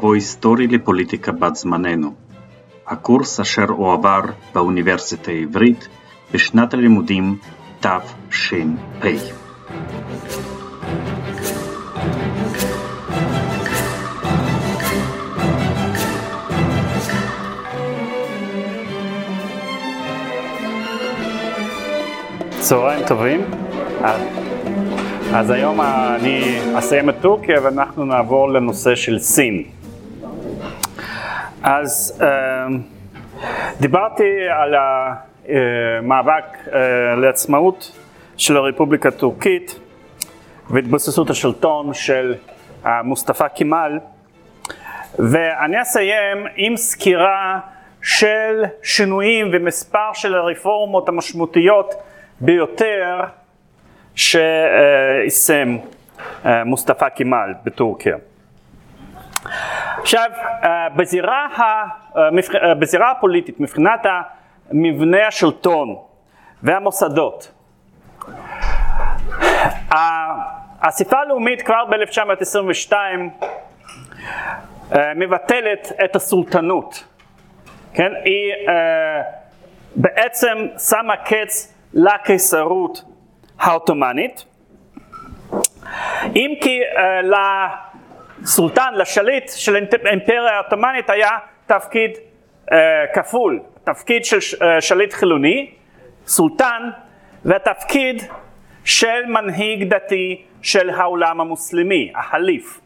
[0.00, 2.14] מבוא היסטורי לפוליטיקה בת זמננו,
[2.86, 4.20] הקורס אשר הועבר
[4.54, 5.88] באוניברסיטה העברית
[6.34, 7.38] בשנת הלימודים
[7.80, 9.06] תש"פ.
[22.60, 23.40] צהריים טובים.
[25.34, 29.79] אז היום אני אסיים את טורקיה ואנחנו נעבור לנושא של סין.
[31.62, 32.22] אז
[33.80, 36.44] דיברתי על המאבק
[37.16, 37.92] לעצמאות
[38.36, 39.80] של הרפובליקה הטורקית
[40.70, 42.34] והתבססות השלטון של
[43.04, 43.98] מוסטפא קימאל
[45.18, 47.60] ואני אסיים עם סקירה
[48.02, 51.94] של שינויים ומספר של הרפורמות המשמעותיות
[52.40, 53.20] ביותר
[54.14, 55.76] שיישם
[56.44, 58.16] מוסטפא קימאל בטורקיה.
[59.98, 60.30] עכשיו,
[60.96, 61.46] בזירה,
[62.78, 64.06] בזירה הפוליטית, מבחינת
[64.70, 65.96] מבנה השלטון
[66.62, 67.52] והמוסדות,
[69.90, 72.92] האספה הלאומית כבר ב-1922
[75.16, 77.04] מבטלת את הסולטנות,
[77.94, 78.12] כן?
[78.24, 78.52] היא
[79.96, 83.04] בעצם שמה קץ לקיסרות
[83.58, 84.44] העות'מאנית,
[86.36, 86.98] אם כי uh,
[88.42, 91.30] לסולטן, לשליט של האימפריה העות'מאנית היה
[91.66, 92.72] תפקיד uh,
[93.14, 95.70] כפול, תפקיד של uh, שליט חילוני,
[96.26, 96.90] סולטן,
[97.44, 98.22] והתפקיד
[98.84, 102.80] של מנהיג דתי של העולם המוסלמי, החליף.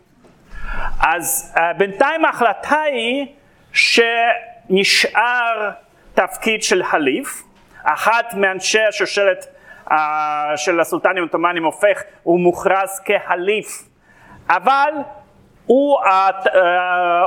[1.01, 3.27] אז uh, בינתיים ההחלטה היא
[3.73, 5.71] שנשאר
[6.15, 7.43] תפקיד של חליף,
[7.85, 9.47] אחת מאנשי השושלת
[9.89, 9.93] uh,
[10.57, 13.89] של הסולטנים העות'מאנים הופך, הוא מוכרז כחליף,
[14.49, 14.93] אבל
[15.67, 16.49] הוא, uh,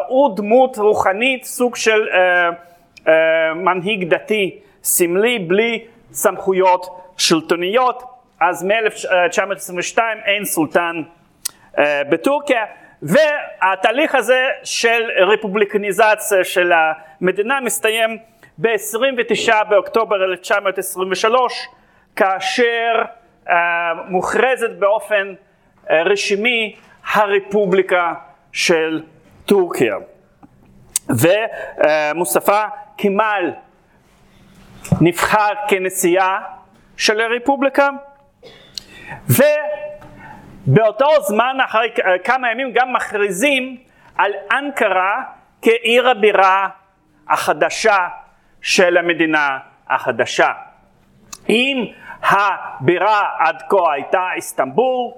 [0.08, 3.10] הוא דמות רוחנית, סוג של uh, uh,
[3.56, 6.88] מנהיג דתי סמלי בלי סמכויות
[7.18, 8.04] שלטוניות,
[8.40, 11.02] אז מ-1922 אין סולטן
[12.10, 12.66] בטורקיה,
[13.02, 16.72] והתהליך הזה של רפובליקניזציה של
[17.22, 18.18] המדינה מסתיים
[18.58, 21.68] ב-29 באוקטובר 1923
[22.16, 23.02] כאשר
[23.48, 23.52] uh,
[24.08, 26.76] מוכרזת באופן uh, רשמי
[27.14, 28.14] הרפובליקה
[28.58, 29.04] של
[29.46, 29.96] טורקיה.
[31.10, 32.66] ומוסטפא
[32.98, 33.54] כמאל
[35.02, 36.40] נבחר כנשיאה
[36.98, 37.90] של הרפובליקה
[40.68, 41.90] ובאותו זמן אחרי
[42.24, 43.78] כמה ימים גם מכריזים
[44.16, 45.24] על אנקרה
[45.62, 46.68] כעיר הבירה
[47.30, 48.08] החדשה
[48.62, 49.58] של המדינה
[49.90, 50.52] החדשה.
[51.50, 51.86] אם
[52.22, 55.12] הבירה עד כה הייתה איסטנבול,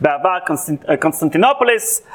[0.00, 2.06] בעבר קונסטנט, קונסטנטינופוליס,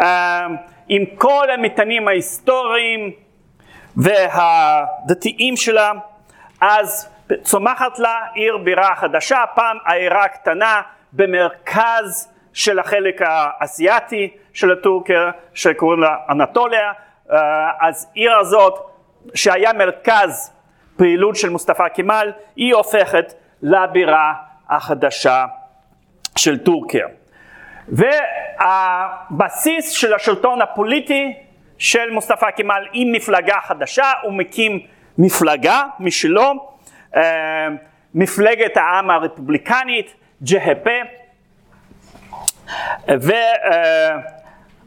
[0.00, 0.46] אה,
[0.88, 3.10] עם כל המטענים ההיסטוריים
[3.96, 5.92] והדתיים שלה,
[6.60, 7.08] אז
[7.42, 10.82] צומחת לה עיר בירה חדשה, פעם עיירה קטנה
[11.12, 16.92] במרכז של החלק האסייתי של הטורקיה שקוראים לה אנטוליה,
[17.32, 17.38] אה,
[17.80, 18.74] אז עיר הזאת
[19.34, 20.52] שהיה מרכז
[20.96, 24.34] פעילות של מוסטפא כמאל, היא הופכת לבירה
[24.68, 25.46] החדשה
[26.36, 27.06] של טורקיה.
[27.88, 31.32] והבסיס של השלטון הפוליטי
[31.78, 34.80] של מוסטפא כמאל עם מפלגה חדשה, הוא מקים
[35.18, 36.52] מפלגה משלו,
[37.16, 37.68] אה,
[38.14, 40.90] מפלגת העם הרפובליקנית, ג'הפה,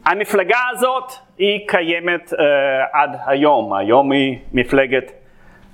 [0.06, 2.36] והמפלגה הזאת היא קיימת uh,
[2.94, 5.12] עד היום, היום היא מפלגת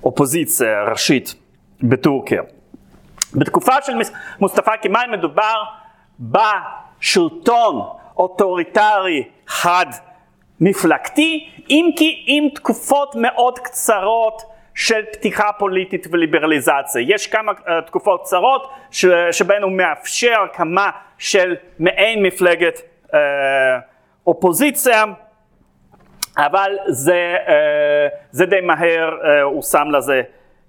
[0.04, 1.34] אופוזיציה ראשית
[1.82, 2.42] בטורקיה.
[3.34, 3.92] בתקופה של
[4.40, 5.62] מוסטפא כמאל מדובר
[7.06, 7.82] בשלטון
[8.16, 9.86] אוטוריטרי חד
[10.60, 14.42] מפלגתי, אם כי עם תקופות מאוד קצרות
[14.74, 17.02] של פתיחה פוליטית וליברליזציה.
[17.06, 18.70] יש כמה uh, תקופות קצרות
[19.32, 23.14] שבהן הוא מאפשר הקמה של מעין מפלגת uh,
[24.26, 25.04] אופוזיציה
[26.38, 30.22] אבל זה, אה, זה די מהר אה, הוא שם לזה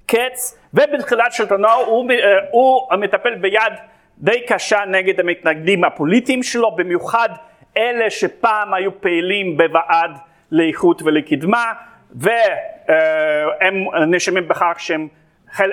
[0.06, 2.18] קץ ובתחילת שלטונו הוא, אה,
[2.52, 3.74] הוא מטפל ביד
[4.20, 7.30] די קשה נגד המתנגדים הפוליטיים שלו במיוחד
[7.78, 10.12] אלה שפעם היו פעילים בוועד
[10.52, 11.74] לאיכות ולקדמה
[12.16, 13.76] והם
[14.08, 15.08] נאשמים בכך שהם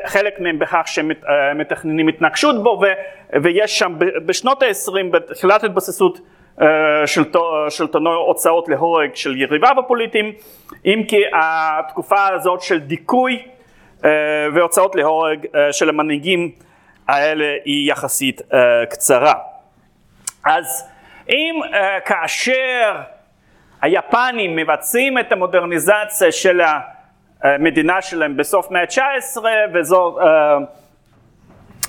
[0.04, 1.10] חלק מהם בכך שהם
[1.54, 2.80] מתכננים התנגשות בו
[3.42, 3.94] ויש שם
[4.26, 6.20] בשנות ה-20 בתחילת התבססות
[6.62, 6.66] אה,
[7.68, 10.32] שלטונו הוצאות להורג של יריביו הפוליטיים,
[10.84, 13.42] אם כי התקופה הזאת של דיכוי
[14.04, 14.10] אה,
[14.54, 16.50] והוצאות להורג אה, של המנהיגים
[17.08, 18.42] האלה היא יחסית
[18.90, 19.34] קצרה.
[20.44, 20.88] אז
[21.28, 21.60] אם
[22.04, 23.00] כאשר
[23.82, 26.60] היפנים מבצעים את המודרניזציה של
[27.42, 29.38] המדינה שלהם בסוף מאה ה-19
[29.74, 30.56] וזו, אה,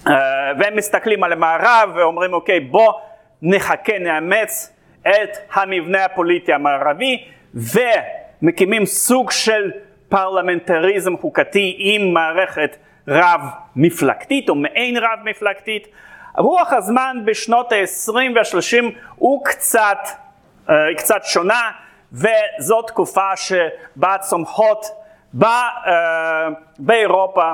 [0.08, 2.94] אה, והם מסתכלים על המערב ואומרים אוקיי בוא
[3.42, 9.72] נחכה נאמץ את המבנה הפוליטי המערבי ומקימים סוג של
[10.10, 13.42] פרלמנטריזם חוקתי עם מערכת רב
[13.76, 15.88] מפלגתית או מעין רב מפלגתית.
[16.38, 18.86] רוח הזמן בשנות ה-20 וה-30
[19.16, 19.98] הוא קצת,
[20.70, 21.72] אה, קצת שונה
[22.12, 24.86] וזו תקופה שבה צומחות
[25.34, 26.48] בא, אה,
[26.80, 27.52] באירופה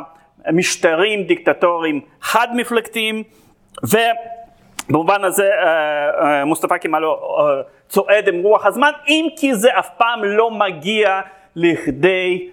[0.54, 3.24] משטרים דיקטטוריים חד מפלגתיים
[3.84, 7.04] ובמובן הזה אה, מוסטפא כמאל
[7.90, 11.22] צועד עם רוח הזמן אם כי זה אף פעם לא מגיע
[11.56, 12.50] לכדי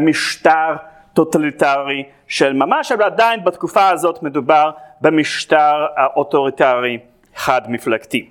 [0.00, 0.74] משטר
[1.18, 4.70] טוטליטרי של ממש, אבל עדיין בתקופה הזאת מדובר
[5.00, 6.98] במשטר האוטוריטרי
[7.36, 8.28] חד מפלגתי.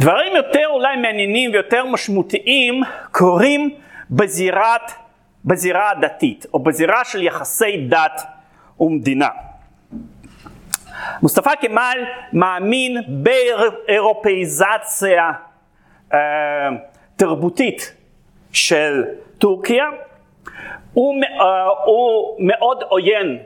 [0.00, 3.74] דברים יותר אולי מעניינים ויותר משמעותיים קורים
[4.10, 4.92] בזירת,
[5.44, 8.22] בזירה הדתית או בזירה של יחסי דת
[8.80, 9.28] ומדינה.
[11.22, 15.30] מוסטפא כמאל מאמין באירופאיזציה
[16.14, 16.18] אה,
[17.16, 17.94] תרבותית
[18.52, 19.04] של
[19.38, 19.84] טורקיה
[20.92, 21.42] הוא, uh,
[21.84, 23.38] הוא מאוד עוין,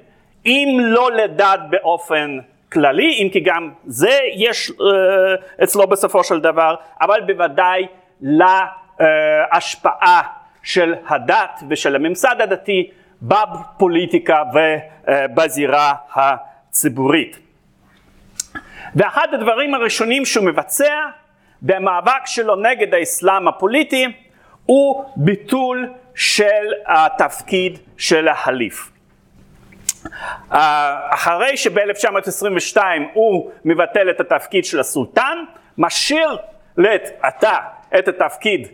[0.46, 2.38] אם לא לדת באופן
[2.72, 7.86] כללי, אם כי גם זה יש uh, אצלו בסופו של דבר, אבל בוודאי
[8.20, 10.22] להשפעה
[10.62, 12.90] של הדת ושל הממסד הדתי
[13.22, 17.38] בפוליטיקה ובזירה הציבורית.
[18.94, 20.94] ואחד הדברים הראשונים שהוא מבצע
[21.62, 24.06] במאבק שלו נגד האסלאם הפוליטי
[24.66, 28.90] הוא ביטול של התפקיד של החליף.
[31.10, 32.78] אחרי שב-1922
[33.12, 35.38] הוא מבטל את התפקיד של הסולטן,
[35.78, 36.36] משאיר
[36.76, 37.58] לעת עתה
[37.98, 38.68] את התפקיד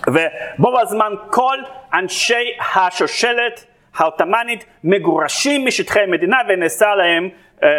[0.08, 1.58] ובו בזמן כל
[1.94, 3.66] אנשי השושלת
[3.96, 7.30] העות'מאנית מגורשים משטחי המדינה ונאסר להם
[7.64, 7.70] אה,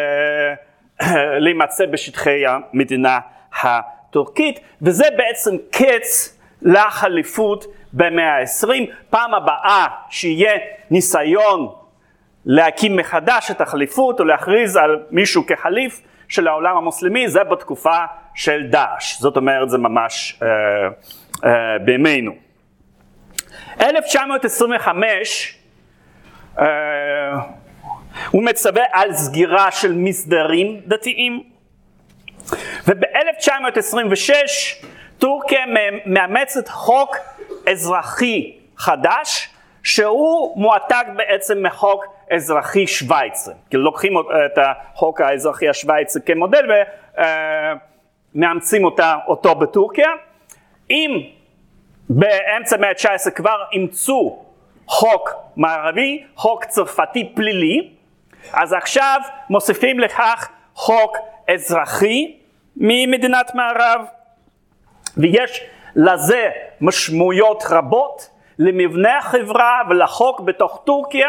[1.02, 3.19] אה, להימצא בשטחי המדינה
[3.62, 8.86] הטורקית וזה בעצם קץ לחליפות במאה העשרים.
[9.10, 10.58] פעם הבאה שיהיה
[10.91, 11.69] ניסיון
[12.46, 18.67] להקים מחדש את החליפות או להכריז על מישהו כחליף של העולם המוסלמי זה בתקופה של
[18.70, 20.48] דאעש, זאת אומרת זה ממש אה,
[21.44, 22.32] אה, בימינו.
[23.81, 25.63] 1925 אה,
[28.31, 31.43] הוא מצווה על סגירה של מסדרים דתיים
[32.87, 34.32] וב-1926
[35.19, 35.65] טורקיה
[36.06, 37.17] מאמצת חוק
[37.70, 39.49] אזרחי חדש
[39.82, 46.70] שהוא מועתק בעצם מחוק אזרחי שוויצרי, כאילו לוקחים את החוק האזרחי השוויצרי כמודל
[48.34, 50.08] ומאמצים אותה, אותו בטורקיה.
[50.91, 51.20] אם
[52.08, 54.44] באמצע המאה ה-19 כבר אימצו
[54.86, 57.91] חוק מערבי, חוק צרפתי פלילי,
[58.53, 61.17] אז עכשיו מוסיפים לכך חוק
[61.55, 62.36] אזרחי
[62.76, 64.00] ממדינת מערב,
[65.17, 65.60] ויש
[65.96, 66.50] לזה
[66.81, 71.29] משמעויות רבות למבנה החברה ולחוק בתוך טורקיה,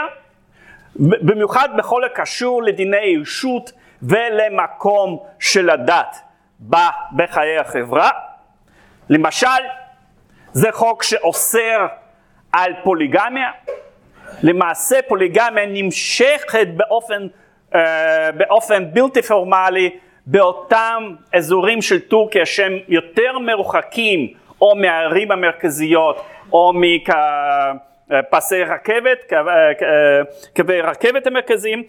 [0.95, 3.71] במיוחד בכל הקשור לדיני אישות
[4.01, 6.17] ולמקום של הדת
[7.15, 8.09] בחיי החברה.
[9.09, 9.47] למשל,
[10.51, 11.87] זה חוק שאוסר
[12.55, 13.49] על פוליגמיה.
[14.43, 17.27] למעשה פוליגמיה נמשכת באופן,
[17.73, 17.75] uh,
[18.37, 19.89] באופן בלתי פורמלי
[20.25, 26.73] באותם אזורים של טורקיה שהם יותר מרוחקים או מהערים המרכזיות או
[28.09, 29.33] מפסי רכבת,
[30.55, 31.83] קווי רכבת המרכזיים,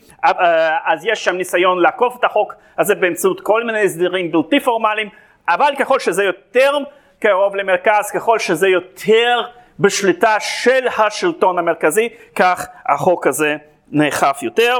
[0.84, 5.08] אז יש שם ניסיון לעקוף את החוק הזה באמצעות כל מיני הסדרים בלתי פורמליים,
[5.48, 6.72] אבל ככל שזה יותר
[7.20, 9.40] קרוב למרכז, ככל שזה יותר
[9.80, 13.56] בשליטה של השלטון המרכזי, כך החוק הזה
[13.92, 14.78] נאכף יותר.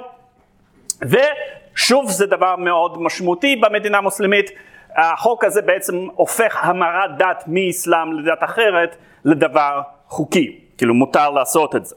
[1.02, 4.50] ושוב זה דבר מאוד משמעותי במדינה המוסלמית,
[4.96, 11.86] החוק הזה בעצם הופך המרת דת מאסלאם לדת אחרת לדבר חוקי, כאילו מותר לעשות את
[11.86, 11.96] זה.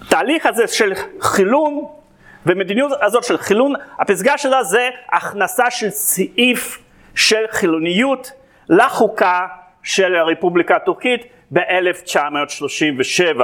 [0.00, 1.84] והתהליך הזה של חילון
[2.46, 6.83] ומדיניות הזאת של חילון, הפסגה שלה זה הכנסה של סעיף
[7.14, 8.32] של חילוניות
[8.68, 9.46] לחוקה
[9.82, 11.20] של הרפובליקה הטורקית
[11.52, 13.40] ב-1937.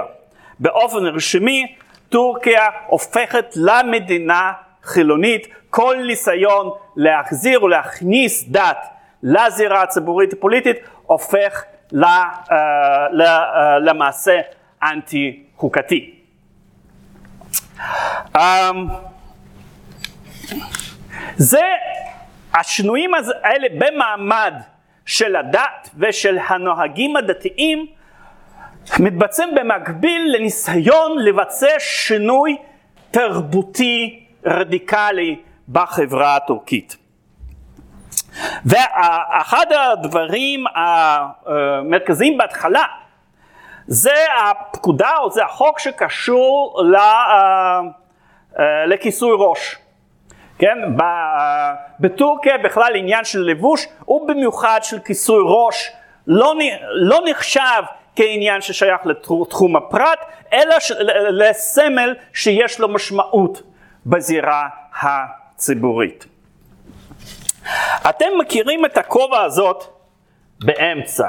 [0.58, 1.74] באופן רשמי
[2.08, 8.86] טורקיה הופכת למדינה חילונית, כל ניסיון להחזיר ולהכניס דת
[9.22, 12.52] לזירה הציבורית הפוליטית הופך ל, uh,
[13.12, 13.26] ל, uh,
[13.80, 14.40] למעשה
[14.82, 16.14] אנטי חוקתי.
[18.36, 18.40] Um,
[21.36, 21.62] זה
[22.54, 23.10] השינויים
[23.42, 24.54] האלה במעמד
[25.06, 27.86] של הדת ושל הנוהגים הדתיים
[28.98, 32.56] מתבצעים במקביל לניסיון לבצע שינוי
[33.10, 35.36] תרבותי רדיקלי
[35.68, 36.96] בחברה הטורקית.
[38.64, 42.84] ואחד הדברים המרכזיים בהתחלה
[43.86, 46.82] זה הפקודה או זה החוק שקשור
[48.86, 49.76] לכיסוי ראש.
[50.60, 50.78] כן,
[52.00, 55.92] בטורקיה בכלל עניין של לבוש ובמיוחד של כיסוי ראש
[56.26, 56.54] לא,
[56.94, 57.82] לא נחשב
[58.16, 60.18] כעניין ששייך לתחום הפרט
[60.52, 60.76] אלא
[61.30, 63.62] לסמל שיש לו משמעות
[64.06, 64.68] בזירה
[65.02, 66.26] הציבורית.
[68.08, 69.84] אתם מכירים את הכובע הזאת
[70.60, 71.28] באמצע,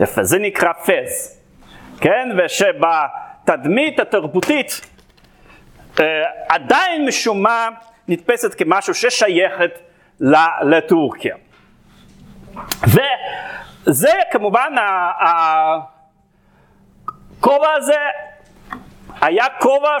[0.00, 1.40] יפה, זה נקרא פז,
[2.00, 4.80] כן, ושבתדמית התרבותית
[6.00, 6.04] אה,
[6.48, 7.68] עדיין משום מה
[8.08, 9.78] נתפסת כמשהו ששייכת
[10.62, 11.36] לטורקיה.
[12.86, 14.74] וזה כמובן,
[17.40, 17.98] הכובע הזה
[19.20, 19.96] היה כובע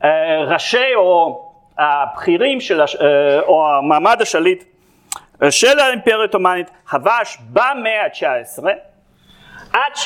[0.00, 2.96] שראשי אה, או הבכירים של, הש...
[2.96, 4.64] אה, או המעמד השליט
[5.42, 8.64] אה, של האימפריה העות'מאנית חבש במאה ה-19,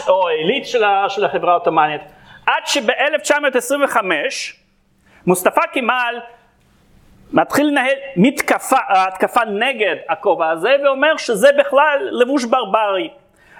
[0.09, 0.85] או העילית של,
[1.25, 2.01] החברה העות'מאנית,
[2.47, 3.97] עד שב-1925
[5.27, 6.21] מוסטפא כמאל
[7.33, 13.11] מתחיל לנהל מתקפה, התקפה נגד הכובע הזה ואומר שזה בכלל לבוש ברברי.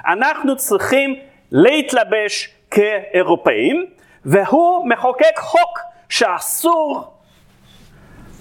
[0.07, 1.17] אנחנו צריכים
[1.53, 3.87] להתלבש כאירופאים
[4.25, 7.15] והוא מחוקק חוק שאסור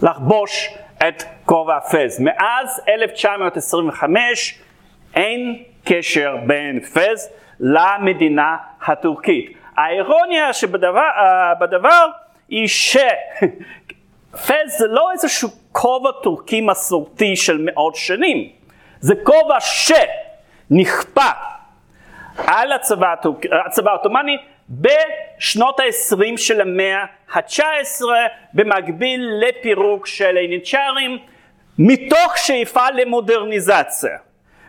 [0.02, 0.70] לחבוש
[1.08, 2.20] את כובע הפז.
[2.20, 4.60] מאז 1925
[5.16, 7.30] אין קשר בין פז
[7.60, 9.58] למדינה הטורקית.
[9.78, 12.06] האירוניה שבדבר
[12.50, 12.68] היא
[14.36, 18.50] שפז זה לא איזשהו כובע טורקי מסורתי של מאות שנים,
[19.00, 21.30] זה כובע שנכפה
[22.38, 23.14] על הצבא,
[23.66, 24.38] הצבא העות'מאני
[24.70, 28.02] בשנות ה-20 של המאה ה-19
[28.54, 31.18] במקביל לפירוק של הינצ'רים
[31.80, 34.18] מתוך שאיפה למודרניזציה.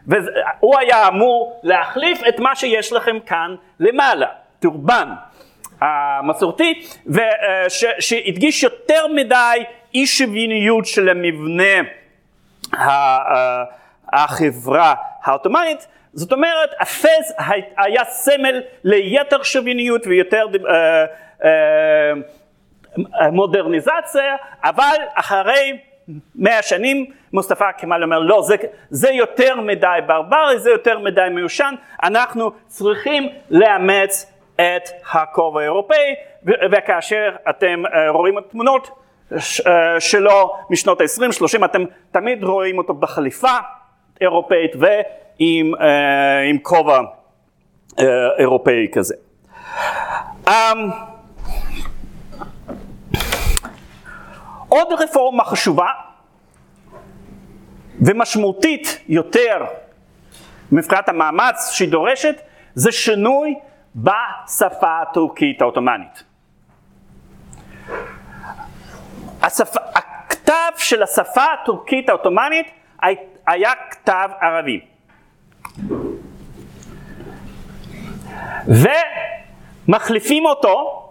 [0.07, 4.27] והוא היה אמור להחליף את מה שיש לכם כאן למעלה,
[4.61, 5.09] טורבן
[5.81, 6.83] המסורתי,
[7.99, 9.65] שהדגיש יותר מדי
[9.95, 11.89] אי שוויוניות של המבנה
[14.13, 15.87] החברה העות'מאנית.
[16.13, 17.35] זאת אומרת, הפז
[17.77, 21.05] היה סמל ליתר שוויוניות ויותר אה,
[21.45, 25.79] אה, מודרניזציה, אבל אחרי
[26.35, 28.57] מאה שנים מוסטפא כמאל אומר לא זה,
[28.91, 37.37] זה יותר מדי ברברי, זה יותר מדי מיושן, אנחנו צריכים לאמץ את הכובע האירופאי וכאשר
[37.51, 38.91] אתם אה, רואים את התמונות
[39.99, 43.57] שלו משנות ה-20-30 אתם תמיד רואים אותו בחליפה
[44.21, 44.73] אירופאית
[45.39, 47.01] עם, אה, כובע
[47.99, 48.05] אה,
[48.39, 49.15] אירופאי כזה.
[50.47, 50.51] Um,
[54.69, 55.87] עוד רפורמה חשובה
[58.01, 59.65] ומשמעותית יותר
[60.73, 62.35] מבחינת המאמץ שהיא דורשת
[62.75, 63.55] זה שינוי
[63.97, 66.25] בשפה הטורקית העות'מאנית.
[69.43, 72.71] השפה, הכתב של השפה הטורקית העות'מאנית
[73.47, 74.81] היה כתב ערבי.
[79.89, 81.03] ומחליפים אותו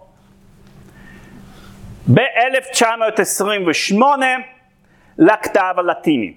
[2.14, 4.02] ב-1928
[5.18, 6.34] לכתב הלטיני.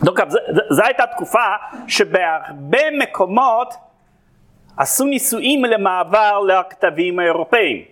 [0.00, 0.28] דוקב,
[0.70, 1.44] זו הייתה תקופה
[1.88, 3.74] שבהרבה מקומות
[4.78, 7.84] עשו ניסויים למעבר לכתבים האירופאים.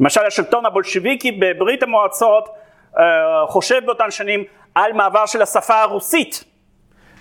[0.00, 2.48] למשל השלטון הבולשביקי בברית המועצות
[2.94, 2.98] uh,
[3.46, 6.44] חושב באותן שנים על מעבר של השפה הרוסית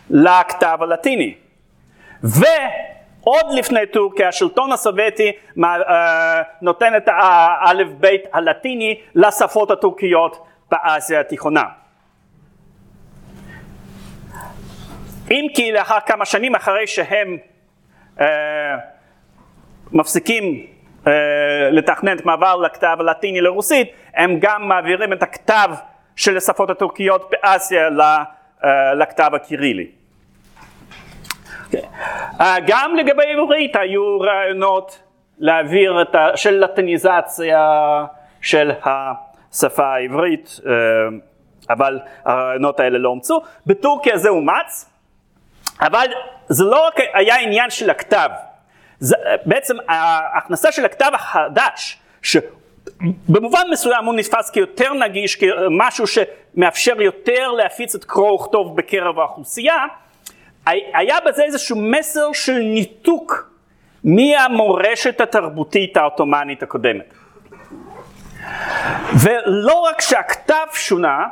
[0.09, 1.35] לכתב הלטיני.
[2.23, 5.31] ועוד לפני טורקיה השלטון הסובייטי
[5.63, 11.63] אה, נותן את האלף בית הלטיני לשפות הטורקיות באסיה התיכונה.
[15.31, 17.56] אם כי לאחר כמה שנים אחרי שהם אה,
[19.91, 20.65] מפסיקים
[21.07, 25.69] אה, לתכנן את מעבר לכתב הלטיני לרוסית, הם גם מעבירים את הכתב
[26.15, 27.89] של השפות הטורקיות באסיה
[28.63, 29.87] אה, לכתב הקירילי.
[31.71, 31.85] Okay.
[32.41, 35.03] אה, גם לגבי עברית היו רעיונות
[35.37, 36.27] להעביר את ה...
[36.35, 38.05] של לטיניזציה
[38.41, 40.71] של השפה העברית, אה,
[41.69, 43.41] אבל הרעיונות האלה לא אומצו.
[43.65, 44.89] בטורקיה זה אומץ,
[45.81, 46.07] אבל
[46.49, 48.29] זה לא רק היה עניין של הכתב,
[48.99, 57.51] זה, בעצם ההכנסה של הכתב החדש, שבמובן מסוים הוא נתפס כיותר נגיש, כמשהו שמאפשר יותר
[57.51, 59.85] להפיץ את קרוא וכתוב בקרב האוכלוסייה,
[60.93, 63.51] היה בזה איזשהו מסר של ניתוק
[64.03, 67.13] מהמורשת התרבותית העות'מאנית הקודמת.
[69.23, 71.25] ולא רק שהכתב שונה,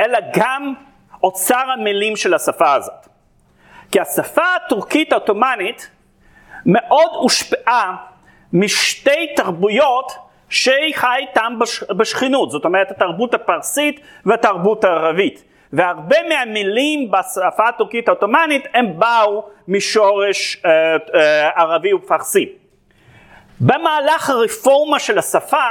[0.00, 0.74] אלא גם
[1.22, 3.05] אוצר המילים של השפה הזאת.
[3.92, 5.90] כי השפה הטורקית העות'מאנית
[6.66, 7.96] מאוד הושפעה
[8.52, 10.12] משתי תרבויות
[10.48, 11.52] שהיא חי איתן
[11.96, 15.44] בשכנות, זאת אומרת התרבות הפרסית והתרבות הערבית.
[15.72, 22.48] והרבה מהמילים בשפה הטורקית העות'מאנית הם באו משורש אה, אה, ערבי ופרסי.
[23.60, 25.66] במהלך הרפורמה של השפה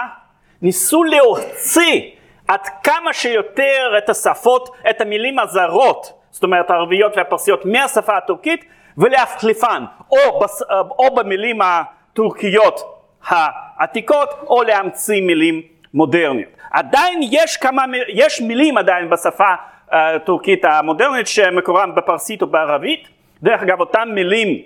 [0.62, 2.01] ניסו להוציא
[2.48, 8.65] עד כמה שיותר את השפות, את המילים הזרות, זאת אומרת הערביות והפרסיות מהשפה הטורקית
[8.98, 12.82] ולהחליפן או, בס, או במילים הטורקיות
[13.28, 15.62] העתיקות או להמציא מילים
[15.93, 16.50] מודרניות.
[16.71, 19.54] עדיין יש כמה, יש מילים עדיין בשפה
[19.91, 23.08] הטורקית המודרנית שמקורם בפרסית או בערבית.
[23.43, 24.62] דרך אגב אותם מילים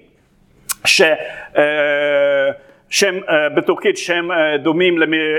[0.85, 1.01] ש...
[1.57, 2.51] אה,
[2.89, 4.97] שהם אה, בטורקית שהם אה, דומים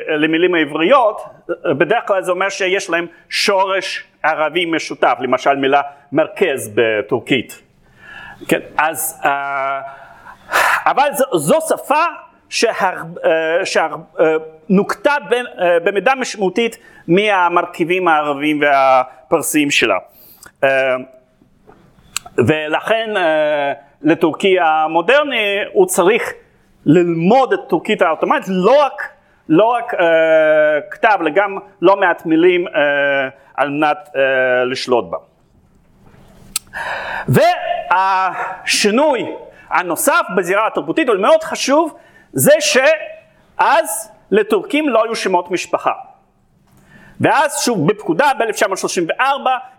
[0.08, 1.20] למילים העבריות,
[1.78, 5.82] בדרך כלל זה אומר שיש להם שורש ערבי משותף, למשל מילה
[6.12, 7.62] מרכז בטורקית.
[8.48, 9.22] כן, אז,
[10.86, 12.04] אבל זו, זו שפה
[13.64, 15.14] שנוקטה
[15.84, 19.98] במידה משמעותית מהמרכיבים הערבים והפרסיים שלה.
[22.38, 23.10] ולכן
[24.02, 26.32] לטורקי המודרני הוא צריך
[26.86, 29.08] ללמוד את טורקית האוטומטית, לא רק,
[29.48, 30.00] לא רק אה,
[30.90, 32.72] כתב, אלא גם לא מעט מילים אה,
[33.54, 35.18] על מנת אה, לשלוט בה.
[37.28, 39.26] והשינוי
[39.70, 41.94] הנוסף בזירה התרבותית, הוא מאוד חשוב,
[42.32, 45.92] זה שאז לטורקים לא היו שמות משפחה.
[47.20, 49.22] ואז שוב בפקודה ב-1934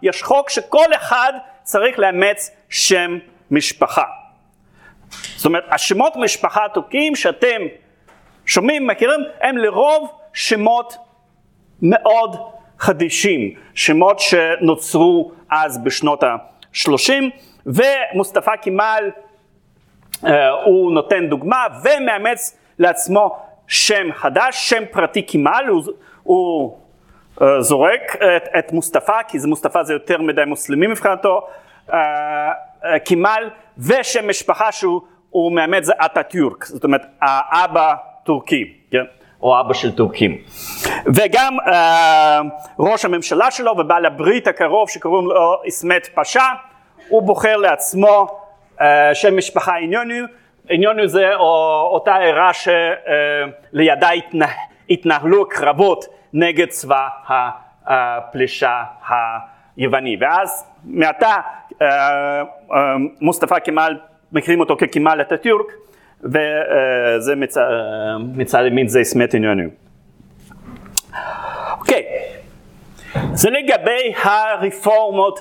[0.02, 1.34] יש חוק שכל אחד
[1.64, 3.18] צריך לאמץ שם
[3.52, 4.04] משפחה.
[5.36, 7.62] זאת אומרת השמות משפחה הטורקים שאתם
[8.46, 10.98] שומעים, מכירים, הם לרוב שמות
[11.82, 12.36] מאוד
[12.80, 17.12] חדישים, שמות שנוצרו אז בשנות ה-30
[17.66, 19.12] ומוסטפא קימאל
[20.26, 25.84] אה, הוא נותן דוגמה ומאמץ לעצמו שם חדש, שם פרטי קימאל, הוא,
[26.24, 26.78] הוא
[27.42, 31.48] אה, זורק את, את מוסטפא, כי זה מוסטפא זה יותר מדי מוסלמי מבחינתו,
[31.94, 32.52] אה,
[33.06, 39.06] קימאל, ושם משפחה שהוא מאמץ זה אטאטורק, זאת אומרת האבא טורקי, כן?
[39.42, 40.38] או אבא של טורקים.
[41.16, 42.42] וגם אה,
[42.80, 46.48] ראש הממשלה שלו ובעל הברית הקרוב שקוראים לו איסמת פאשה,
[47.08, 48.28] הוא בוחר לעצמו
[48.82, 50.26] אה, שם משפחה עניונו,
[50.70, 54.48] עניונו זה או, אותה עירה שלידה אה, התנה,
[54.90, 57.08] התנהלו קרבות נגד צבא
[57.86, 58.84] הפלישה
[59.78, 60.18] היווני.
[60.20, 61.42] ואז מעתה אה, אה,
[63.22, 63.98] מוסטפא כמאל
[64.32, 65.66] מכירים אותו ככמאל אטאטורק
[66.24, 67.68] וזה מצד,
[68.36, 69.64] מצד ימין זה סמת עניונו.
[71.80, 72.04] אוקיי,
[73.34, 75.40] זה לגבי הרפורמות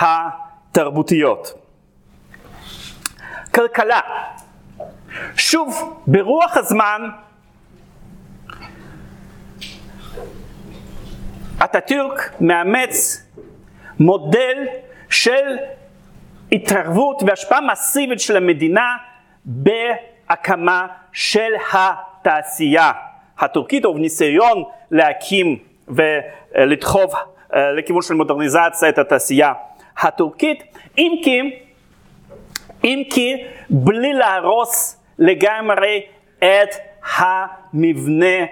[0.00, 1.52] התרבותיות.
[3.54, 4.00] כלכלה.
[5.36, 7.02] שוב, ברוח הזמן,
[11.64, 13.26] אטאטורק מאמץ
[14.00, 14.66] מודל
[15.10, 15.56] של
[16.52, 18.96] התערבות והשפעה מסיבית של המדינה
[19.44, 22.92] בהקמה של התעשייה
[23.38, 27.14] הטורקית, או ניסיון להקים ולדחוף
[27.54, 29.52] אה, לכיוון של מודרניזציה את התעשייה
[29.98, 30.62] הטורקית,
[30.98, 31.40] אם כי
[32.84, 36.02] אם כי בלי להרוס לגמרי
[36.38, 36.74] את
[37.16, 38.46] המבנה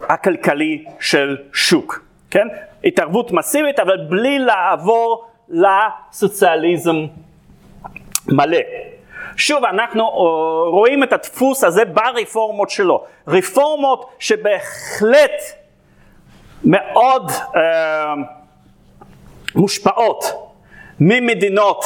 [0.00, 2.48] הכלכלי של שוק, כן?
[2.84, 6.96] התערבות מסיבית אבל בלי לעבור לסוציאליזם
[8.28, 8.58] מלא.
[9.36, 13.04] שוב, אנחנו אה, רואים את הדפוס הזה ברפורמות שלו.
[13.28, 15.40] רפורמות שבהחלט
[16.64, 18.14] מאוד אה,
[19.54, 20.24] מושפעות
[21.00, 21.84] ממדינות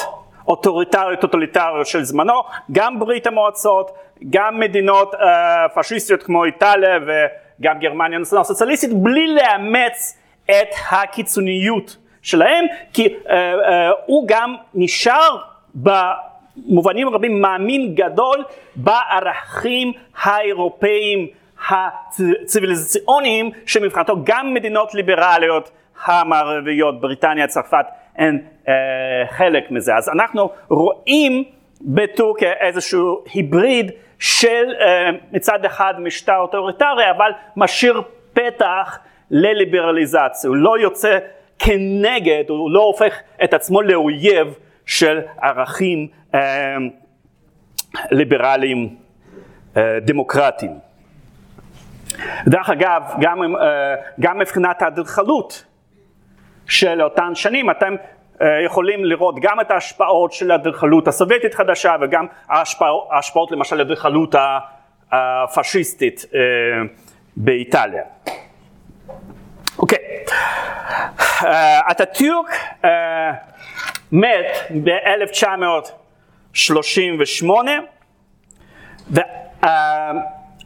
[0.48, 2.42] אוטוריטריות טוטליטריות של זמנו,
[2.72, 3.90] גם ברית המועצות,
[4.30, 13.08] גם מדינות אה, פשיסטיות כמו איטליה וגם גרמניה הסוציאליסטית, בלי לאמץ את הקיצוניות שלהם, כי
[13.28, 15.36] אה, אה, הוא גם נשאר
[15.74, 18.44] במובנים רבים מאמין גדול
[18.76, 21.26] בערכים האירופאיים
[21.68, 25.70] הציוויליזציוניים שמבחינתו גם מדינות ליברליות
[26.04, 28.74] המערביות, בריטניה, צרפת, הן אה,
[29.30, 29.96] חלק מזה.
[29.96, 31.44] אז אנחנו רואים
[31.80, 38.02] בטורקיה איזשהו היבריד של אה, מצד אחד משטר אוטוריטרי, אבל משאיר
[38.32, 38.98] פתח
[39.30, 41.18] לליברליזציה, הוא לא יוצא
[41.60, 44.54] כנגד, הוא לא הופך את עצמו לאויב
[44.86, 46.76] של ערכים אה,
[48.10, 48.96] ליברליים
[49.76, 50.78] אה, דמוקרטיים.
[52.46, 55.64] דרך אגב, גם, אה, גם מבחינת האדריכלות
[56.66, 57.94] של אותן שנים, אתם
[58.42, 64.34] אה, יכולים לראות גם את ההשפעות של האדריכלות הסובייטית חדשה וגם ההשפעות, ההשפעות למשל האדריכלות
[65.12, 66.40] הפשיסטית אה,
[67.36, 68.02] באיטליה.
[69.78, 69.98] אוקיי,
[71.90, 72.50] אטאטורק
[74.12, 77.44] מת ב-1938,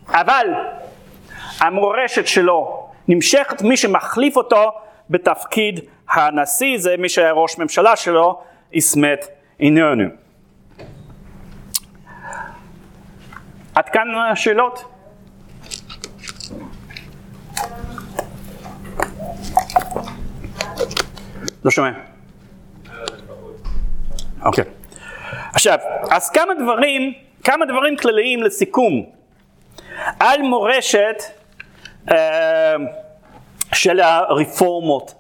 [0.09, 0.47] אבל
[1.61, 4.73] המורשת שלו נמשכת, מי שמחליף אותו
[5.11, 9.29] בתפקיד הנשיא, זה מי שהיה ראש ממשלה שלו, איסמת
[9.61, 10.05] איננו.
[13.75, 14.94] עד כאן השאלות?
[21.65, 21.91] לא שומע.
[24.45, 24.65] אוקיי.
[25.53, 25.79] עכשיו,
[26.11, 27.13] אז כמה דברים,
[27.45, 29.07] כמה דברים כלליים לסיכום
[30.21, 31.23] על מורשת
[32.11, 32.75] אה,
[33.73, 35.15] של הרפורמות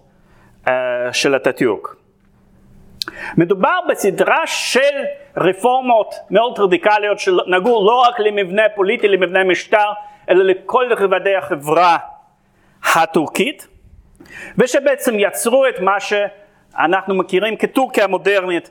[0.68, 0.72] אה,
[1.12, 1.96] של אטאטורק.
[3.36, 5.04] מדובר בסדרה של
[5.36, 9.92] רפורמות מאוד רדיקליות שנגעו לא רק למבנה פוליטי, למבנה משטר,
[10.30, 11.96] אלא לכל רבדי החברה
[12.94, 13.68] הטורקית,
[14.58, 18.70] ושבעצם יצרו את מה שאנחנו מכירים כטורקיה המודרנית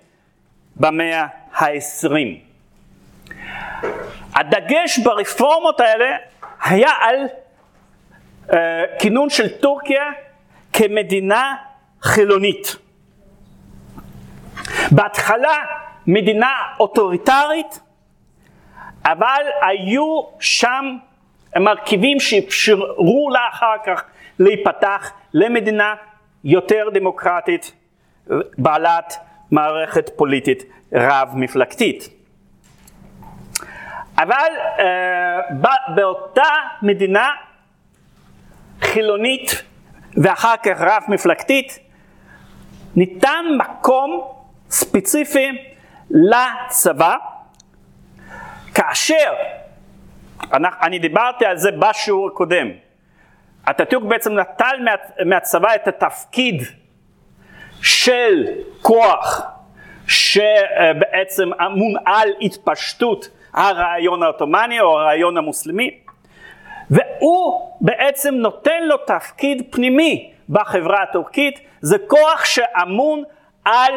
[0.76, 2.40] במאה העשרים.
[4.36, 6.16] הדגש ברפורמות האלה
[6.64, 7.16] היה על
[8.48, 8.54] uh,
[9.00, 10.04] כינון של טורקיה
[10.74, 11.56] כמדינה
[12.02, 12.76] חילונית.
[14.92, 15.58] בהתחלה
[16.08, 17.80] מדינה אוטוריטרית,
[19.06, 20.98] אבל היו שם
[21.60, 24.04] מרכיבים שאפשרו לה אחר כך
[24.40, 25.96] להיפתח למדינה
[26.44, 27.74] יותר דמוקרטית,
[28.58, 29.18] בעלת
[29.52, 32.10] מערכת פוליטית רב-מפלגתית.
[34.18, 34.82] אבל uh,
[35.96, 36.50] באותה
[36.82, 37.30] מדינה
[38.82, 39.64] חילונית
[40.24, 41.80] ואחר כך רב מפלגתית,
[42.96, 44.28] ניתן מקום
[44.70, 45.48] ספציפי
[46.10, 47.16] לצבא,
[48.74, 49.34] כאשר,
[50.82, 52.68] אני דיברתי על זה בשיעור הקודם,
[53.70, 54.76] אטאטורק בעצם נטל
[55.26, 56.64] מהצבא את התפקיד
[57.82, 58.46] של
[58.82, 59.42] כוח
[60.08, 66.00] שבעצם אמון על התפשטות הרעיון העות'מאני או הרעיון המוסלמי,
[66.90, 73.24] והוא בעצם נותן לו תפקיד פנימי בחברה הטורקית, זה כוח שאמון
[73.66, 73.94] על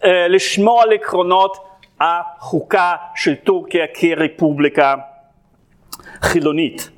[0.00, 1.56] uh, לשמור על עקרונות
[2.00, 4.94] החוקה של טורקיה כרפובליקה
[6.22, 6.90] חילונית.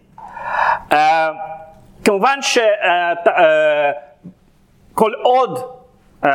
[0.90, 0.94] Uh,
[2.04, 2.62] כמובן שכל
[4.98, 5.58] uh, uh, עוד
[6.24, 6.28] uh,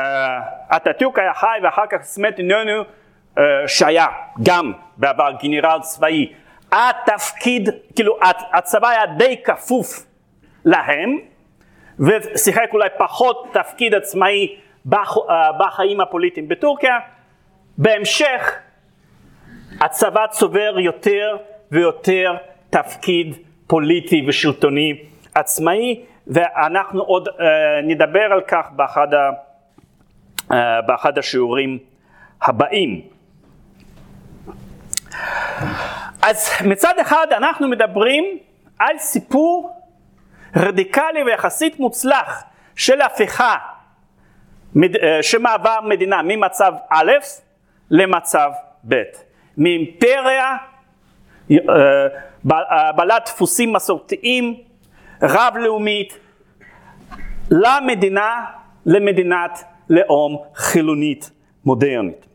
[0.75, 4.07] אטאטורק היה חי ואחר כך סמט איננו uh, שהיה
[4.43, 6.33] גם בעבר גנרל צבאי
[6.71, 8.17] התפקיד, כאילו
[8.53, 10.05] הצבא היה די כפוף
[10.65, 11.17] להם
[11.99, 14.55] ושיחק אולי פחות תפקיד עצמאי
[14.93, 16.99] אה, בחיים הפוליטיים בטורקיה.
[17.77, 18.55] בהמשך
[19.81, 21.37] הצבא צובר יותר
[21.71, 22.35] ויותר
[22.69, 23.35] תפקיד
[23.67, 25.03] פוליטי ושלטוני
[25.35, 27.31] עצמאי ואנחנו עוד uh,
[27.83, 29.29] נדבר על כך באחד, ה,
[30.51, 30.55] uh,
[30.87, 31.79] באחד השיעורים
[32.41, 33.01] הבאים.
[36.21, 38.23] אז מצד אחד אנחנו מדברים
[38.79, 39.75] על סיפור
[40.55, 42.43] רדיקלי ויחסית מוצלח
[42.75, 43.55] של הפיכה,
[44.77, 47.11] אה, שמעבר מדינה ממצב א'
[47.89, 48.51] למצב
[48.87, 49.03] ב',
[49.57, 50.57] מאימפריה
[52.95, 54.55] בעלת דפוסים מסורתיים,
[55.25, 56.17] רב-לאומית,
[57.51, 58.45] למדינה,
[58.85, 61.31] למדינת לאום חילונית
[61.65, 62.25] מודרנית.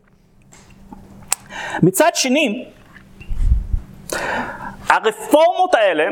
[1.83, 2.65] מצד שני,
[4.89, 6.05] הרפורמות האלה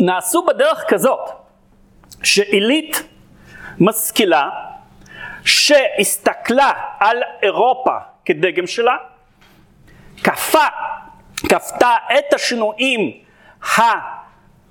[0.00, 1.30] נעשו בדרך כזאת,
[2.22, 3.02] שעילית
[3.80, 4.48] משכילה
[5.44, 8.96] שהסתכלה על אירופה כדגם שלה,
[10.24, 10.66] כפה,
[11.48, 13.12] כפתה את השינויים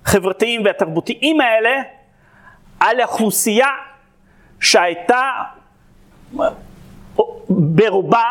[0.06, 1.82] החברתיים והתרבותיים האלה
[2.80, 3.68] על אוכלוסייה
[4.60, 5.32] שהייתה
[7.50, 8.26] ברובה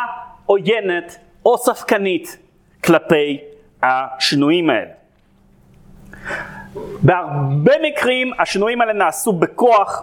[0.46, 2.38] עוינת או ספקנית
[2.84, 3.40] כלפי
[3.82, 4.90] השינויים האלה.
[7.02, 10.02] בהרבה מקרים השינויים האלה נעשו בכוח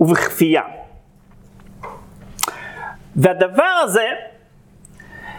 [0.00, 0.62] ובכפייה.
[3.16, 4.06] והדבר הזה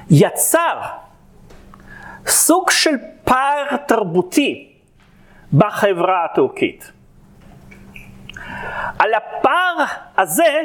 [0.09, 0.81] יצר
[2.27, 4.70] סוג של פער תרבותי
[5.53, 6.91] בחברה הטורקית.
[8.99, 9.75] על הפער
[10.17, 10.63] הזה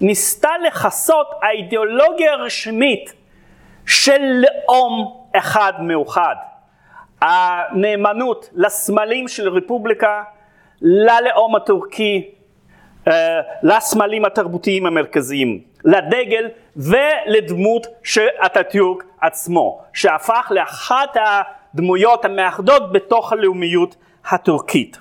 [0.00, 3.14] ניסתה לכסות האידיאולוגיה הרשמית
[3.86, 6.34] של לאום אחד מאוחד.
[7.20, 10.22] הנאמנות לסמלים של רפובליקה,
[10.82, 12.30] ללאום הטורקי,
[13.08, 23.96] אה, לסמלים התרבותיים המרכזיים, לדגל ולדמות של אטאטורק עצמו, שהפך לאחת הדמויות המאחדות בתוך הלאומיות
[24.24, 24.98] הטורקית.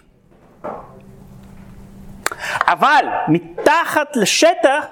[2.67, 4.85] אבל מתחת לשטח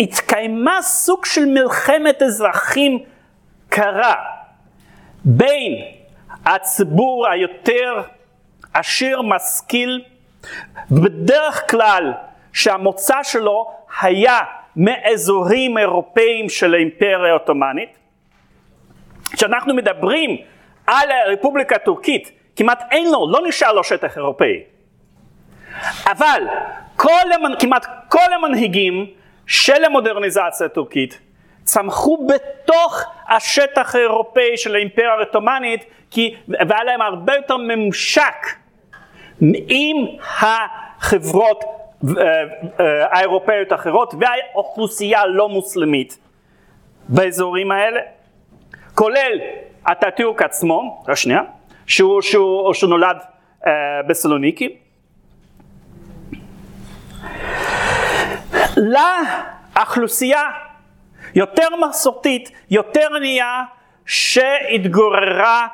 [0.00, 2.98] התקיימה סוג של מלחמת אזרחים
[3.68, 4.14] קרה
[5.24, 5.72] בין
[6.46, 8.02] הציבור היותר
[8.74, 10.04] עשיר משכיל,
[10.90, 12.12] בדרך כלל
[12.52, 14.38] שהמוצא שלו היה
[14.76, 17.98] מאזורים אירופאיים של האימפריה העות'מאנית.
[19.32, 20.36] כשאנחנו מדברים
[20.86, 24.62] על הרפובליקה הטורקית, כמעט אין לו, לא נשאר לו שטח אירופאי.
[26.06, 26.42] אבל
[26.96, 27.10] כל.
[27.58, 29.06] כמעט כל המנהיגים
[29.46, 31.20] של המודרניזציה הטורקית
[31.64, 35.84] צמחו בתוך השטח האירופאי של האימפריה העות'מאנית
[36.48, 38.46] והיה להם הרבה יותר ממשק
[39.68, 39.96] עם
[40.40, 41.64] החברות
[42.18, 42.24] אה,
[42.80, 46.18] אה, האירופאיות האחרות והאוכלוסייה הלא מוסלמית
[47.08, 48.00] באזורים האלה,
[48.94, 49.40] כולל
[49.92, 51.42] אטאטורק עצמו, השנייה,
[51.90, 53.16] שהוא, שהוא, שהוא נולד
[53.66, 53.72] אה,
[54.08, 54.76] בסלוניקי,
[59.76, 60.42] לאוכלוסייה
[61.34, 63.62] יותר מסורתית, יותר ענייה,
[64.06, 65.66] שהתגוררה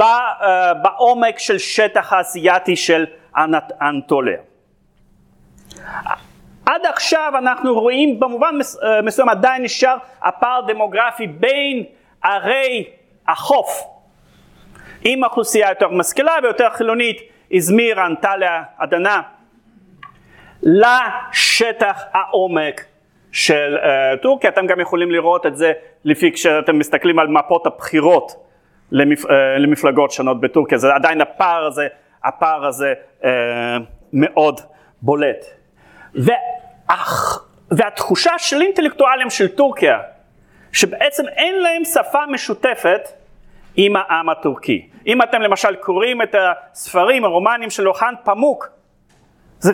[0.00, 3.06] אה, בעומק של שטח האסייתי של
[3.82, 4.38] אנטוליה.
[6.66, 8.54] עד עכשיו אנחנו רואים במובן
[8.84, 11.84] אה, מסוים עדיין נשאר הפער דמוגרפי בין
[12.22, 12.84] ערי
[13.28, 13.91] החוף
[15.04, 19.22] עם אוכלוסייה יותר משכילה ויותר חילונית, איזמיר, אנטליה, אדנה,
[20.62, 22.84] לשטח העומק
[23.32, 25.72] של uh, טורקיה, אתם גם יכולים לראות את זה
[26.04, 28.32] לפי כשאתם מסתכלים על מפות הבחירות
[28.90, 31.88] למפ, uh, למפלגות שונות בטורקיה, זה עדיין הפער הזה,
[32.24, 33.26] הפער הזה uh,
[34.12, 34.60] מאוד
[35.02, 35.44] בולט.
[36.14, 39.98] ואח, והתחושה של אינטלקטואלים של טורקיה,
[40.72, 43.08] שבעצם אין להם שפה משותפת
[43.76, 44.88] עם העם הטורקי.
[45.06, 48.68] אם אתם למשל קוראים את הספרים הרומנים של אוחן פמוק,
[49.58, 49.72] זה,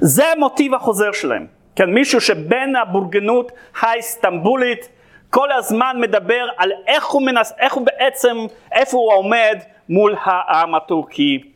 [0.00, 1.46] זה המוטיב החוזר שלהם.
[1.76, 4.88] כן, מישהו שבין הבורגנות האיסטנבולית
[5.30, 8.36] כל הזמן מדבר על איך הוא, מנס, איך הוא בעצם,
[8.72, 11.52] איפה הוא עומד מול העם הטורקי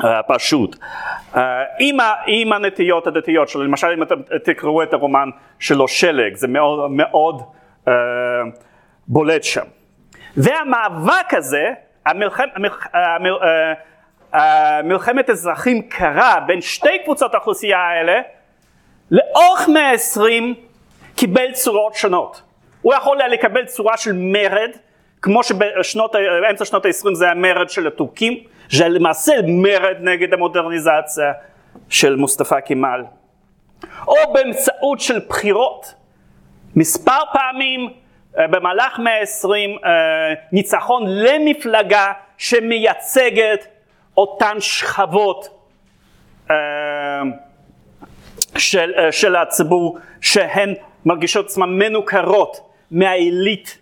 [0.00, 0.76] הפשוט.
[1.36, 1.42] אה,
[1.78, 4.14] עם, ה, עם הנטיות הדתיות שלו, למשל אם אתם
[4.44, 7.42] תקראו את הרומן שלו שלג, זה מאוד, מאוד
[7.86, 7.90] uh,
[9.08, 9.64] בולט שם.
[10.36, 11.72] והמאבק הזה,
[12.06, 13.34] המלחם, המלח, המל,
[14.32, 14.36] uh,
[14.84, 18.20] מלחמת אזרחים קרה בין שתי קבוצות האוכלוסייה האלה,
[19.10, 20.54] לאורך מאה העשרים
[21.16, 22.42] קיבל צורות שונות.
[22.82, 24.70] הוא יכול היה לקבל צורה של מרד,
[25.22, 28.38] כמו שבאמצע שנות ה-20 זה היה מרד של הטורקים,
[28.70, 31.32] זה למעשה מרד נגד המודרניזציה
[31.88, 33.04] של מוסטפא קימאל.
[34.08, 35.94] או באמצעות של בחירות.
[36.76, 37.94] מספר פעמים אה,
[38.36, 39.90] במהלך מאה העשרים אה,
[40.52, 43.66] ניצחון למפלגה שמייצגת
[44.16, 45.48] אותן שכבות
[46.50, 46.56] אה,
[48.58, 53.78] של, אה, של הציבור שהן מרגישות עצמן מנוכרות מהעילית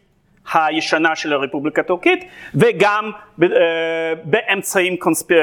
[0.54, 3.10] הישנה של הרפובליקה הטורקית וגם
[3.42, 3.48] אה,
[4.24, 5.38] באמצעים קונספיר,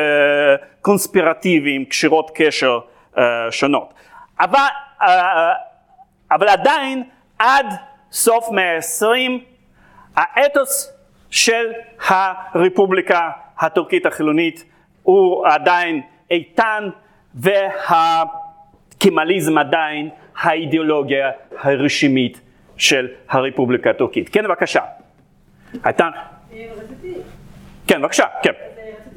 [0.82, 2.80] קונספירטיביים, קשירות קשר
[3.52, 3.94] שונות.
[4.39, 4.60] אבל,
[6.32, 7.04] אבל עדיין
[7.39, 7.65] עד
[8.15, 9.43] סוף מאה העשרים
[10.15, 10.93] האתוס
[11.30, 11.71] של
[12.08, 14.65] הרפובליקה הטורקית החילונית
[15.04, 16.01] הוא עדיין
[16.32, 16.89] איתן
[18.95, 22.41] והקמליזם עדיין האידיאולוגיה הרשמית
[22.78, 24.30] של הרפובליקה הטורקית.
[24.30, 24.82] כן, בבקשה.
[25.84, 26.10] הייתה...
[26.51, 27.13] רציתי...
[27.88, 28.51] כן, בבקשה, כן.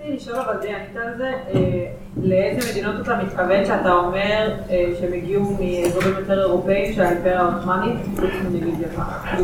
[0.08, 1.86] רציתי לשאול אבל די ענית על זה, אה,
[2.22, 7.96] לאיזה מדינות אתה מתכוון שאתה אומר אה, שהם הגיעו מאזורים יותר אירופאיים של האימפריה העות'מאנית,
[8.16, 8.88] חוץ מנגיד?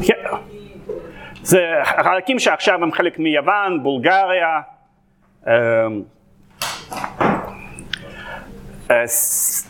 [0.07, 0.37] כן.
[1.43, 4.61] זה חלקים שעכשיו הם חלק מיוון, בולגריה,
[5.47, 5.53] אמ,
[8.91, 9.05] אה,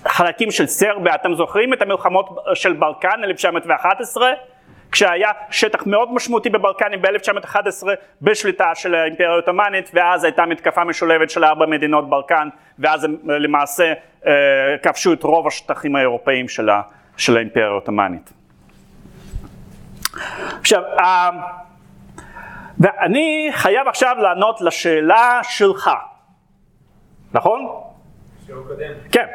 [0.07, 4.29] חלקים של סרביה, אתם זוכרים את המלחמות של בלקן 1911?
[4.95, 7.87] כשהיה שטח מאוד משמעותי בבלקנים ב-1911
[8.23, 13.93] בשליטה של האימפריה העות'מאנית ואז הייתה מתקפה משולבת של ארבע מדינות בלקן ואז הם למעשה
[14.27, 14.33] אה,
[14.83, 16.83] כבשו את רוב השטחים האירופאיים של, ה,
[17.17, 18.33] של האימפריה העות'מאנית.
[20.61, 21.31] עכשיו, אה,
[22.79, 25.91] ואני חייב עכשיו לענות לשאלה שלך,
[27.33, 27.67] נכון?
[28.47, 28.93] שיעור קודם.
[29.13, 29.27] כן.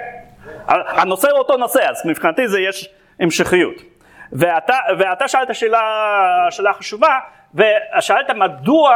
[0.67, 3.98] הנושא הוא אותו נושא, אז מבחינתי זה יש המשכיות.
[4.31, 7.19] ואתה, ואתה שאלת שאלה, שאלה חשובה,
[7.55, 8.91] ושאלת מדוע,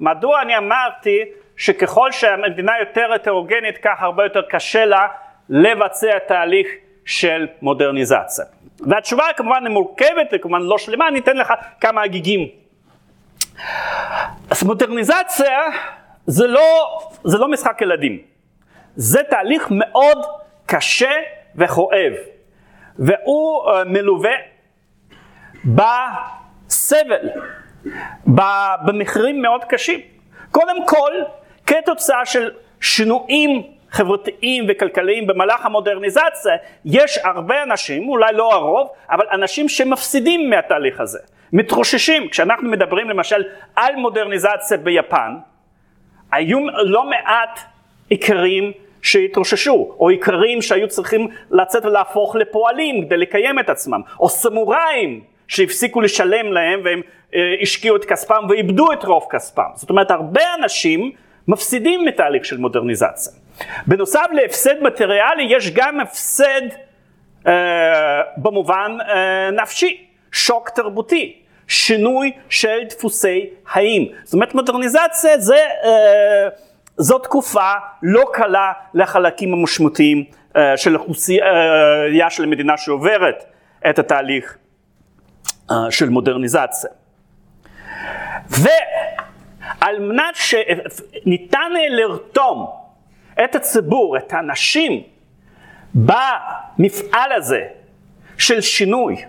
[0.00, 1.24] מדוע אני אמרתי
[1.56, 5.06] שככל שהמדינה יותר הטרוגנית כך הרבה יותר קשה לה
[5.48, 6.66] לבצע תהליך
[7.04, 8.44] של מודרניזציה.
[8.80, 12.48] והתשובה כמובן מורכבת וכמובן לא שלמה, אני אתן לך כמה הגיגים.
[14.50, 15.60] אז מודרניזציה
[16.26, 18.18] זה לא, זה לא משחק ילדים,
[18.96, 20.18] זה תהליך מאוד
[20.66, 21.12] קשה
[21.56, 22.12] וכואב,
[22.98, 24.30] והוא uh, מלווה
[25.66, 27.28] בסבל,
[28.86, 30.00] במחירים מאוד קשים.
[30.50, 31.12] קודם כל,
[31.66, 32.50] כתוצאה של
[32.80, 41.00] שינויים חברתיים וכלכליים במהלך המודרניזציה, יש הרבה אנשים, אולי לא הרוב, אבל אנשים שמפסידים מהתהליך
[41.00, 41.18] הזה,
[41.52, 42.28] מתרוששים.
[42.28, 43.44] כשאנחנו מדברים למשל
[43.76, 45.36] על מודרניזציה ביפן,
[46.32, 47.60] היו לא מעט
[48.08, 55.35] עיקרים שהתרוששו, או איכרים שהיו צריכים לצאת ולהפוך לפועלים כדי לקיים את עצמם, או סמוראים
[55.48, 57.00] שהפסיקו לשלם להם והם
[57.34, 59.70] אה, השקיעו את כספם ואיבדו את רוב כספם.
[59.74, 61.12] זאת אומרת, הרבה אנשים
[61.48, 63.32] מפסידים מתהליך של מודרניזציה.
[63.86, 66.62] בנוסף להפסד מטריאלי, יש גם הפסד
[67.46, 67.52] אה,
[68.36, 71.36] במובן אה, נפשי, שוק תרבותי,
[71.68, 74.08] שינוי של דפוסי חיים.
[74.24, 76.48] זאת אומרת, מודרניזציה זה, אה,
[76.96, 80.24] זו תקופה לא קלה לחלקים המשמעותיים
[80.56, 83.44] אה, של אוכלוסייה של המדינה שעוברת
[83.90, 84.65] את התהליך אה,
[85.90, 86.90] של מודרניזציה.
[88.48, 92.66] ועל מנת שניתן לרתום
[93.44, 95.02] את הציבור, את האנשים,
[95.94, 97.60] במפעל הזה
[98.38, 99.24] של שינוי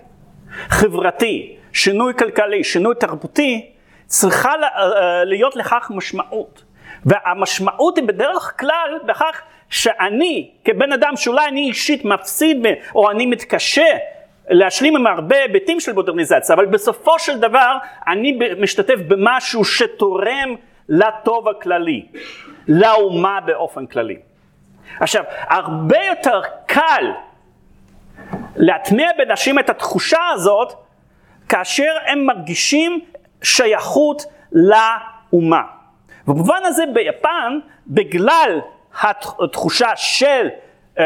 [0.68, 3.70] חברתי, שינוי כלכלי, שינוי תרבותי,
[4.06, 6.62] צריכה אה, להיות לכך משמעות.
[7.04, 13.86] והמשמעות היא בדרך כלל בכך שאני כבן אדם שאולי אני אישית מפסיד או אני מתקשה
[14.50, 20.54] להשלים עם הרבה היבטים של מודרניזציה, אבל בסופו של דבר אני משתתף במשהו שתורם
[20.88, 22.06] לטוב הכללי,
[22.68, 24.16] לאומה באופן כללי.
[25.00, 27.12] עכשיו, הרבה יותר קל
[28.56, 30.72] להטמיע בנשים את התחושה הזאת
[31.48, 33.00] כאשר הם מרגישים
[33.42, 35.62] שייכות לאומה.
[36.26, 38.60] במובן הזה ביפן, בגלל
[39.02, 40.48] התחושה של
[40.98, 41.04] אה,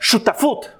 [0.00, 0.70] שותפות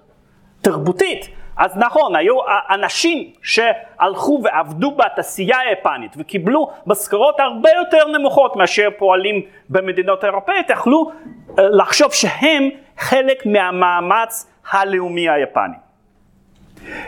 [0.63, 1.29] תרבותית,
[1.61, 2.35] אז נכון, היו
[2.71, 11.11] אנשים שהלכו ועבדו בתעשייה היפנית וקיבלו משכורות הרבה יותר נמוכות מאשר פועלים במדינות האירופאיות, יכלו
[11.59, 12.69] אה, לחשוב שהם
[12.99, 15.77] חלק מהמאמץ הלאומי היפני.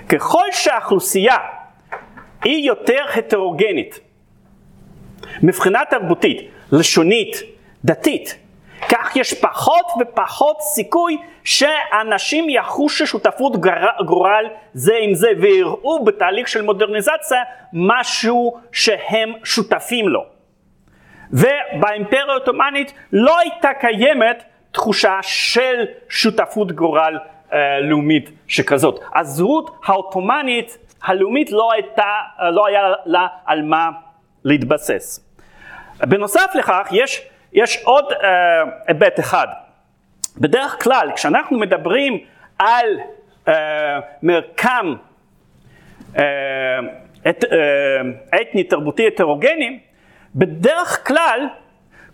[0.08, 1.36] ככל שהאוכלוסייה
[2.44, 4.00] היא יותר הטרוגנית
[5.42, 7.36] מבחינה תרבותית, לשונית,
[7.84, 8.38] דתית,
[8.88, 13.52] כך יש פחות ופחות סיכוי שאנשים יחושו שותפות
[14.06, 20.24] גורל זה עם זה ויראו בתהליך של מודרניזציה משהו שהם שותפים לו.
[21.32, 27.18] ובאימפריה העות'מאנית לא הייתה קיימת תחושה של שותפות גורל
[27.52, 29.00] אה, לאומית שכזאת.
[29.14, 32.04] הזהות העות'מאנית הלאומית לא, הייתה,
[32.50, 33.90] לא היה לה על מה
[34.44, 35.32] להתבסס.
[36.00, 39.46] בנוסף לכך יש יש עוד אה, היבט אחד.
[40.38, 42.18] בדרך כלל כשאנחנו מדברים
[42.58, 42.86] על
[43.46, 43.50] uh,
[44.22, 44.94] מרקם
[46.14, 46.18] uh,
[47.28, 47.48] את, uh,
[48.40, 49.78] אתני תרבותי הטרוגני,
[50.34, 51.40] בדרך כלל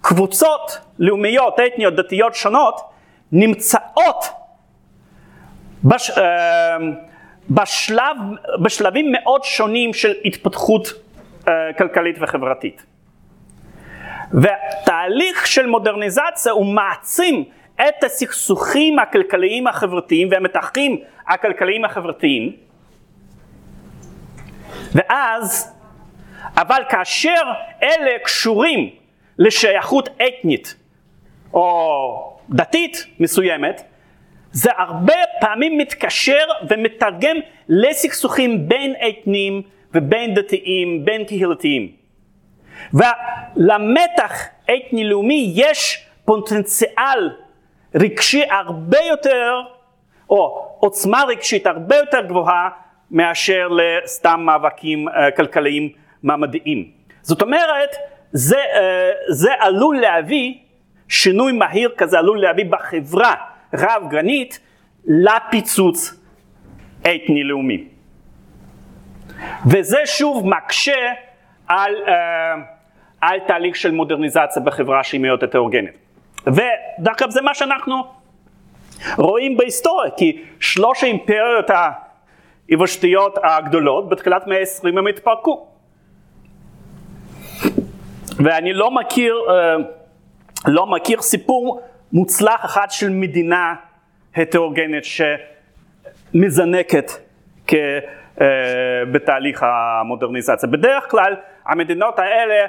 [0.00, 2.80] קבוצות לאומיות, אתניות, דתיות שונות,
[3.32, 4.24] נמצאות
[5.84, 6.20] בש, uh,
[7.50, 8.16] בשלב,
[8.62, 12.82] בשלבים מאוד שונים של התפתחות uh, כלכלית וחברתית.
[14.32, 22.52] והתהליך של מודרניזציה הוא מעצים את הסכסוכים הכלכליים החברתיים והמתחים הכלכליים החברתיים
[24.94, 25.74] ואז,
[26.56, 27.42] אבל כאשר
[27.82, 28.90] אלה קשורים
[29.38, 30.76] לשייכות אתנית
[31.54, 33.82] או דתית מסוימת,
[34.52, 37.36] זה הרבה פעמים מתקשר ומתרגם
[37.68, 39.62] לסכסוכים בין אתניים
[39.94, 41.97] ובין דתיים, בין קהילתיים.
[42.94, 47.30] ולמתח אתני-לאומי יש פוטנציאל
[47.94, 49.54] רגשי הרבה יותר,
[50.30, 52.68] או עוצמה רגשית הרבה יותר גבוהה
[53.10, 55.88] מאשר לסתם מאבקים uh, כלכליים
[56.22, 56.90] מעמדיים.
[57.22, 57.96] זאת אומרת,
[58.32, 60.54] זה, uh, זה עלול להביא,
[61.08, 63.34] שינוי מהיר כזה עלול להביא בחברה
[63.74, 64.60] רב גרנית
[65.06, 66.14] לפיצוץ
[67.00, 67.84] אתני-לאומי.
[69.66, 71.12] וזה שוב מקשה
[71.68, 72.10] על, uh,
[73.20, 75.94] על תהליך של מודרניזציה בחברה שהיא מאוד הטרוגנית.
[76.46, 78.04] ודרך אגב זה מה שאנחנו
[79.16, 81.70] רואים בהיסטוריה, כי שלוש האימפריות
[82.68, 85.66] היבשתיות הגדולות בתחילת מאה העשרים הם התפרקו.
[88.36, 89.76] ואני לא מכיר, אה,
[90.66, 93.74] לא מכיר סיפור מוצלח אחד של מדינה
[94.36, 95.04] הטרוגנית
[96.34, 97.10] שמזנקת.
[98.40, 100.68] אה, בתהליך המודרניזציה.
[100.68, 102.66] בדרך כלל המדינות האלה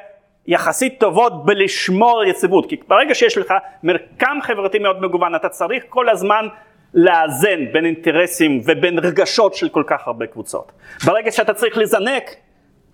[0.48, 6.10] יחסית טובות בלשמור יציבות, כי ברגע שיש לך מרקם חברתי מאוד מגוון, אתה צריך כל
[6.10, 6.48] הזמן
[6.94, 10.72] לאזן בין אינטרסים ובין רגשות של כל כך הרבה קבוצות.
[11.06, 12.36] ברגע שאתה צריך לזנק,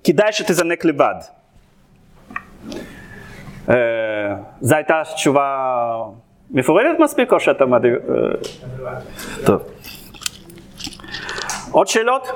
[0.04, 1.16] כדאי שתזנק לבד.
[3.70, 3.76] אה,
[4.62, 5.76] זו הייתה תשובה
[6.52, 7.94] מפורטת מספיק או שאתה מדהים?
[7.94, 8.00] אה,
[9.46, 9.62] טוב.
[11.72, 12.28] עוד שאלות?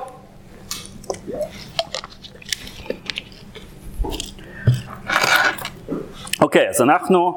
[6.40, 7.34] אוקיי, אז אנחנו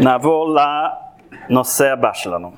[0.00, 0.56] נעבור
[1.50, 2.52] לנושא הבא שלנו.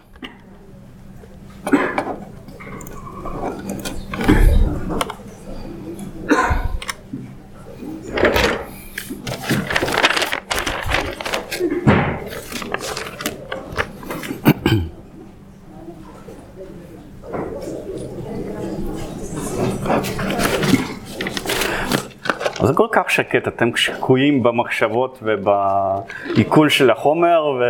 [23.17, 27.63] שקט, אתם שקועים במחשבות ובעיכול של החומר ו...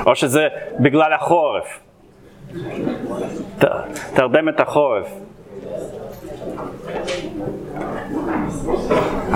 [0.06, 0.48] או שזה
[0.80, 1.80] בגלל החורף.
[3.58, 3.64] ת,
[4.14, 5.06] תרדמת החורף.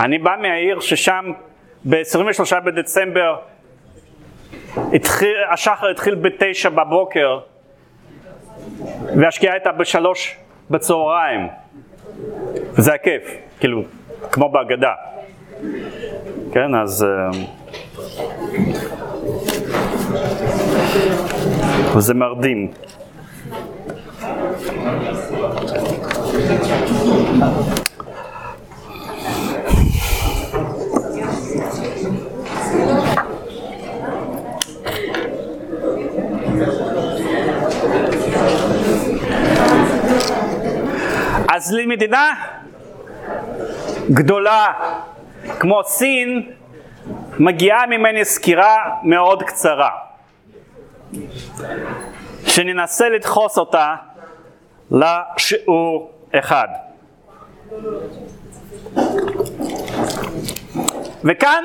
[0.04, 1.32] אני בא מהעיר ששם
[1.84, 3.36] ב-23 בדצמבר
[4.92, 7.40] התחיל, השחר התחיל בתשע בבוקר
[9.16, 10.36] והשקיעה הייתה בשלוש
[10.70, 11.48] בצהריים.
[12.72, 13.22] וזה הכיף,
[13.60, 13.82] כאילו,
[14.32, 14.92] כמו בהגדה.
[16.52, 17.06] כן, אז...
[21.96, 22.70] וזה מרדים.
[41.54, 42.34] אז למדינה
[44.10, 44.72] גדולה
[45.58, 46.50] כמו סין
[47.38, 49.90] מגיעה ממני סקירה מאוד קצרה
[52.46, 53.94] שננסה לדחוס אותה
[54.90, 56.68] לשיעור אחד.
[61.24, 61.64] וכאן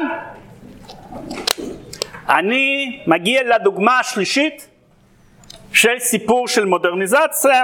[2.30, 4.68] אני מגיע לדוגמה השלישית
[5.74, 7.64] של סיפור של מודרניזציה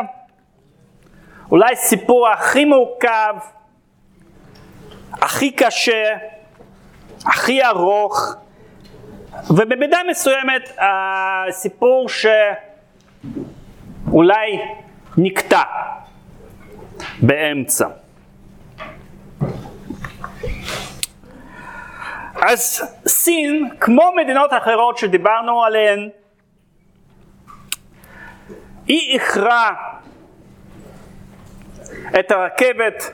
[1.52, 3.34] אולי סיפור הכי מורכב,
[5.12, 6.04] הכי קשה,
[7.26, 8.36] הכי ארוך,
[9.49, 12.10] ובמידה מסוימת הסיפור
[14.10, 14.62] שאולי
[15.18, 15.64] נקטע
[17.22, 17.88] באמצע.
[22.36, 26.10] אז סין, כמו מדינות אחרות שדיברנו עליהן,
[28.88, 29.91] היא איחרה
[32.20, 33.14] את הרכבת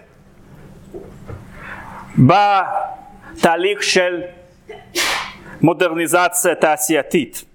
[2.17, 4.21] בתהליך של
[5.61, 7.45] מודרניזציה תעשייתית.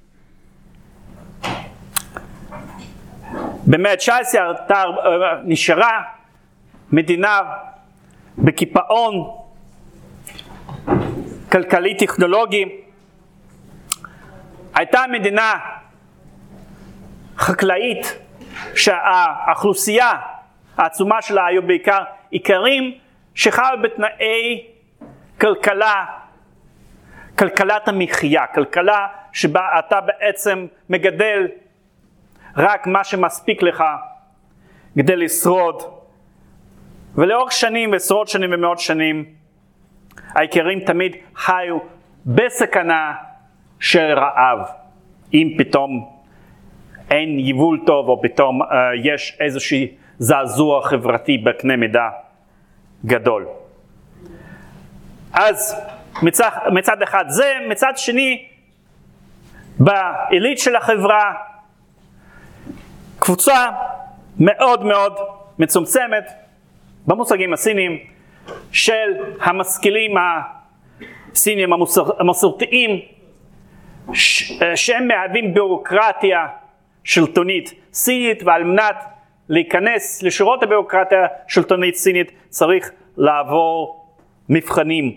[3.66, 4.74] במאה ה-19
[5.44, 6.02] נשארה
[6.92, 7.40] מדינה
[8.38, 9.30] בקיפאון
[11.52, 12.64] כלכלי טכנולוגי,
[14.74, 15.54] הייתה מדינה
[17.36, 18.18] חקלאית
[18.74, 20.12] שהאוכלוסייה
[20.76, 21.98] העצומה שלה היו בעיקר
[22.32, 22.98] איכרים
[23.34, 24.66] שחיו בתנאי
[25.40, 26.04] כלכלה,
[27.38, 31.48] כלכלת המחיה, כלכלה שבה אתה בעצם מגדל
[32.56, 33.84] רק מה שמספיק לך
[34.94, 35.82] כדי לשרוד.
[37.14, 39.24] ולאורך שנים, עשרות שנים ומאות שנים,
[40.28, 41.78] האיכרים תמיד חיו
[42.26, 43.12] בסכנה
[43.80, 44.58] של רעב,
[45.34, 46.10] אם פתאום
[47.10, 48.66] אין יבול טוב או פתאום uh,
[49.04, 49.86] יש איזשהו
[50.18, 52.08] זעזוע חברתי בקנה מידה
[53.06, 53.46] גדול.
[55.32, 55.76] אז
[56.22, 58.46] מצד, מצד אחד זה, מצד שני
[59.78, 61.32] בעילית של החברה
[63.18, 63.70] קבוצה
[64.40, 65.16] מאוד מאוד
[65.58, 66.30] מצומצמת
[67.06, 67.98] במושגים הסינים
[68.72, 69.10] של
[69.40, 70.14] המשכילים
[71.32, 73.00] הסינים המסור, המסורתיים
[74.74, 76.46] שהם מהווים ביורוקרטיה
[77.04, 78.96] שלטונית סינית ועל מנת
[79.52, 84.06] להיכנס לשורות הביורוקרטיה השלטונית סינית צריך לעבור
[84.48, 85.16] מבחנים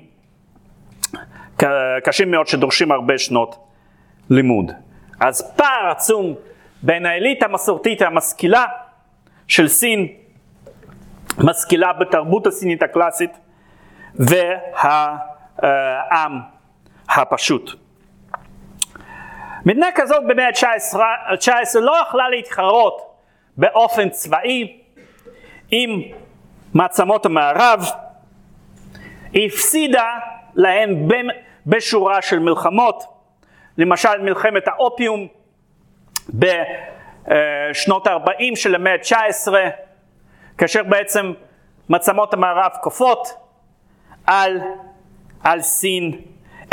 [2.04, 3.68] קשים מאוד שדורשים הרבה שנות
[4.30, 4.72] לימוד.
[5.20, 6.36] אז פער עצום
[6.82, 8.66] בין האליט המסורתית המשכילה
[9.48, 10.08] של סין,
[11.38, 13.32] משכילה בתרבות הסינית הקלאסית,
[14.16, 15.22] והעם
[17.10, 17.72] הפשוט.
[19.66, 23.15] מדינה כזאת במאה ה-19 לא יכלה להתחרות
[23.58, 24.78] באופן צבאי
[25.72, 26.02] עם
[26.74, 27.86] מעצמות המערב,
[29.36, 30.18] הפסידה
[30.56, 31.08] להן
[31.66, 33.04] בשורה של מלחמות,
[33.78, 35.28] למשל מלחמת האופיום
[36.30, 39.54] בשנות ה-40 של המאה ה-19,
[40.58, 41.34] כאשר בעצם
[41.90, 43.28] מעצמות המערב כופות
[44.28, 44.60] על,
[45.44, 46.22] על סין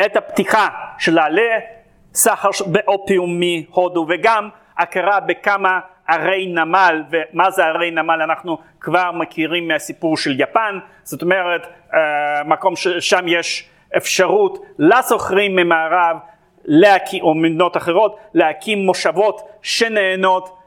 [0.07, 0.69] את הפתיחה
[0.99, 5.81] שלה לסחר באופיום מהודו וגם הכרה בכמה
[6.13, 12.45] ערי נמל, ומה זה ערי נמל אנחנו כבר מכירים מהסיפור של יפן, זאת אומרת אה,
[12.45, 16.17] מקום ששם יש אפשרות לסוחרים ממערב
[16.65, 20.59] להקים, או מדינות אחרות להקים מושבות שנהנות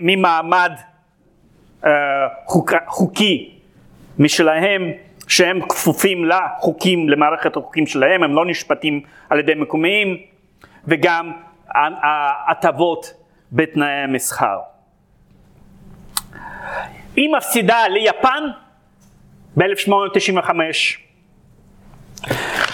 [0.00, 0.72] ממעמד
[1.84, 1.90] אה,
[2.46, 3.50] חוק, חוקי
[4.18, 4.90] משלהם
[5.28, 9.00] שהם כפופים לחוקים, למערכת החוקים שלהם, הם לא נשפטים
[9.30, 10.32] על ידי מקומיים.
[10.86, 11.32] וגם
[12.48, 13.21] הטבות
[13.52, 14.58] בתנאי המסחר.
[17.16, 18.44] היא מפסידה ליפן
[19.56, 20.50] ב-1895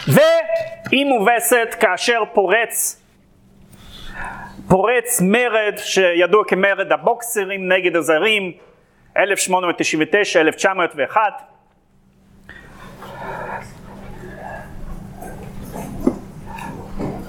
[0.09, 3.03] והיא מובסת כאשר פורץ
[4.69, 8.53] פורץ מרד שידוע כמרד הבוקסרים נגד הזרים
[9.17, 9.21] 1899-1901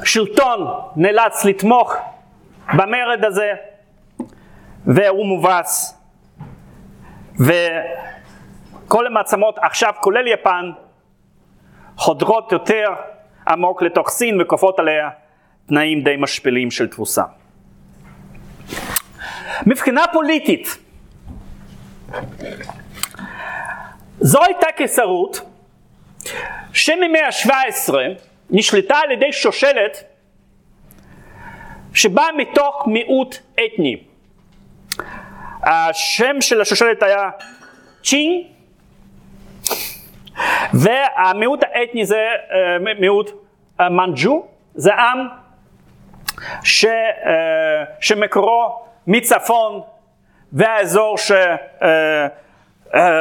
[0.04, 1.96] שלטון נאלץ לתמוך
[2.74, 3.52] במרד הזה
[4.86, 6.02] והוא מובס
[7.40, 10.72] וכל המעצמות עכשיו כולל יפן
[11.96, 12.88] חודרות יותר
[13.48, 15.10] עמוק לתוך סין וכופות עליה
[15.68, 17.24] תנאים די משפילים של תבוסה.
[19.66, 20.78] מבחינה פוליטית
[24.20, 25.42] זו הייתה קיסרות
[26.74, 27.94] שממאה ה-17
[28.50, 30.04] נשלטה על ידי שושלת
[32.00, 33.98] שבאה מתוך מיעוט אתני.
[35.64, 37.30] השם של השושלת היה
[38.04, 38.46] צ'ינג
[40.74, 43.32] והמיעוט האתני זה אה, מיעוט
[43.80, 44.46] אה, מנג'ו,
[44.76, 45.28] זה עם
[46.64, 49.82] ש, אה, שמקורו מצפון
[50.54, 51.32] והאזור ש,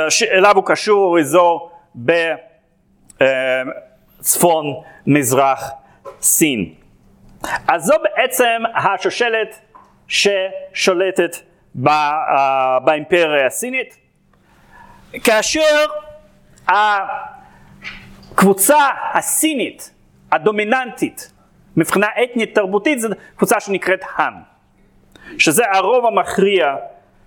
[0.09, 1.71] שאליו הוא קשור אזור
[3.15, 4.75] בצפון
[5.07, 5.71] מזרח
[6.21, 6.78] סין.
[7.69, 9.61] אז זו בעצם השושלת
[10.09, 11.37] ששולטת
[12.85, 13.97] באימפריה הסינית,
[15.25, 15.87] כאשר
[16.69, 18.79] הקבוצה
[19.15, 19.93] הסינית
[20.33, 21.33] הדומיננטית
[21.77, 24.35] מבחינה אתנית תרבותית זו קבוצה שנקראת האן,
[25.39, 26.77] שזה הרוב המכריע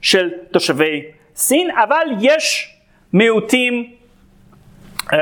[0.01, 1.01] של תושבי
[1.35, 2.75] סין, אבל יש
[3.13, 3.93] מיעוטים
[5.13, 5.17] אה,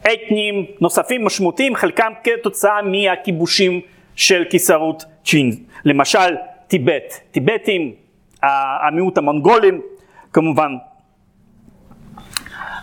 [0.00, 3.80] אתניים נוספים משמעותיים, חלקם כתוצאה מהכיבושים
[4.20, 5.50] של קיסרות צ'ין,
[5.84, 6.36] למשל
[6.68, 7.94] טיבט, טיבטים,
[8.42, 9.82] המיעוט המונגולים
[10.32, 10.72] כמובן.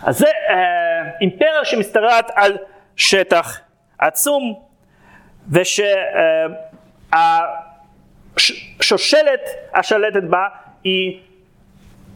[0.02, 2.56] אז זה אה, אימפריה שמשתרעת על
[2.96, 3.60] שטח
[3.98, 4.54] עצום
[5.50, 5.90] ושהשושלת
[9.74, 10.46] אה, השלטת בה
[10.84, 11.20] היא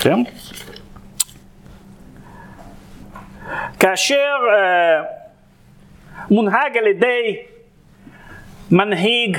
[0.00, 0.22] כן?
[3.80, 5.02] כאשר אה,
[6.30, 7.36] מונהג על ידי
[8.70, 9.38] מנהיג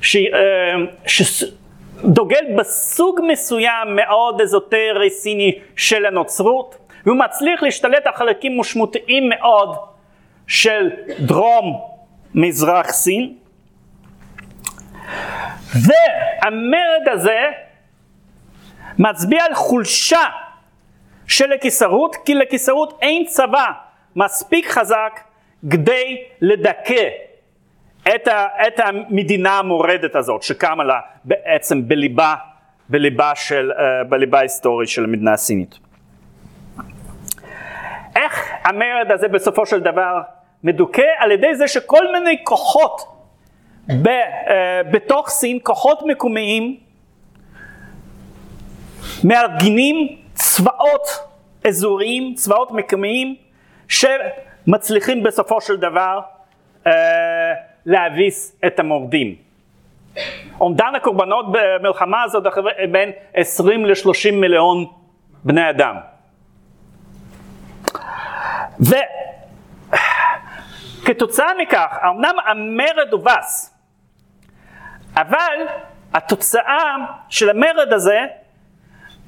[0.00, 0.74] ש, אה,
[1.06, 6.76] שדוגל בסוג מסוים מאוד אזוטרי סיני של הנוצרות,
[7.06, 9.76] והוא מצליח להשתלט על חלקים משמעותיים מאוד
[10.46, 11.80] של דרום
[12.34, 13.34] מזרח סין.
[15.74, 17.40] והמרד הזה
[18.98, 20.22] מצביע על חולשה
[21.26, 23.66] של הקיסרות, כי לקיסרות אין צבא
[24.16, 25.20] מספיק חזק
[25.70, 27.08] כדי לדכא
[28.08, 32.34] את, המדינה המורדת הזאת שקמה לה בעצם בליבה,
[32.88, 35.78] בליבה, של, uh, בליבה ההיסטורית של המדינה הסינית.
[38.16, 40.20] איך המרד הזה בסופו של דבר
[40.64, 41.02] מדוכא?
[41.18, 43.00] על ידי זה שכל מיני כוחות
[43.88, 44.50] ב, uh,
[44.92, 46.76] בתוך סין, כוחות מקומיים,
[49.24, 50.21] מארגנים
[50.56, 51.06] צבאות
[51.68, 53.36] אזוריים, צבאות מקומיים,
[53.88, 56.20] שמצליחים בסופו של דבר
[56.84, 56.88] uh,
[57.86, 59.36] להביס את המורדים.
[60.60, 62.46] אומדן הקורבנות במלחמה הזאת
[62.90, 64.86] בין 20 ל-30 מיליון
[65.44, 65.96] בני אדם.
[71.02, 73.74] וכתוצאה מכך, אמנם המרד הובס,
[75.16, 75.66] אבל
[76.14, 76.94] התוצאה
[77.28, 78.18] של המרד הזה,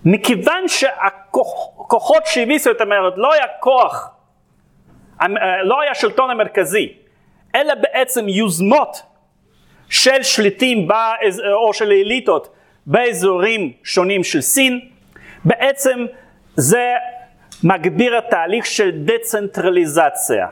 [0.04, 4.10] מכיוון שהכוחות שהביסו את המרד לא היה כוח,
[5.62, 6.92] לא היה שלטון המרכזי,
[7.54, 9.02] אלא בעצם יוזמות
[9.88, 12.54] של שליטים באז, או של אליטות
[12.86, 14.80] באזורים שונים של סין,
[15.44, 16.06] בעצם
[16.56, 16.94] זה
[17.64, 20.46] מגביר התהליך של דצנטרליזציה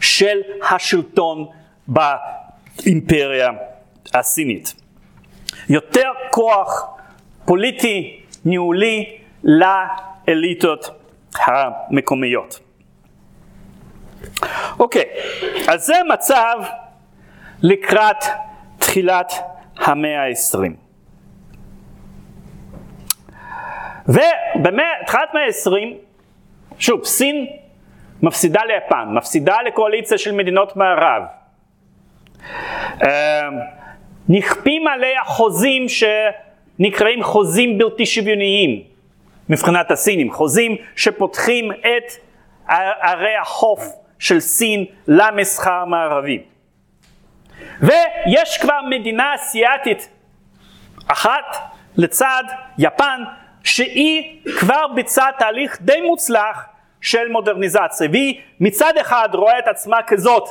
[0.00, 1.46] של השלטון
[1.88, 3.50] באימפריה
[4.14, 4.74] הסינית.
[5.68, 6.86] יותר כוח
[7.44, 10.90] פוליטי, ניהולי, לאליטות
[11.34, 12.60] המקומיות.
[14.78, 15.04] אוקיי,
[15.68, 16.56] אז זה מצב
[17.62, 18.24] לקראת
[18.78, 19.32] תחילת
[19.76, 20.76] המאה העשרים.
[24.08, 25.96] ובתחילת המאה העשרים,
[26.78, 27.46] שוב, סין
[28.22, 31.22] מפסידה ליפן, מפסידה לקואליציה של מדינות מערב.
[33.02, 33.08] אמ,
[34.28, 35.88] נכפים עליה חוזים
[36.78, 38.82] שנקראים חוזים בלתי שוויוניים
[39.48, 42.12] מבחינת הסינים, חוזים שפותחים את
[43.00, 43.82] ערי החוף
[44.18, 46.42] של סין למסחר המערבי.
[47.80, 50.08] ויש כבר מדינה אסיאתית
[51.08, 51.56] אחת
[51.96, 52.44] לצד
[52.78, 53.22] יפן
[53.64, 56.66] שהיא כבר ביצעה תהליך די מוצלח
[57.00, 60.48] של מודרניזציה והיא מצד אחד רואה את עצמה כזאת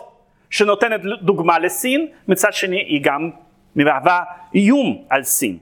[0.50, 3.30] שנותנת דוגמה לסין, מצד שני היא גם
[3.76, 4.24] מהווה
[4.56, 5.58] איום על סין.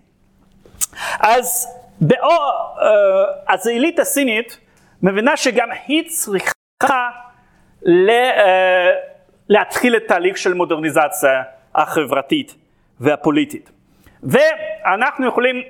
[1.20, 1.68] אז
[2.02, 2.32] באו,
[3.48, 4.58] אז העילית הסינית
[5.04, 7.10] מבינה שגם היא צריכה
[7.88, 8.90] אה,
[9.50, 11.44] להתחיל את תהליך של מודרניזציה
[11.76, 12.56] החברתית
[13.00, 13.72] והפוליטית.
[14.24, 15.64] ואנחנו יכולים,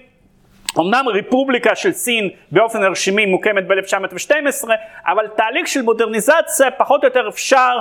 [0.79, 4.69] אמנם רפובליקה של סין באופן הרשימי מוקמת ב-1912,
[5.05, 7.79] אבל תהליך של מודרניזציה פחות או יותר אפשר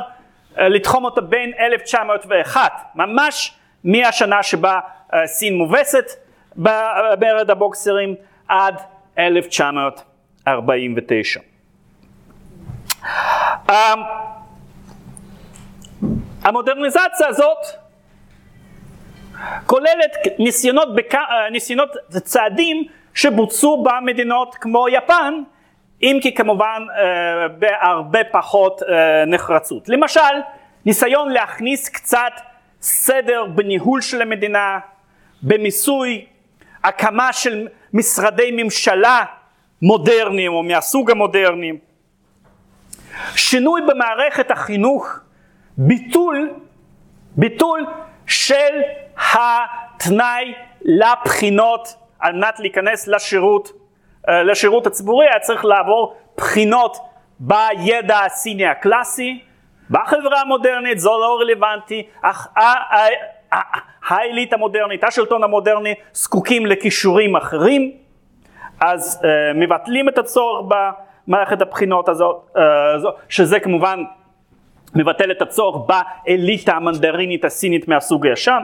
[0.59, 3.55] אה, לתחום אותו בין 1901, ממש
[3.85, 4.81] מהשנה שבה
[5.15, 6.05] אה, סין מובסת
[7.19, 8.15] במרד הבוקסרים
[8.49, 8.75] עד
[9.19, 11.41] 1949.
[13.71, 13.75] אמ,
[16.45, 17.59] המודרניזציה הזאת
[19.67, 21.15] כוללת ניסיונות, בק...
[21.15, 22.85] אה, ניסיונות צעדים
[23.15, 25.35] שבוצעו במדינות כמו יפן,
[26.03, 29.89] אם כי כמובן אה, בהרבה פחות אה, נחרצות.
[29.89, 30.21] למשל,
[30.87, 32.33] ניסיון להכניס קצת
[32.81, 34.79] סדר בניהול של המדינה,
[35.43, 36.27] במיסוי,
[36.85, 39.25] הקמה של משרדי ממשלה
[39.83, 41.73] מודרניים או מהסוג המודרני,
[43.35, 45.19] שינוי במערכת החינוך,
[45.77, 46.51] ביטול,
[47.37, 47.87] ביטול
[48.27, 48.81] של
[49.17, 53.69] התנאי לבחינות על מנת להיכנס לשירות,
[54.29, 55.27] אה, לשירות הציבורי.
[55.29, 56.97] היה צריך לעבור בחינות
[57.41, 59.41] בידע הסיני הקלאסי,
[59.91, 62.49] בחברה המודרנית זה לא רלוונטי, אך
[64.09, 67.93] העילית המודרנית, השלטון המודרני זקוקים לכישורים אחרים,
[68.81, 70.67] אז uh, מבטלים את הצורך
[71.27, 72.61] במערכת הבחינות הזאת, uh,
[73.29, 74.03] שזה כמובן
[74.95, 75.91] מבטל את הצורך
[76.27, 78.63] באליטה המנדרינית הסינית מהסוג הישן.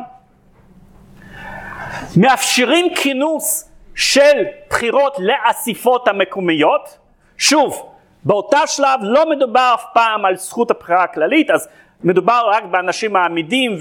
[2.16, 6.98] מאפשרים כינוס של בחירות לאסיפות המקומיות,
[7.38, 7.92] שוב,
[8.24, 11.68] באותה שלב לא מדובר אף פעם על זכות הבחירה הכללית, אז
[12.04, 13.76] מדובר רק באנשים העמידים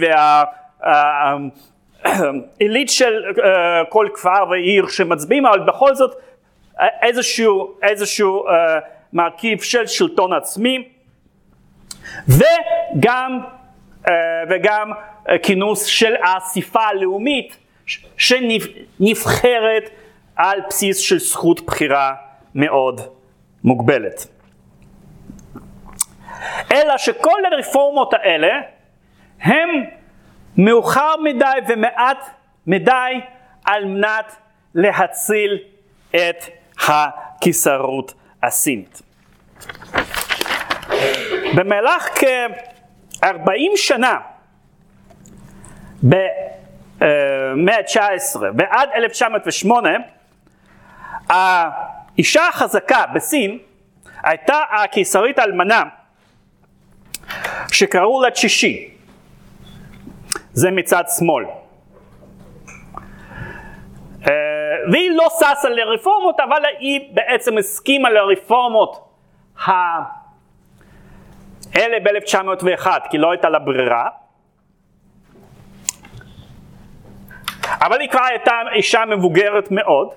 [2.06, 6.16] והעילית של אה, כל כפר ועיר שמצביעים, אבל בכל זאת
[7.02, 8.80] איזשהו, איזשהו אה,
[9.14, 10.88] מרכיב של שלטון עצמי,
[12.28, 13.40] וגם,
[14.10, 14.14] אה,
[14.50, 14.92] וגם
[15.30, 17.58] אה, כינוס של האספה הלאומית
[18.18, 19.90] שנבחרת
[20.36, 22.14] על בסיס של זכות בחירה
[22.56, 23.02] מאוד
[23.64, 24.28] מוגבלת.
[26.72, 28.62] אלא שכל הרפורמות האלה
[29.42, 29.70] הם
[30.58, 32.30] מאוחר מדי ומעט
[32.68, 33.22] מדי
[33.66, 34.36] על מנת
[34.76, 35.58] להציל
[36.10, 36.44] את
[36.88, 39.02] הקיסרות הסינית.
[41.56, 44.18] במהלך כ-40 שנה
[46.04, 49.90] במאה ה-19 ועד 1908
[51.30, 53.60] האישה החזקה בסין
[54.24, 55.84] הייתה הקיסרית האלמנה
[57.72, 58.95] שקראו לה צ'ישי,
[60.56, 61.46] זה מצד שמאל.
[64.28, 64.32] אה,
[64.92, 69.10] והיא לא ששה לרפורמות, אבל היא בעצם הסכימה לרפורמות
[71.74, 74.10] האלה ב-1901, כי לא הייתה לה ברירה.
[77.82, 80.14] אבל היא כבר הייתה אישה מבוגרת מאוד,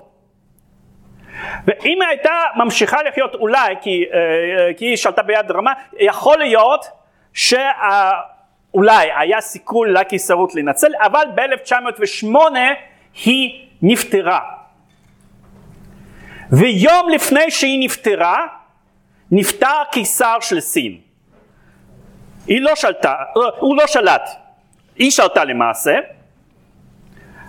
[1.65, 6.85] ואם הייתה ממשיכה לחיות אולי, כי, אה, כי היא שלטה ביד רמה, יכול להיות
[8.71, 12.35] שאולי היה סיכוי לקיסרות להינצל, אבל ב-1908
[13.25, 14.39] היא נפטרה.
[16.51, 18.47] ויום לפני שהיא נפטרה,
[19.31, 20.97] נפטר קיסר של סין.
[22.47, 23.15] היא לא שלטה,
[23.59, 24.29] הוא לא שלט,
[24.95, 25.95] היא שלטה למעשה,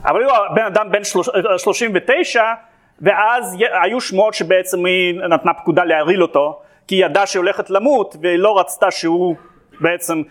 [0.05, 2.45] אבל הוא בן אדם בן 39
[3.01, 8.16] ואז היו שמועות שבעצם היא נתנה פקודה להרעיל אותו כי היא ידעה שהיא הולכת למות
[8.23, 9.37] והיא לא רצתה שהוא
[9.81, 10.23] בעצם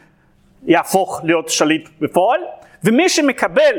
[0.66, 2.42] יהפוך להיות שליט בפועל
[2.84, 3.76] ומי שמקבל,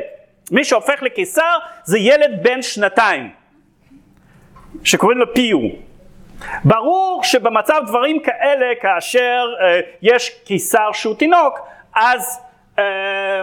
[0.51, 3.31] מי שהופך לקיסר זה ילד בן שנתיים
[4.85, 5.59] שקוראים לו פיו
[6.65, 11.59] ברור שבמצב דברים כאלה כאשר אה, יש קיסר שהוא תינוק
[11.95, 12.41] אז
[12.79, 13.43] אה,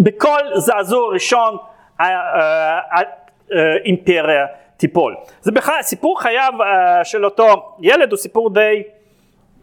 [0.00, 1.56] בכל זעזוע ראשון
[3.50, 4.46] האימפריה
[4.76, 5.16] תיפול.
[5.40, 8.82] זה בכלל סיפור חייו אה, של אותו ילד הוא סיפור די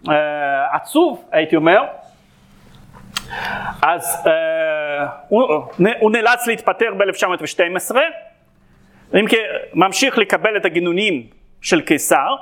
[0.09, 1.83] אה, עצוב הייתי אומר.
[3.81, 5.05] אז אה,
[5.99, 7.95] הוא נאלץ להתפטר ב-1912,
[9.19, 9.35] אם כי
[9.73, 11.27] ממשיך לקבל את הגינונים
[11.61, 12.35] של קיסר.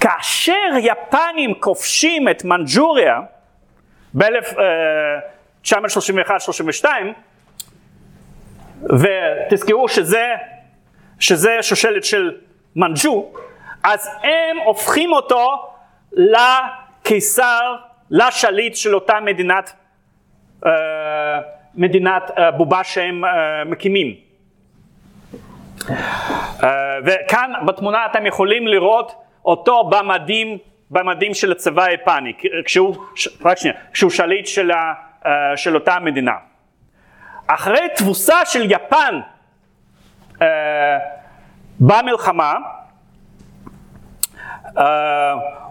[0.00, 3.20] כאשר יפנים כובשים את מנג'וריה
[4.14, 6.86] ב-1931-32
[8.84, 10.26] ותזכרו שזה,
[11.18, 12.38] שזה שושלת של
[12.76, 13.32] מנג'ו,
[13.84, 15.73] אז הם הופכים אותו
[16.16, 17.76] לקיסר,
[18.10, 19.72] לשליט של אותה מדינת,
[20.64, 20.68] uh,
[21.74, 23.28] מדינת uh, בובה שהם uh,
[23.66, 24.14] מקימים.
[25.80, 26.64] Uh,
[27.04, 30.58] וכאן בתמונה אתם יכולים לראות אותו במדים,
[30.90, 32.32] במדים של הצבא היפני,
[32.64, 32.96] כשהוא,
[33.44, 34.92] רק שנייה, כשהוא שליט של, ה,
[35.22, 36.34] uh, של אותה מדינה.
[37.46, 39.20] אחרי תבוסה של יפן
[41.80, 42.54] במלחמה,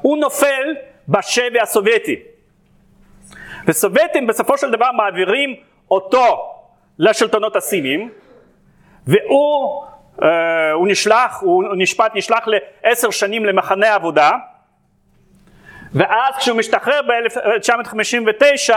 [0.02, 0.76] הוא נופל
[1.10, 2.16] בשבי הסובייטי.
[3.68, 5.56] וסובייטים בסופו של דבר מעבירים
[5.92, 6.54] אותו
[7.00, 8.12] לשלטונות הסינים,
[9.08, 9.84] והוא
[10.20, 10.26] uh,
[10.74, 14.32] הוא נשלח, הוא נשפט, נשלח לעשר שנים למחנה עבודה,
[15.94, 18.74] ואז כשהוא משתחרר ב-1959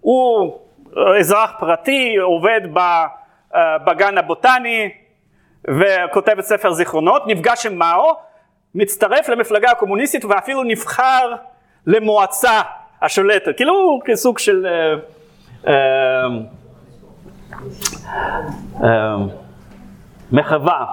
[0.00, 0.58] הוא
[1.18, 4.90] אזרח פרטי, עובד אה, בגן הבוטני
[5.64, 8.12] וכותב את ספר זיכרונות, נפגש עם מאו,
[8.74, 11.34] מצטרף למפלגה הקומוניסטית ואפילו נבחר
[11.86, 12.60] למועצה
[13.02, 14.66] השולטת, כאילו כסוג של
[15.66, 15.72] אה,
[18.84, 19.16] אה,
[20.32, 20.86] מחווה.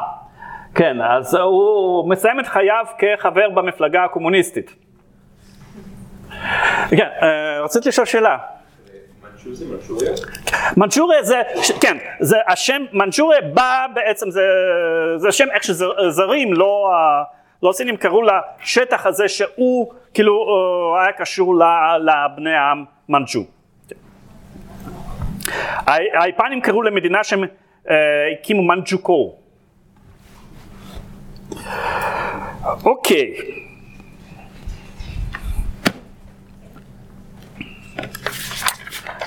[0.76, 4.76] כן, אז הוא מסיים את חייו כחבר במפלגה הקומוניסטית.
[6.90, 7.08] כן,
[7.64, 8.38] רציתי לשאול שאלה.
[10.78, 11.42] מנצ'וריה זה,
[11.82, 14.42] כן, זה השם, מנצ'וריה בא בעצם, זה,
[15.16, 16.92] זה שם איך שזרים, לא,
[17.64, 21.56] לא הסינים קראו לשטח הזה שהוא כאילו אה, היה קשור
[22.00, 23.44] לבני העם מנצ'ו.
[26.14, 27.44] היפנים קראו למדינה שהם
[27.90, 27.96] אה,
[28.32, 29.36] הקימו מנצ'וקו.
[32.86, 33.36] אוקיי.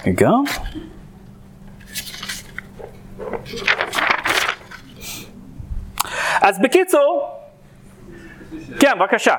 [0.06, 0.28] רגע.
[6.42, 7.41] אז בקיצור,
[8.80, 9.34] כן, בבקשה.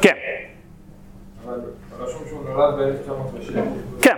[0.00, 0.14] כן.
[1.44, 1.60] אבל
[1.98, 4.02] רשום שהוא נולד ב-1907.
[4.02, 4.16] כן.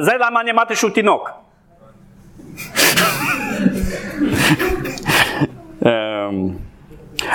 [0.00, 1.30] זה למה אני אמרתי שהוא תינוק.
[5.86, 6.48] אמ,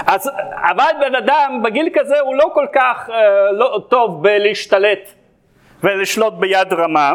[0.05, 0.29] אז,
[0.71, 3.11] אבל בן אדם בגיל כזה הוא לא כל כך uh,
[3.51, 5.13] לא טוב בלהשתלט
[5.83, 7.13] ולשלוט ביד רמה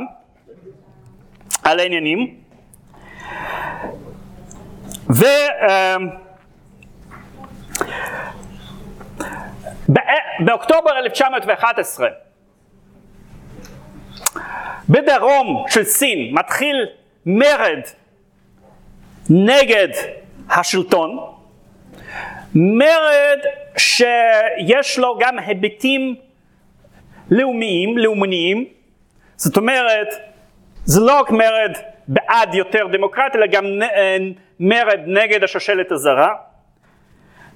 [1.63, 2.44] על העניינים.
[5.15, 5.25] ו...
[5.25, 6.25] Uh,
[10.41, 12.09] באוקטובר 1911
[14.89, 16.87] בדרום של סין מתחיל
[17.27, 17.81] מרד
[19.31, 19.89] נגד
[20.51, 21.19] השלטון,
[22.55, 23.39] מרד
[23.77, 26.15] שיש לו גם היבטים
[27.31, 28.65] לאומיים, לאומניים,
[29.37, 30.09] זאת אומרת,
[30.85, 31.73] זה לא רק מרד
[32.09, 33.65] בעד יותר דמוקרטיה, אלא גם
[34.61, 36.35] מרד נגד השושלת הזרה.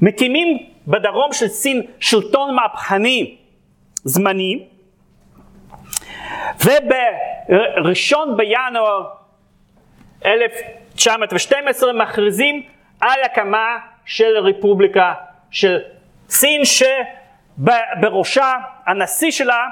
[0.00, 3.36] מקימים בדרום של סין שלטון מהפכני
[3.94, 4.66] זמני,
[6.64, 9.04] ובראשון בינואר
[10.26, 12.62] 1912 מכריזים
[13.00, 15.14] על הקמה של רפובליקה
[15.50, 15.78] של
[16.28, 16.62] סין
[17.58, 18.54] שבראשה
[18.86, 19.66] הנשיא שלה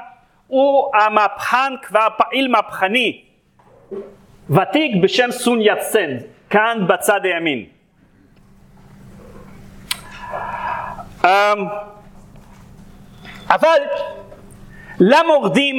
[0.47, 3.23] הוא המהפכן כבר פעיל מהפכני
[4.49, 6.17] ותיק בשם סון יצן
[6.49, 7.65] כאן בצד הימין.
[11.25, 11.29] אמ,
[13.49, 13.79] אבל
[14.99, 15.75] למורדים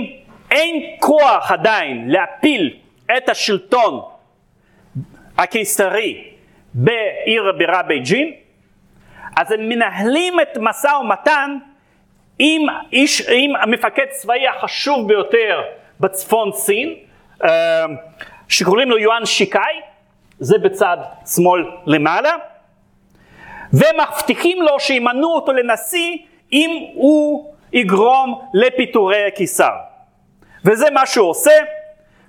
[0.51, 2.77] אין כוח עדיין להפיל
[3.17, 4.01] את השלטון
[5.39, 6.25] הקיסרי
[6.75, 8.33] בעיר הבירה בייג'ין,
[9.37, 11.57] אז הם מנהלים את משא ומתן
[12.39, 12.63] עם,
[12.93, 15.63] איש, עם המפקד צבאי החשוב ביותר
[16.01, 16.95] בצפון סין,
[17.45, 17.49] אמ,
[18.49, 19.81] שקוראים לו יואן שיקאי,
[20.41, 22.33] זה בצד שמאל למעלה,
[23.73, 26.19] ומבטיחים לו שימנו אותו לנשיא
[26.53, 29.73] אם הוא יגרום לפיטורי הקיסר.
[30.65, 31.53] וזה מה שהוא עושה.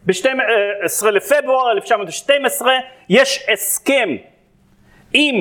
[0.06, 2.74] ב-12 לפברואר 1912
[3.10, 4.10] יש הסכם
[5.14, 5.36] עם,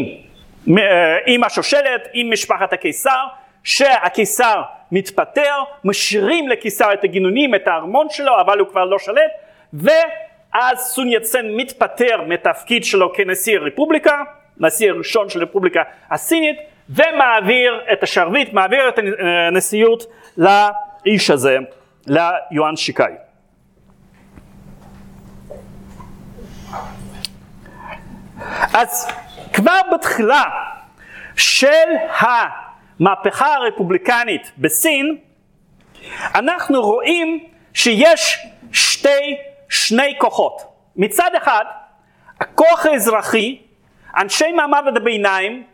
[0.78, 3.26] אה, עם השושלת, עם משפחת הקיסר,
[3.64, 4.62] שהקיסר
[4.92, 5.54] מתפטר,
[5.84, 9.30] משאירים לקיסר את הגינונים, את הארמון שלו, אבל הוא כבר לא שלט,
[10.55, 14.22] ואז סון יצן מתפטר מתפקיד שלו כנשיא הרפובליקה,
[14.59, 16.57] נשיא הראשון של הרפובליקה הסינית,
[16.88, 18.99] ומעביר את השרביט, מעביר את
[19.49, 20.05] הנשיאות
[20.36, 21.59] לאיש הזה,
[22.07, 23.12] ליואן שיקאי.
[28.74, 29.09] אז
[29.53, 30.44] כבר בתחילה
[31.36, 31.66] של
[32.18, 35.16] המהפכה הרפובליקנית בסין,
[36.34, 39.36] אנחנו רואים שיש שתי,
[39.68, 40.62] שני כוחות.
[40.96, 41.64] מצד אחד,
[42.40, 43.58] הכוח האזרחי
[44.16, 45.64] אנשי מעמד הביניים,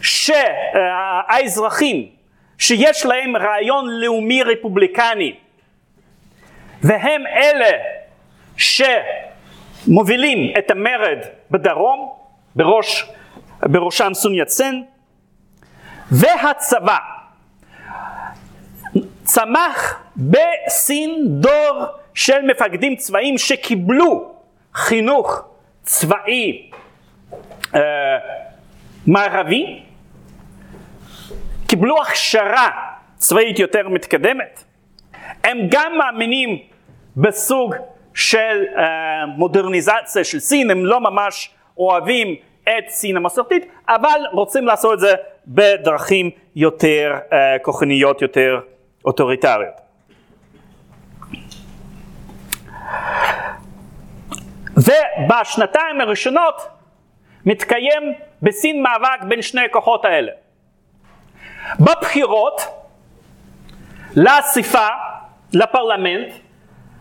[0.00, 2.08] שהאזרחים
[2.58, 5.34] שיש להם רעיון לאומי רפובליקני
[6.82, 7.70] והם אלה
[9.86, 11.18] שמובילים את המרד
[11.50, 12.12] בדרום,
[12.56, 13.04] בראש,
[13.62, 14.80] בראשם סון יצן,
[16.10, 16.98] והצבא
[19.24, 21.84] צמח בסין דור
[22.14, 24.32] של מפקדים צבאיים שקיבלו
[24.74, 25.44] חינוך
[25.82, 26.70] צבאי
[27.74, 27.80] אה,
[29.06, 29.82] מערבי,
[31.66, 32.68] קיבלו הכשרה
[33.16, 34.64] צבאית יותר מתקדמת,
[35.44, 36.58] הם גם מאמינים
[37.16, 37.74] בסוג
[38.14, 44.92] של אה, מודרניזציה של סין, הם לא ממש אוהבים את סין המסורתית, אבל רוצים לעשות
[44.92, 45.14] את זה
[45.46, 48.60] בדרכים יותר אה, כוחניות, יותר
[49.04, 49.83] אוטוריטריות.
[54.76, 56.68] ובשנתיים הראשונות
[57.46, 58.02] מתקיים
[58.42, 60.32] בסין מאבק בין שני הכוחות האלה.
[61.80, 62.60] בבחירות
[64.16, 64.88] לאספה,
[65.52, 66.32] לפרלמנט,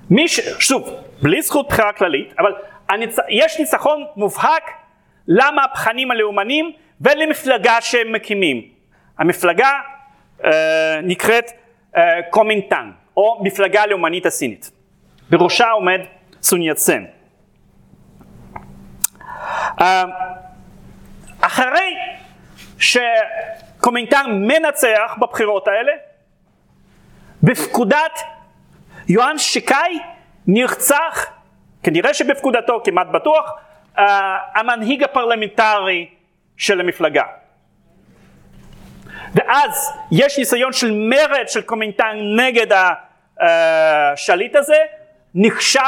[0.10, 0.40] מי ש...
[0.60, 0.90] שוב,
[1.22, 2.54] בלי זכות בחירה כללית, אבל
[2.90, 3.18] הניצ...
[3.30, 4.72] יש ניצחון מובהק
[5.28, 6.72] למהפכנים הלאומנים
[7.02, 8.62] ולמפלגה שהם מקימים.
[9.18, 9.72] המפלגה
[10.46, 11.52] אה, נקראת
[11.98, 14.72] אה, קומינטן, או מפלגה לאומנית הסינית.
[15.38, 16.00] בראשה עומד
[16.42, 17.04] סון יצן.
[19.82, 20.04] אה,
[21.42, 21.96] אחרי
[22.80, 25.92] שקומינטן מנצח בבחירות האלה,
[27.44, 28.20] בפקודת
[29.08, 30.00] יואן שיקאי
[30.48, 31.26] נרצח,
[31.84, 33.52] כנראה שבפקודתו כמעט בטוח,
[33.96, 34.02] אה,
[34.56, 36.10] המנהיג הפרלמנטרי
[36.58, 37.24] של המפלגה.
[39.34, 42.68] ואז יש ניסיון של מרד של קומינטן נגד
[43.40, 44.78] השליט הזה,
[45.36, 45.80] נכשל,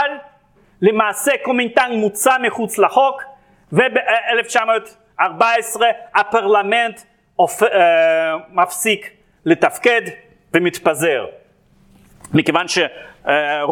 [0.82, 3.24] למעשה קומינטן מוצא מחוץ לחוק,
[3.72, 5.22] וב-1914
[6.16, 7.02] הפרלמנט
[7.40, 7.64] אופ...
[7.64, 7.68] אה,
[8.50, 9.12] מפסיק
[9.46, 10.02] לתפקד
[10.54, 11.26] ומתפזר.
[12.34, 12.66] מכיוון
[13.28, 13.64] אה,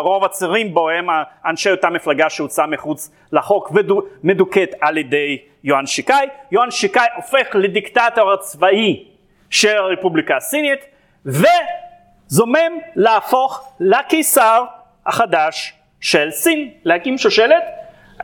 [0.00, 1.06] רוב, הצעירים בו הם
[1.46, 6.26] אנשי אותה מפלגה שהוצאה מחוץ לחוק ומדוכאת על ידי יוהאן שיקאי.
[6.50, 9.04] יוהאן שיקאי הופך לדיקטטור הצבאי
[9.50, 10.80] של הרפובליקה הסינית
[11.26, 14.64] וזומם להפוך לקיסר
[15.06, 17.62] החדש של סין, להקים שושלת,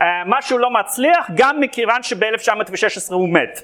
[0.01, 3.61] אה, משהו לא מצליח גם מכיוון שב-1916 הוא מת.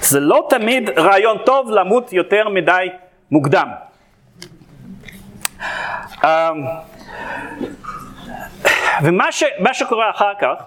[0.00, 2.88] זה לא תמיד רעיון טוב למות יותר מדי
[3.30, 3.68] מוקדם.
[6.24, 6.64] אמ,
[9.02, 10.62] ומה ש, שקורה אחר כך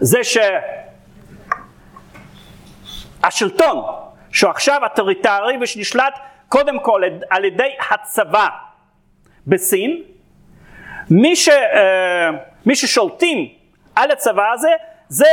[0.00, 0.18] זה
[3.22, 3.84] שהשלטון
[4.32, 6.14] שהוא עכשיו אוטוריטרי ושנשלט
[6.48, 8.48] קודם כל על ידי הצבא
[9.46, 10.02] בסין,
[11.10, 12.30] מי, ש, אה,
[12.66, 13.48] מי ששולטים
[13.96, 14.70] על הצבא הזה
[15.08, 15.30] זה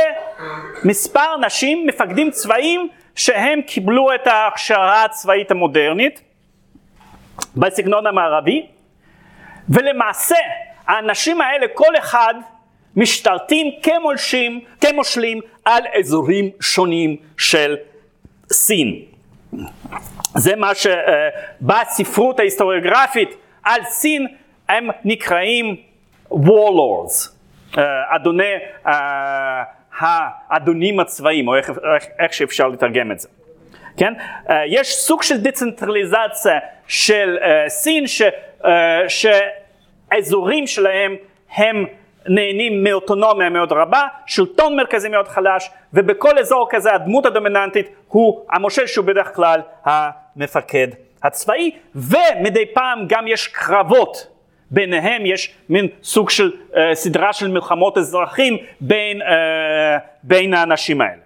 [0.84, 6.20] מספר נשים, מפקדים צבאיים, שהם קיבלו את ההכשרה הצבאית המודרנית
[7.56, 8.66] בסגנון המערבי,
[9.68, 10.36] ולמעשה
[10.86, 12.34] האנשים האלה כל אחד
[12.96, 17.76] משתלטים כמולשים, כמושלים על אזורים שונים של
[18.52, 19.15] סין.
[20.36, 24.26] זה מה שבספרות ההיסטוריוגרפית על סין
[24.68, 25.76] הם נקראים
[26.30, 27.30] warlords,
[27.78, 28.54] אה, אדוני,
[28.86, 29.62] אה,
[29.98, 31.70] האדונים הצבאיים, או איך,
[32.18, 33.28] איך שאפשר לתרגם את זה.
[33.96, 34.12] כן?
[34.50, 37.36] אה, יש סוג של דצנטרליזציה של
[37.68, 38.22] סין, ש,
[39.08, 41.16] שאזורים שלהם
[41.56, 41.84] הם
[42.28, 48.86] נהנים מאוטונומיה מאוד רבה, שלטון מרכזי מאוד חלש, ובכל אזור כזה הדמות הדומיננטית הוא המושל
[48.86, 50.88] שהוא בדרך כלל המפקד
[51.22, 54.36] הצבאי, ומדי פעם גם יש קרבות
[54.70, 59.24] ביניהם יש מין סוג של uh, סדרה של מלחמות אזרחים בין, uh,
[60.22, 61.22] בין האנשים האלה.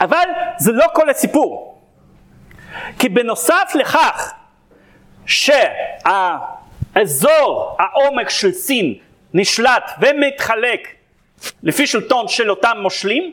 [0.00, 0.24] אבל
[0.58, 1.80] זה לא כל הסיפור,
[2.98, 4.32] כי בנוסף לכך
[6.96, 8.94] שהאזור העומק של סין
[9.34, 10.88] נשלט ומתחלק
[11.62, 13.32] לפי שלטון של אותם מושלים,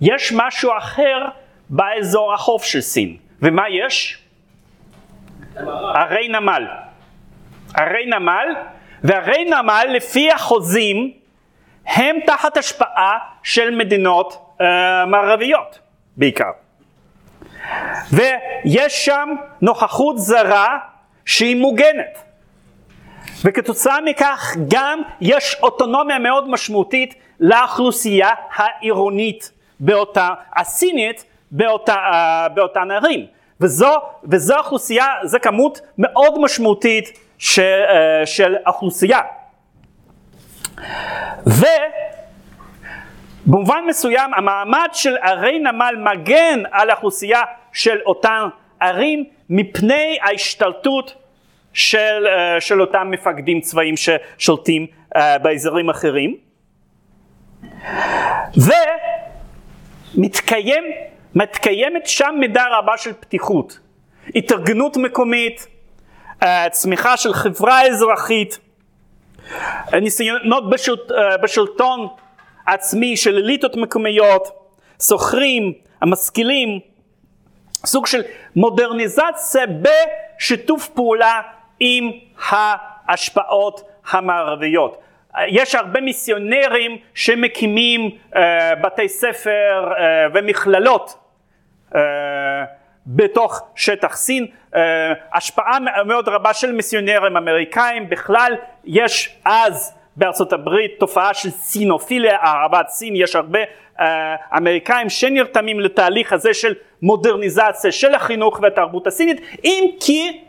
[0.00, 1.24] יש משהו אחר
[1.68, 3.16] באזור החוף של סין.
[3.42, 4.18] ומה יש?
[5.94, 6.66] ערי נמל.
[7.74, 8.46] ערי נמל,
[9.04, 11.12] וערי נמל לפי החוזים
[11.86, 14.62] הם תחת השפעה של מדינות uh,
[15.06, 15.78] מערביות
[16.16, 16.50] בעיקר.
[18.12, 19.28] ויש שם
[19.60, 20.78] נוכחות זרה
[21.24, 22.27] שהיא מוגנת.
[23.44, 33.26] וכתוצאה מכך גם יש אוטונומיה מאוד משמעותית לאוכלוסייה העירונית באותה, הסינית באותה, uh, באותן ערים.
[33.60, 39.20] וזו, וזו אוכלוסייה, זו כמות מאוד משמעותית של, אה, של אוכלוסייה.
[43.46, 48.48] ובמובן מסוים המעמד של ערי נמל מגן על האוכלוסייה של אותן
[48.80, 51.14] ערים מפני ההשתלטות
[51.78, 56.36] של, אה, של אותם מפקדים צבאיים ששולטים אה, באזורים אחרים.
[60.16, 60.84] ומתקיים
[61.34, 63.78] מתקיימת שם מידה רבה של פתיחות,
[64.34, 65.66] התארגנות מקומית,
[66.42, 68.58] אה, צמיחה של חברה אזרחית,
[69.92, 71.10] ניסיונות בשלט,
[71.42, 72.08] בשלטון
[72.66, 74.48] עצמי של אליטות מקומיות,
[75.00, 75.72] סוחרים,
[76.02, 76.80] המשכילים,
[77.86, 78.22] סוג של
[78.56, 81.40] מודרניזציה בשיתוף פעולה
[81.80, 82.10] עם
[82.48, 84.98] ההשפעות המערביות.
[85.48, 88.38] יש הרבה מיסיונרים שמקימים uh,
[88.82, 89.98] בתי ספר uh,
[90.34, 91.14] ומכללות
[91.92, 91.96] uh,
[93.06, 94.76] בתוך שטח סין, uh,
[95.32, 98.52] השפעה מאוד רבה של מיסיונרים אמריקאים, בכלל
[98.84, 104.02] יש אז בארצות הברית תופעה של סינופיליה, אהבת סין, יש הרבה uh,
[104.56, 110.40] אמריקאים שנרתמים לתהליך הזה של מודרניזציה של החינוך והתרבות הסינית, אם כי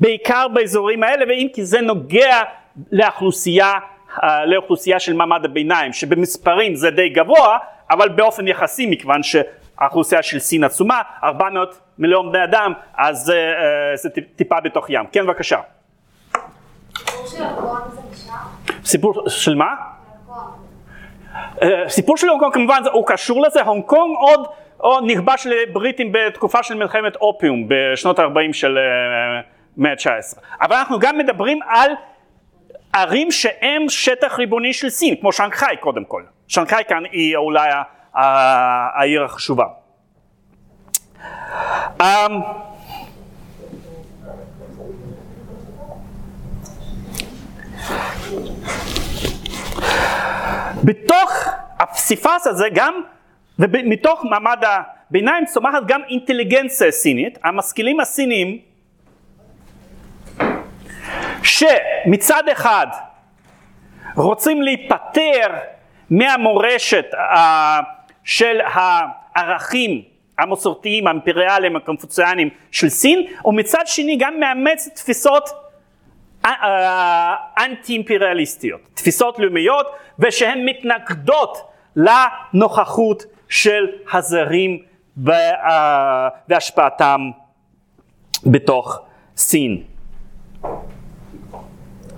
[0.00, 2.42] בעיקר באזורים האלה ואם כי זה נוגע
[2.92, 3.72] לאוכלוסייה
[4.46, 7.58] לאוכלוסייה של מעמד הביניים, שבמספרים זה די גבוה,
[7.90, 13.96] אבל באופן יחסי מכיוון שהאוכלוסייה של סין עצומה, 400 מיליון בני אדם, אז זה, אה,
[13.96, 15.04] זה טיפה בתוך ים.
[15.12, 15.60] כן, בבקשה.
[18.84, 19.74] סיפור של מה?
[21.62, 24.46] אה, סיפור של הונג קונג כמובן הוא קשור לזה, הונג קונג עוד
[24.80, 28.78] או נכבש לבריטים בתקופה של מלחמת אופיום בשנות ה-40 של
[29.78, 30.38] המאה אה, ה-19.
[30.60, 31.90] אבל אנחנו גם מדברים על
[32.92, 36.22] ערים שהם שטח ריבוני של סין, כמו שנגחאי קודם כל.
[36.48, 37.70] שנגחאי כאן היא אולי
[38.14, 39.64] העיר החשובה.
[41.98, 42.02] Um,
[50.84, 51.48] בתוך
[51.78, 52.94] הפסיפס הזה גם,
[53.58, 54.62] ומתוך מעמד
[55.10, 58.58] הביניים צומחת גם אינטליגנציה סינית, המשכילים הסינים,
[61.46, 62.86] שמצד אחד
[64.16, 65.48] רוצים להיפטר
[66.10, 67.16] מהמורשת uh,
[68.24, 70.02] של הערכים
[70.38, 75.50] המסורתיים, האימפריאליים, הקונפוציאניים של סין, ומצד שני גם מאמץ תפיסות
[76.44, 77.34] אה, אה,
[77.64, 79.86] אנטי אימפריאליסטיות, תפיסות לאומיות,
[80.18, 81.58] ושהן מתנגדות
[81.96, 84.82] לנוכחות של הזרים
[86.48, 87.20] והשפעתם
[88.46, 89.00] בתוך
[89.36, 89.82] סין.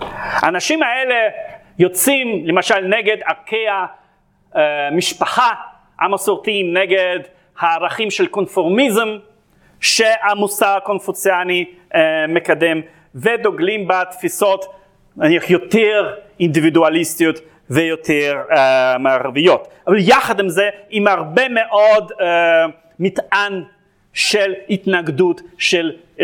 [0.00, 1.14] האנשים האלה
[1.78, 3.64] יוצאים למשל נגד ערכי
[4.54, 5.52] המשפחה
[6.00, 7.18] המסורתיים, נגד
[7.58, 9.08] הערכים של קונפורמיזם
[9.80, 12.80] שהמוסר הקונפוציאני אה, מקדם
[13.14, 14.64] ודוגלים בתפיסות
[15.48, 17.40] יותר אינדיבידואליסטיות
[17.70, 18.54] ויותר uh,
[18.98, 19.68] מערביות.
[19.86, 22.14] אבל יחד עם זה עם הרבה מאוד uh,
[22.98, 23.62] מטען
[24.12, 26.22] של התנגדות של uh,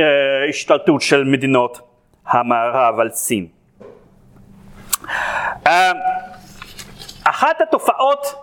[0.49, 1.81] השתלטות של מדינות
[2.27, 3.47] המערב על סין.
[5.05, 5.69] Uh,
[7.25, 8.35] אחת התופעות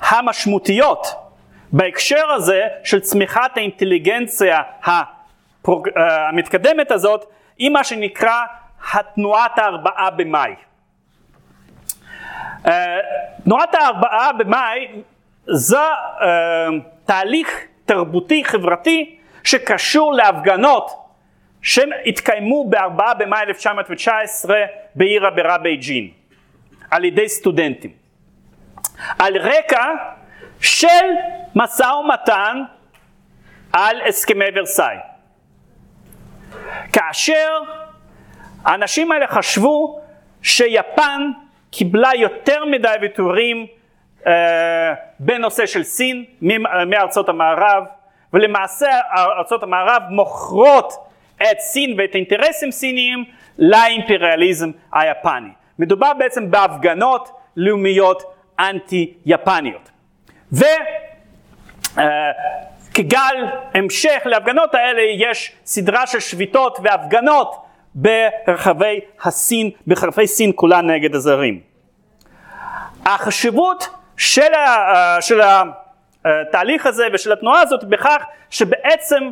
[0.00, 1.06] המשמעותיות
[1.72, 5.88] בהקשר הזה של צמיחת האינטליגנציה הפרוג...
[5.88, 5.92] uh,
[6.28, 7.24] המתקדמת הזאת
[7.58, 8.44] היא מה שנקרא
[8.92, 10.54] התנועת הארבעה במאי.
[12.64, 12.68] Uh,
[13.44, 14.88] תנועת הארבעה במאי
[15.46, 15.76] זה
[17.04, 17.48] תהליך
[17.84, 20.99] תרבותי חברתי שקשור להפגנות
[21.62, 24.56] שהתקיימו בארבעה במאי 1919
[24.94, 26.10] בעיר הבירה בייג'ין
[26.90, 27.90] על ידי סטודנטים.
[29.18, 29.84] על רקע
[30.60, 30.86] של
[31.54, 32.62] משא ומתן
[33.72, 34.96] על הסכמי ורסאי.
[36.92, 37.58] כאשר
[38.64, 40.00] האנשים האלה חשבו
[40.42, 41.30] שיפן
[41.70, 43.66] קיבלה יותר מדי ויתורים
[44.26, 46.24] אה, בנושא של סין
[46.86, 47.84] מארצות המערב
[48.32, 51.09] ולמעשה ארצות המערב מוכרות
[51.42, 53.24] את סין ואת האינטרסים סיניים
[53.58, 55.50] לאימפריאליזם היפני.
[55.78, 58.22] מדובר בעצם בהפגנות לאומיות
[58.60, 59.90] אנטי יפניות.
[60.52, 60.76] וכגל
[63.18, 67.56] אה, המשך להפגנות האלה יש סדרה של שביתות והפגנות
[67.94, 71.60] ברחבי הסין, ברחבי סין כולה נגד הזרים.
[73.06, 75.40] החשיבות של, ה, של
[76.24, 79.30] התהליך הזה ושל התנועה הזאת בכך שבעצם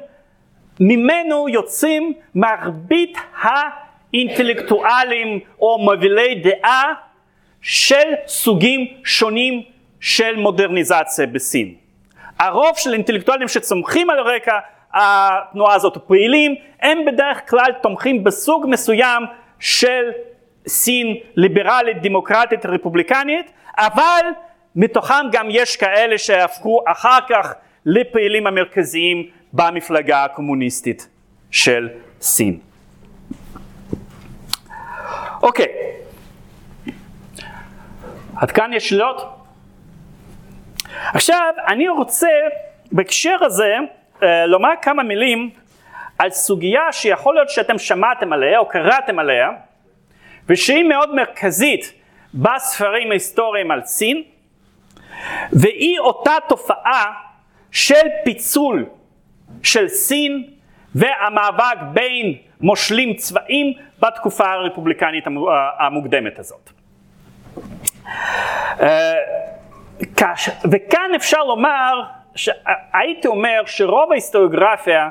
[0.80, 6.92] ממנו יוצאים מרבית האינטלקטואלים או מובילי דעה
[7.60, 9.62] של סוגים שונים
[10.00, 11.74] של מודרניזציה בסין.
[12.38, 14.58] הרוב של אינטלקטואלים שצומחים על רקע
[14.94, 19.22] התנועה הזאת פעילים, הם בדרך כלל תומכים בסוג מסוים
[19.60, 20.10] של
[20.66, 24.26] סין ליברלית, דמוקרטית, רפובליקנית, אבל
[24.76, 27.54] מתוכם גם יש כאלה שהפכו אחר כך
[27.86, 29.28] לפעילים המרכזיים
[29.58, 31.08] במפלגה הקומוניסטית
[31.50, 31.88] של
[32.20, 32.58] סין.
[35.42, 35.66] אוקיי,
[38.36, 39.22] עד כאן יש שאלות?
[41.14, 42.28] עכשיו אני רוצה
[42.92, 43.74] בהקשר הזה
[44.22, 45.50] אה, לומר כמה מילים
[46.18, 49.50] על סוגיה שיכול להיות שאתם שמעתם עליה או קראתם עליה
[50.48, 51.92] ושהיא מאוד מרכזית
[52.34, 54.22] בספרים ההיסטוריים על סין
[55.52, 57.12] והיא אותה תופעה
[57.70, 58.86] של פיצול
[59.62, 60.44] של סין
[60.94, 65.24] והמאבק בין מושלים צבאיים בתקופה הרפובליקנית
[65.78, 66.70] המוקדמת הזאת.
[68.80, 69.12] אה,
[70.70, 72.02] וכאן אפשר לומר
[72.92, 75.08] הייתי אומר שרוב ההיסטוריוגרפיה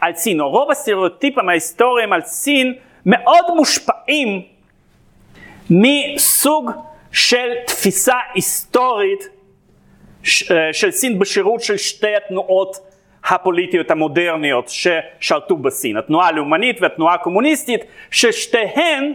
[0.00, 2.74] על סין, או רוב הסטריאוטיפים ההיסטוריים על סין,
[3.06, 4.42] מאוד מושפעים
[5.70, 6.70] מסוג
[7.12, 12.76] של תפיסה היסטורית אה, של סין בשירות של שתי התנועות
[13.30, 19.12] הפוליטיות המודרניות ששלטו בסין, התנועה הלאומנית והתנועה הקומוניסטית, ששתיהן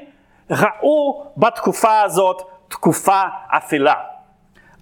[0.51, 3.93] ראו בתקופה הזאת תקופה אפלה.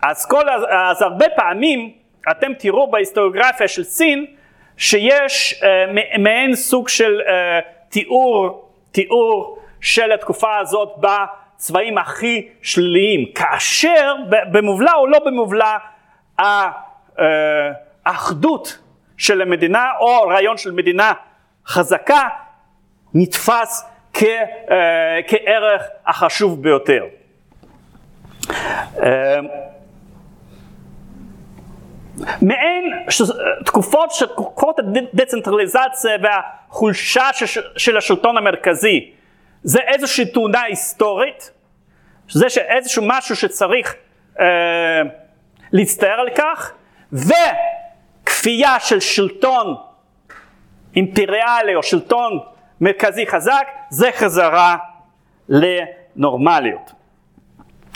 [0.03, 1.91] אז, כל, אז הרבה פעמים
[2.31, 4.25] אתם תראו בהיסטוריוגרפיה של סין
[4.77, 7.29] שיש uh, מעין סוג של uh,
[7.89, 14.15] תיאור, תיאור של התקופה הזאת בצבעים הכי שליליים, כאשר
[14.51, 15.77] במובלע או לא במובלע
[18.05, 18.88] האחדות אה,
[19.19, 21.13] של המדינה או רעיון של מדינה
[21.67, 22.27] חזקה
[23.13, 24.71] נתפס כ, uh,
[25.27, 27.03] כערך החשוב ביותר.
[28.95, 29.01] Uh,
[32.41, 33.21] מעין ש...
[33.65, 37.57] תקופות שתקופות הדצנטרליזציה והחולשה ש...
[37.77, 39.11] של השלטון המרכזי
[39.63, 41.51] זה איזושהי תאונה היסטורית,
[42.29, 43.95] זה איזשהו משהו שצריך
[44.39, 44.45] אה,
[45.71, 46.71] להצטער על כך,
[47.13, 47.33] וכפי
[48.39, 49.75] כפייה של שלטון
[50.95, 52.39] אימפריאלי או שלטון
[52.81, 54.77] מרכזי חזק, זה חזרה
[55.49, 56.91] לנורמליות.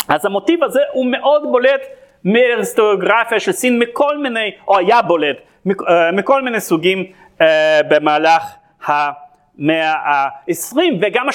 [0.08, 1.82] אז המוטיב הזה הוא מאוד בולט
[2.24, 5.38] מההיסטוריוגרפיה של סין מכל מיני, או היה בולט,
[5.68, 7.06] אה, מכל מיני סוגים
[7.42, 8.44] אה, במהלך
[8.86, 11.26] המאה ה-20 וגם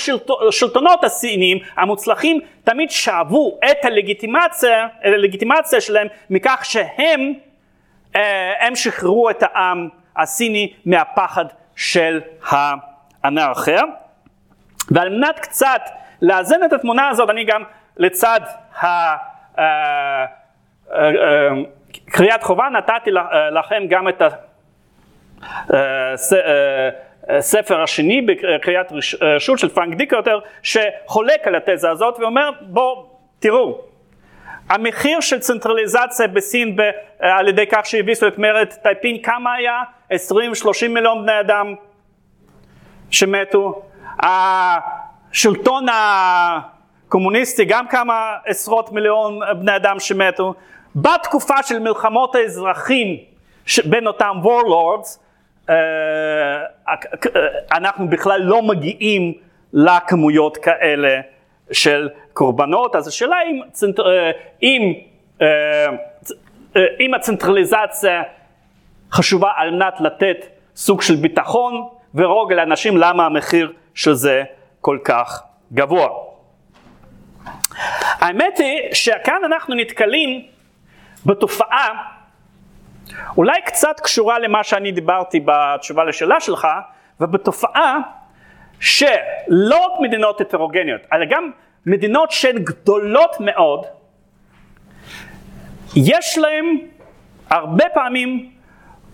[0.48, 7.32] השלטונות הסיניים המוצלחים תמיד שאבו את הלגיטימציה, את הלגיטימציה שלהם מכך שהם
[8.61, 11.45] הם שחררו את העם הסיני מהפחד
[11.77, 13.82] של האנרכיה
[14.90, 15.81] ועל מנת קצת
[16.23, 17.62] לאזן את התמונה הזאת אני גם
[17.97, 18.40] לצד
[22.05, 23.11] קריאת חובה נתתי
[23.53, 24.23] לכם גם את
[27.28, 33.07] הספר השני בקריאת רשות של פרנק דיקרטר שחולק על התזה הזאת ואומר בואו
[33.39, 33.81] תראו
[34.69, 36.82] המחיר של צנטרליזציה בסין ב,
[37.20, 39.82] על ידי כך שהביסו את מרד טייפין כמה היה?
[40.12, 41.74] 20-30 מיליון בני אדם
[43.11, 43.82] שמתו
[44.23, 45.86] השלטון
[47.07, 50.55] הקומוניסטי גם כמה עשרות מיליון בני אדם שמתו
[50.97, 53.16] בתקופה של מלחמות האזרחים
[53.85, 55.19] בין אותם warlords
[55.70, 55.74] אה,
[57.73, 59.32] אנחנו בכלל לא מגיעים
[59.73, 61.20] לכמויות כאלה
[61.73, 62.09] של
[62.39, 63.60] קורבנות, אז השאלה אם,
[64.06, 64.31] אה,
[64.62, 64.93] אם,
[65.43, 65.47] אה,
[67.01, 68.23] אם הצנטרליזציה
[69.12, 70.47] חשובה על מנת לתת
[70.77, 74.43] סוג של ביטחון ורוגע לאנשים, למה המחיר של זה
[74.81, 75.43] כל כך
[75.73, 76.09] גבוה.
[78.01, 80.43] האמת היא שכאן אנחנו נתקלים
[81.27, 81.89] בתופעה
[83.36, 86.69] אולי קצת קשורה למה שאני דיברתי בתשובה לשאלה שלך,
[87.20, 87.98] ובתופעה
[88.81, 91.51] שלא רק מדינות הטרוגניות, אלא גם
[91.86, 93.86] מדינות שהן גדולות מאוד,
[95.96, 96.78] יש להן
[97.50, 98.50] הרבה פעמים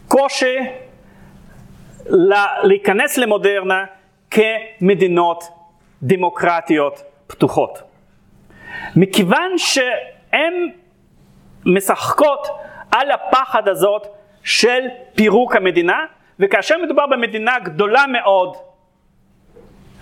[0.09, 0.57] קושי
[2.63, 3.85] להיכנס למודרנה
[4.31, 5.45] כמדינות
[6.03, 7.79] דמוקרטיות פתוחות.
[8.97, 10.71] מכיוון שהן
[11.67, 12.49] משחקות
[12.91, 14.07] על הפחד הזאת
[14.45, 14.81] של
[15.15, 16.05] פירוק המדינה,
[16.41, 18.57] וכאשר מדובר במדינה גדולה מאוד,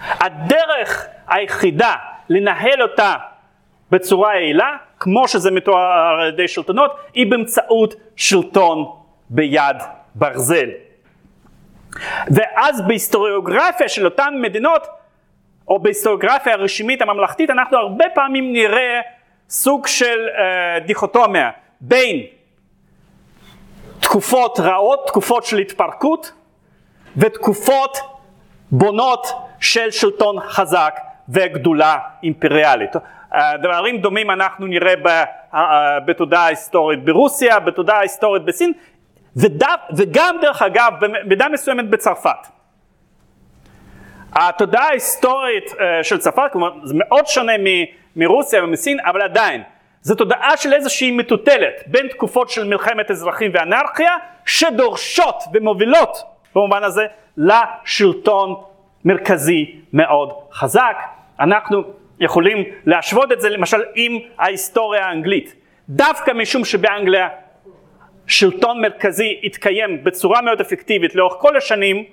[0.01, 1.95] הדרך היחידה
[2.29, 3.15] לנהל אותה
[3.91, 8.85] בצורה יעילה, כמו שזה מתואר על ידי שלטונות, היא באמצעות שלטון
[9.31, 9.77] ביד
[10.15, 10.69] ברזל.
[12.35, 14.87] ואז בהיסטוריוגרפיה של אותן מדינות,
[15.69, 19.01] או בהיסטוריוגרפיה הרשמית הממלכתית, אנחנו הרבה פעמים נראה
[19.49, 21.51] סוג של אה, דיכוטומיה
[21.81, 22.21] בין
[24.01, 26.33] תקופות רעות, תקופות של התפרקות,
[27.17, 27.99] ותקופות
[28.71, 29.27] בונות
[29.61, 30.95] של שלטון חזק
[31.29, 32.93] וגדולה אימפריאלית.
[33.63, 34.95] דברים דומים אנחנו נראה
[35.55, 38.73] אה, בתודעה ההיסטורית ברוסיה, בתודעה ההיסטורית בסין,
[39.97, 42.47] וגם דרך אגב במידה מסוימת בצרפת.
[44.33, 47.53] התודעה ההיסטורית אה, של צרפת, כלומר זה מאוד שונה
[48.17, 49.63] מרוסיה ומסין, אבל עדיין,
[50.03, 54.17] זו תודעה של איזושהי מטוטלת בין תקופות של מלחמת אזרחים ואנרכיה,
[54.47, 56.23] שדורשות ומובילות
[56.55, 58.55] במובן הזה לשלטון
[59.05, 60.97] מרכזי מאוד חזק.
[61.41, 61.83] אנחנו
[62.21, 65.55] יכולים להשוות את זה למשל עם ההיסטוריה האנגלית.
[65.89, 67.29] דווקא משום שבאנגליה
[68.27, 72.05] שלטון מרכזי התקיים בצורה מאוד אפקטיבית לאורך כל השנים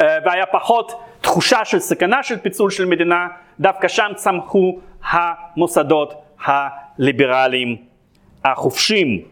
[0.00, 3.28] אה, והיה פחות תחושה של סכנה של פיצול של מדינה,
[3.60, 4.78] דווקא שם צמחו
[5.10, 7.76] המוסדות הליברליים
[8.44, 9.24] החופשיים.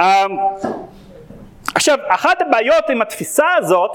[0.00, 0.26] אה,
[1.74, 3.90] עכשיו, אחת הבעיות עם התפיסה הזאת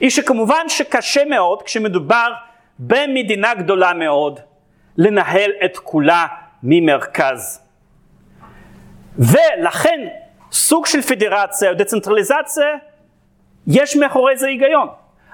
[0.00, 2.32] היא שכמובן שקשה מאוד כשמדובר
[2.78, 4.40] במדינה גדולה מאוד
[4.96, 6.26] לנהל את כולה
[6.62, 7.60] ממרכז.
[9.18, 10.00] ולכן
[10.52, 12.66] סוג של פדרציה או דצנטרליזציה
[13.66, 14.88] יש מאחורי זה היגיון.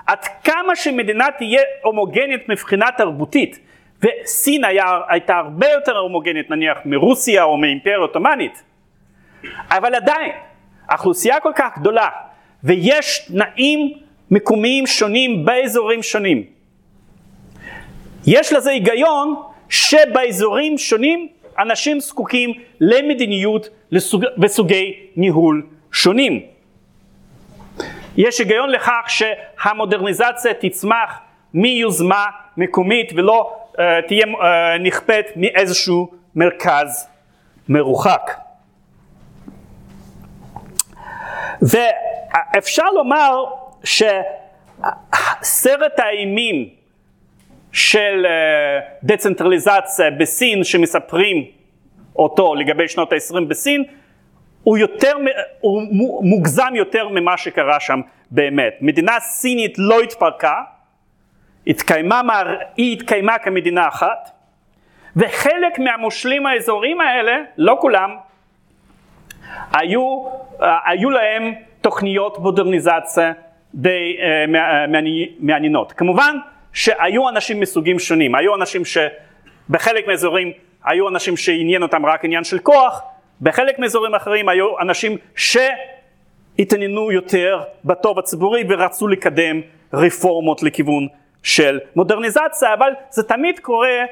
[0.07, 3.59] עד כמה שמדינה תהיה הומוגנית מבחינה תרבותית
[4.03, 8.62] וסין היה, הייתה הרבה יותר הומוגנית נניח מרוסיה או מאימפריה עות'מאנית
[9.70, 10.32] אבל עדיין
[10.89, 12.09] האוכלוסייה כל כך גדולה
[12.65, 13.93] ויש תנאים
[14.31, 16.44] מקומיים שונים באזורים שונים.
[18.27, 19.35] יש לזה היגיון
[19.69, 21.28] שבאזורים שונים
[21.59, 26.40] אנשים זקוקים למדיניות לסוג, וסוגי ניהול שונים.
[28.16, 31.19] יש היגיון לכך שהמודרניזציה תצמח
[31.55, 32.24] מיוזמה
[32.57, 33.78] מקומית ולא uh,
[34.09, 34.28] תהיה uh,
[34.81, 37.09] נכפית מאיזשהו מרכז
[37.69, 38.31] מרוחק.
[41.62, 43.44] ואפשר לומר
[43.85, 45.20] שסרט
[45.98, 46.69] האימים
[47.73, 51.44] של אה, דצנטרליזציה בסין שמספרים
[52.16, 53.85] אותו לגבי שנות ה-20 בסין,
[54.62, 55.12] הוא, יותר,
[55.61, 55.82] הוא
[56.23, 58.01] מוגזם יותר ממה שקרה שם
[58.31, 58.74] באמת.
[58.81, 60.55] מדינה סינית לא התפרקה,
[61.66, 62.20] התקיימה,
[62.77, 64.31] היא התקיימה כמדינה אחת,
[65.16, 68.16] וחלק מהמושלים האזוריים האלה, לא כולם,
[69.73, 70.24] היו,
[70.85, 73.32] היו להם תוכניות מודרניזציה
[73.74, 74.51] די uh,
[75.40, 75.92] מעניינות.
[75.92, 76.36] כמובן
[76.72, 80.52] שהיו אנשים מסוגים שונים, היו אנשים שבחלק מהאזורים
[80.84, 83.02] היו אנשים שעניין אותם רק עניין של כוח,
[83.40, 89.60] בחלק מאזורים אחרים היו אנשים שהתעניינו יותר בטוב הציבורי ורצו לקדם
[89.92, 91.06] רפורמות לכיוון
[91.42, 94.05] של מודרניזציה, אבל זה תמיד קורה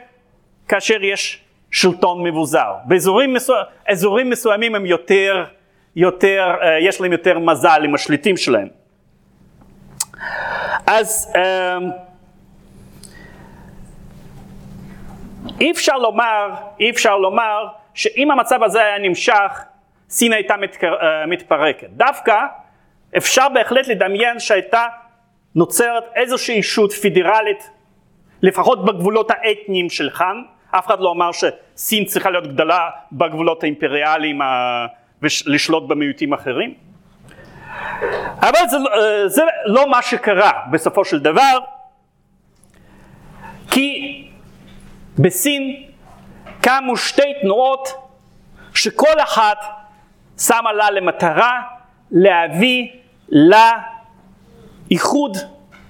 [0.68, 2.72] כאשר יש שלטון מבוזר.
[2.85, 3.55] באזורים מסו...
[4.24, 5.44] מסוימים הם יותר,
[5.97, 8.77] יותר, אה, יש להם יותר מזל עם השליטים שלהם.
[10.90, 11.78] אז אה,
[15.60, 16.51] אי אפשר לומר,
[16.81, 19.65] אי אפשר לומר שאם המצב הזה היה נמשך,
[20.10, 21.89] סין הייתה מתקר, uh, מתפרקת.
[21.90, 22.36] דווקא
[23.16, 24.86] אפשר בהחלט לדמיין שהייתה
[25.55, 27.70] נוצרת איזושהי אישות פידרלית,
[28.43, 34.43] לפחות בגבולות האתניים של חאן, אף אחד לא אמר שסין צריכה להיות גדלה בגבולות האימפריאליים
[34.43, 34.44] uh,
[35.23, 36.88] ולשלוט במיעוטים אחרים.
[38.41, 38.81] אבל זה, uh,
[39.27, 41.59] זה לא מה שקרה בסופו של דבר,
[43.70, 44.25] כי
[45.19, 45.87] בסין
[46.61, 47.89] קמו שתי תנועות
[48.75, 49.59] שכל אחת
[50.39, 51.61] שמה לה למטרה
[52.11, 52.89] להביא
[54.91, 55.37] לאיחוד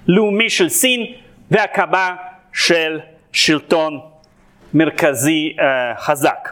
[0.07, 1.05] לאומי של סין
[1.51, 2.15] והקמה
[2.53, 2.99] של
[3.31, 3.99] שלטון
[4.73, 5.61] מרכזי uh,
[5.99, 6.49] חזק.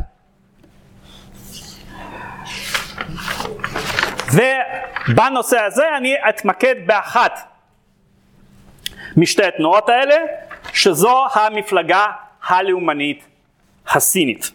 [4.34, 7.40] ובנושא הזה אני אתמקד באחת
[9.18, 10.16] משתי התנועות האלה,
[10.74, 12.06] שזו המפלגה
[12.48, 13.28] הלאומנית
[13.88, 14.52] הסינית.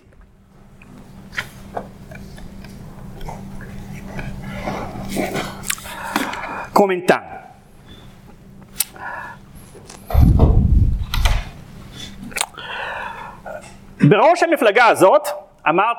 [6.72, 7.20] קומנטן
[14.08, 15.28] בראש המפלגה הזאת
[15.66, 15.94] עמד,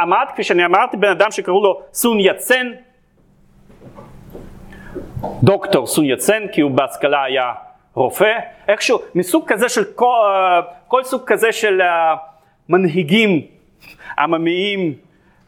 [0.00, 2.66] עמד, כפי שאני אמרתי, בן אדם שקראו לו סון יצן,
[5.42, 7.52] דוקטור סון יצן, כי הוא בהשכלה היה
[7.94, 8.38] רופא,
[8.68, 11.80] איכשהו מסוג כזה של כל, כל סוג כזה של
[12.68, 13.42] מנהיגים
[14.18, 14.94] עממיים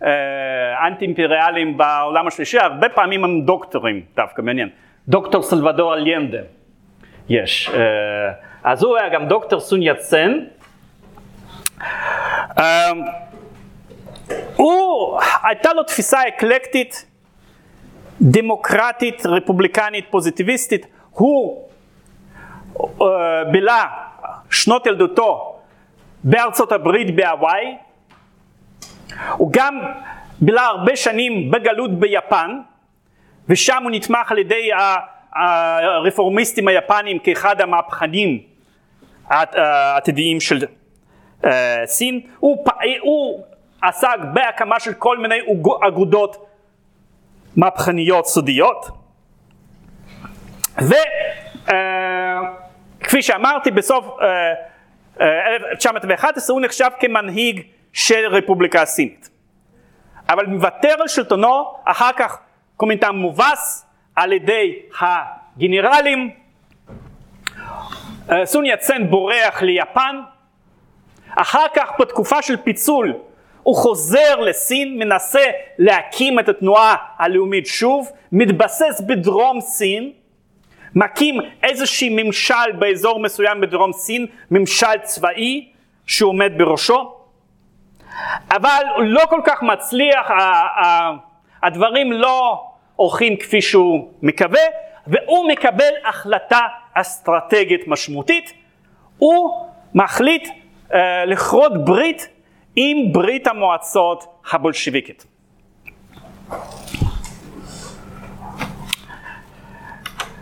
[0.05, 4.69] אה, אנטי אימפריאליים בעולם השלישי, הרבה פעמים הם דוקטורים דווקא, מעניין.
[5.09, 6.39] דוקטור סלבדור אליינדה
[7.29, 7.71] יש.
[7.75, 7.81] אה,
[8.65, 10.39] אז הוא היה גם דוקטור סון יצן.
[12.59, 12.93] אה,
[14.57, 17.10] הוא, הייתה לו תפיסה אקלקטית,
[18.23, 20.87] דמוקרטית, רפובליקנית, פוזיטיביסטית.
[21.11, 21.69] הוא
[23.53, 23.85] בילה
[24.51, 25.57] שנות ילדותו
[26.25, 27.77] בארצות הברית בהוואי,
[29.33, 29.79] הוא גם
[30.41, 32.61] בילה הרבה שנים בגלות ביפן,
[33.49, 34.71] ושם הוא נתמך על ידי
[35.35, 38.39] הרפורמיסטים היפנים כאחד המהפכנים
[39.29, 40.65] העתידיים של
[41.45, 42.21] אה, סין.
[42.39, 42.65] הוא,
[43.01, 43.43] הוא
[43.83, 45.39] עסק בהקמה של כל מיני
[45.89, 46.50] אגודות
[47.57, 48.87] מהפכניות סודיות,
[50.79, 50.97] וכפי
[53.17, 54.07] אה, שאמרתי בסוף
[55.21, 57.63] 1911 הוא נחשב כמנהיג
[57.93, 59.31] של רפובליקה הסינית.
[60.29, 62.39] אבל מוותר על שלטונו, אחר כך
[62.77, 63.87] קומינטן מובס
[64.17, 66.31] על ידי הגנרלים,
[68.31, 70.21] אה, סון יצן בורח ליפן,
[71.37, 73.15] אחר כך בתקופה של פיצול
[73.63, 75.45] הוא חוזר לסין, מנסה
[75.79, 80.13] להקים את התנועה הלאומית שוב, מתבסס בדרום סין,
[80.95, 85.69] מקים איזשהי ממשל באזור מסוים בדרום סין, ממשל צבאי
[86.07, 87.15] שעומד בראשו,
[88.51, 90.31] אבל הוא לא כל כך מצליח,
[91.63, 92.65] הדברים לא
[92.97, 94.61] הולכים כפי שהוא מקווה,
[95.07, 96.61] והוא מקבל החלטה
[96.95, 98.53] אסטרטגית משמעותית,
[99.19, 100.95] הוא מחליט uh,
[101.27, 102.29] לכרות ברית
[102.77, 105.27] עם ברית המועצות הבולשיביקית.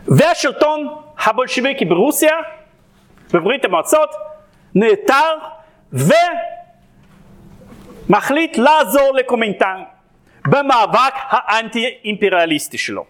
[0.06, 0.88] והשלטון
[1.18, 2.34] הבולשיביקי ברוסיה,
[3.32, 4.10] בברית המועצות,
[4.74, 5.34] נעתר
[8.08, 9.82] ומחליט לעזור לקומינטן
[10.46, 13.04] במאבק האנטי אימפריאליסטי שלו.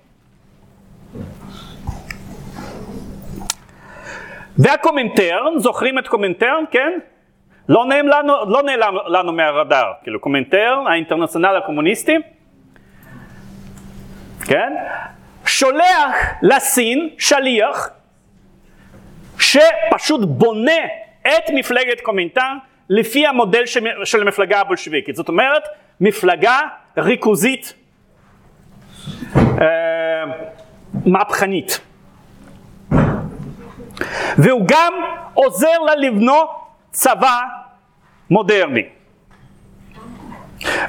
[4.59, 6.99] והקומינטרן, זוכרים את קומינטרן, כן?
[7.69, 12.17] לא לנו, לא נעלם לנו מהרדאר, כאילו קומינטרן, האינטרנציונל הקומוניסטי,
[14.47, 14.73] כן?
[15.47, 17.91] שולח לסין שליח
[19.39, 20.83] שפשוט בונה
[21.23, 22.57] את מפלגת קומינטן
[22.89, 25.17] לפי המודל של, של המפלגה הבולשביקית.
[25.17, 25.63] זאת אומרת,
[26.01, 26.61] מפלגה
[26.99, 27.75] ריכוזית
[29.37, 30.25] אה,
[31.07, 31.81] מהפכנית.
[34.39, 34.93] והוא גם
[35.35, 36.68] עוזר לה לבנות
[36.99, 37.41] צבא
[38.31, 38.83] מודרני.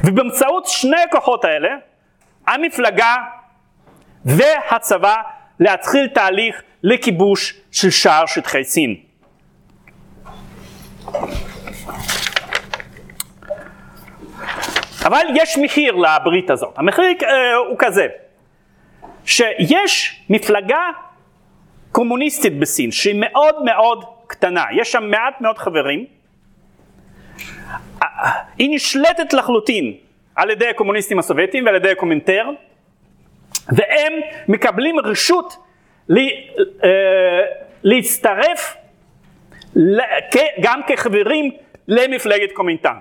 [0.03, 1.69] ובאמצעות שני הכוחות האלה,
[2.47, 3.15] המפלגה
[4.25, 5.15] והצבא
[5.59, 8.95] להתחיל תהליך לכיבוש של שער שטחי סין.
[15.05, 16.77] אבל יש מחיר לברית הזאת.
[16.77, 18.07] המחיר אה, הוא כזה,
[19.25, 20.83] שיש מפלגה
[21.91, 26.05] קומוניסטית בסין שהיא מאוד מאוד קטנה, יש שם מעט מאוד חברים,
[28.57, 29.93] היא נשלטת לחלוטין
[30.35, 32.49] על ידי הקומוניסטים הסובייטים ועל ידי הקומינטר,
[33.67, 34.13] והם
[34.47, 35.57] מקבלים רשות
[36.09, 36.47] לי,
[36.83, 36.89] אה,
[37.83, 38.77] להצטרף
[40.61, 41.51] גם כחברים
[41.87, 42.95] למפלגת קומינטן.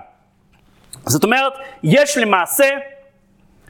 [1.05, 1.53] זאת אומרת,
[1.83, 2.69] יש למעשה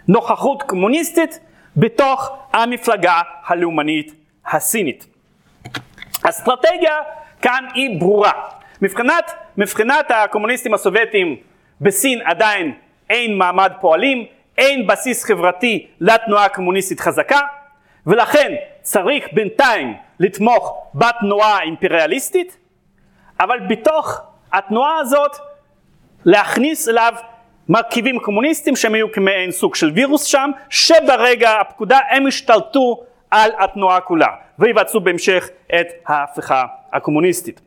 [0.08, 1.40] נוכחות קומוניסטית
[1.78, 4.14] בתוך המפלגה הלאומנית
[4.46, 5.06] הסינית.
[6.24, 6.96] האסטרטגיה
[7.42, 8.32] כאן היא ברורה.
[8.82, 11.36] מבחינת, מבחינת הקומוניסטים הסובייטים
[11.82, 12.74] בסין עדיין
[13.10, 14.26] אין מעמד פועלים,
[14.58, 17.40] אין בסיס חברתי לתנועה הקומוניסטית חזקה,
[18.08, 22.58] ולכן צריך בינתיים לתמוך בתנועה האימפריאליסטית,
[23.40, 24.22] אבל בתוך
[24.54, 25.36] התנועה הזאת
[26.26, 27.14] להכניס אליו
[27.70, 34.02] מרכיבים קומוניסטיים שהם היו כמעין סוג של וירוס שם, שברגע הפקודה הם השתלטו על התנועה
[34.02, 34.28] כולה,
[34.60, 35.50] ויבצעו בהמשך
[35.80, 37.62] את ההפיכה הקומוניסטית.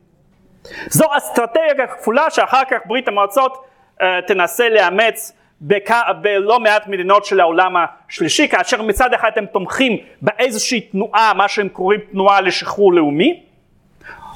[0.87, 3.65] זו אסטרטגיה כפולה שאחר כך ברית המועצות
[3.99, 5.91] uh, תנסה לאמץ בכ...
[6.21, 11.69] בלא מעט מדינות של העולם השלישי, כאשר מצד אחד הם תומכים באיזושהי תנועה, מה שהם
[11.69, 13.43] קוראים תנועה לשחרור לאומי,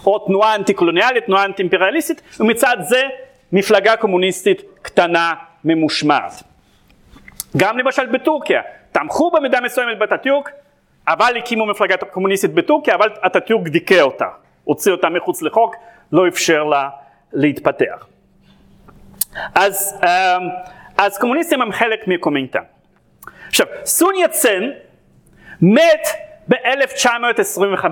[0.06, 3.04] או תנועה אנטי קולוניאלית, תנועה אנטי אימפריאליסטית, ומצד זה
[3.52, 5.34] מפלגה קומוניסטית קטנה
[5.64, 6.44] ממושמעת.
[7.58, 8.62] גם למשל בטורקיה,
[8.92, 10.52] תמכו במידה מסוימת באטאטורק,
[11.08, 14.26] אבל הקימו מפלגה קומוניסטית בטורקיה, אבל אטאטורק דיכא אותה,
[14.68, 15.76] הוציא אותה מחוץ לחוק,
[16.12, 16.90] לא אפשר לה
[17.34, 18.08] להתפתח.
[19.56, 20.50] אז, אמ,
[20.98, 22.64] אז קומוניסטים הם חלק מקומינטן.
[23.48, 24.64] עכשיו, סון יצן
[25.62, 26.08] מת
[26.48, 27.86] ב-1925,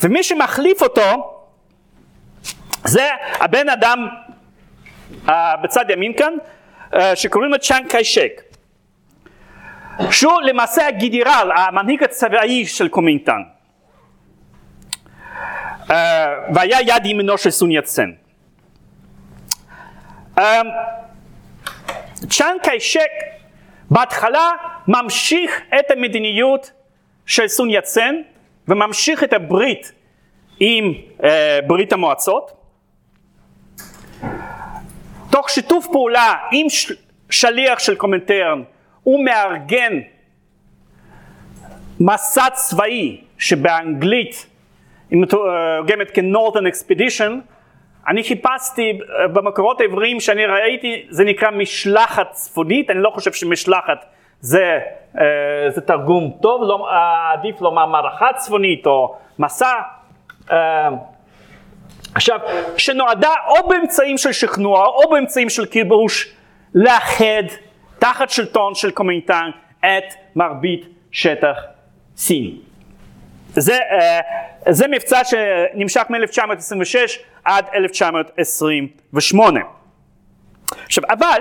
[0.00, 1.38] ומי שמחליף אותו
[2.84, 3.08] זה
[3.40, 4.08] הבן אדם
[5.26, 5.30] uh,
[5.62, 6.32] בצד ימין כאן,
[6.92, 8.42] uh, שקוראים לו צ'אנג קיישק,
[10.10, 13.42] שהוא למעשה הגדירל, המנהיג הצבאי של קומינטן.
[15.88, 15.92] Uh,
[16.54, 18.10] והיה יד ימינו של סון יצן.
[20.38, 20.42] Um,
[22.30, 23.10] צ'אנג קיישק
[23.90, 24.50] בהתחלה
[24.88, 26.70] ממשיך את המדיניות
[27.26, 28.14] של סון יצן
[28.68, 29.92] וממשיך את הברית
[30.60, 31.24] עם uh,
[31.66, 32.52] ברית המועצות
[35.30, 36.66] תוך שיתוף פעולה עם
[37.30, 38.62] שליח של קומנטרן
[39.02, 39.92] הוא מארגן
[42.00, 44.46] מסע צבאי שבאנגלית
[45.20, 47.32] מתורגמת כ-Northern Expedition
[48.08, 52.90] אני חיפשתי אה, במקורות העבריים שאני ראיתי זה נקרא משלחת צפונית.
[52.90, 54.04] אני לא חושב שמשלחת
[54.40, 54.78] זה,
[55.18, 55.24] אה,
[55.70, 56.62] זה תרגום טוב.
[56.62, 56.88] לא,
[57.32, 59.72] עדיף לומר מערכה צפונית או מסע.
[60.50, 60.88] אה,
[62.14, 62.38] עכשיו,
[62.76, 66.36] שנועדה או באמצעים של שכנוע או באמצעים של כיבוש
[66.74, 67.44] לאחד
[67.98, 71.56] תחת שלטון של קומינטן את מרבית שטח
[72.16, 72.71] סין.
[73.56, 74.20] זה, אה,
[74.68, 76.96] זה מבצע שנמשך מ-1926
[77.44, 79.60] עד 1928.
[80.86, 81.40] עכשיו, אבל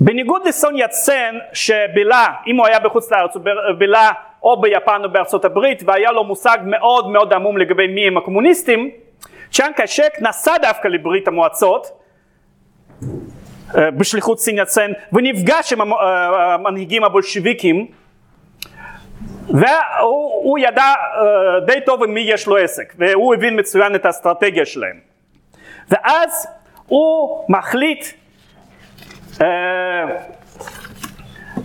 [0.00, 3.42] בניגוד לסון יצן שבילה, אם הוא היה בחוץ לארץ, הוא
[3.78, 4.10] בילה
[4.42, 8.90] או ביפן או בארצות הברית והיה לו מושג מאוד מאוד עמום לגבי מי הם הקומוניסטים,
[9.52, 11.86] צ'אנג קשק נסע דווקא לברית המועצות
[13.76, 17.86] אה, בשליחות סין יצן ונפגש עם אה, המנהיגים הבולשיביקים
[19.48, 24.66] והוא ידע אה, די טוב עם מי יש לו עסק והוא הבין מצוין את האסטרטגיה
[24.66, 25.00] שלהם
[25.88, 26.46] ואז
[26.86, 28.04] הוא מחליט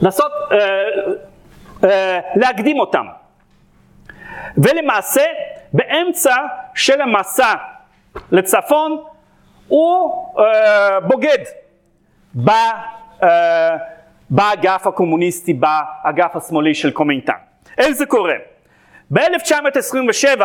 [0.01, 0.31] לעשות
[1.83, 3.05] אה, להקדים אותם.
[4.57, 5.25] ולמעשה
[5.73, 6.35] באמצע
[6.75, 7.53] של המסע
[8.31, 9.03] לצפון
[9.67, 11.43] הוא אה, בוגד
[12.35, 12.49] ב,
[13.23, 13.77] אה,
[14.29, 17.48] באגף הקומוניסטי, באגף השמאלי של קומינטן.
[17.79, 18.35] איך זה קורה?
[19.13, 20.41] ב-1927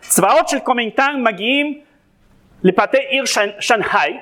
[0.00, 1.80] צבאות של קומינטן מגיעים
[2.62, 3.24] לפאתי עיר
[3.60, 4.18] שנגחאי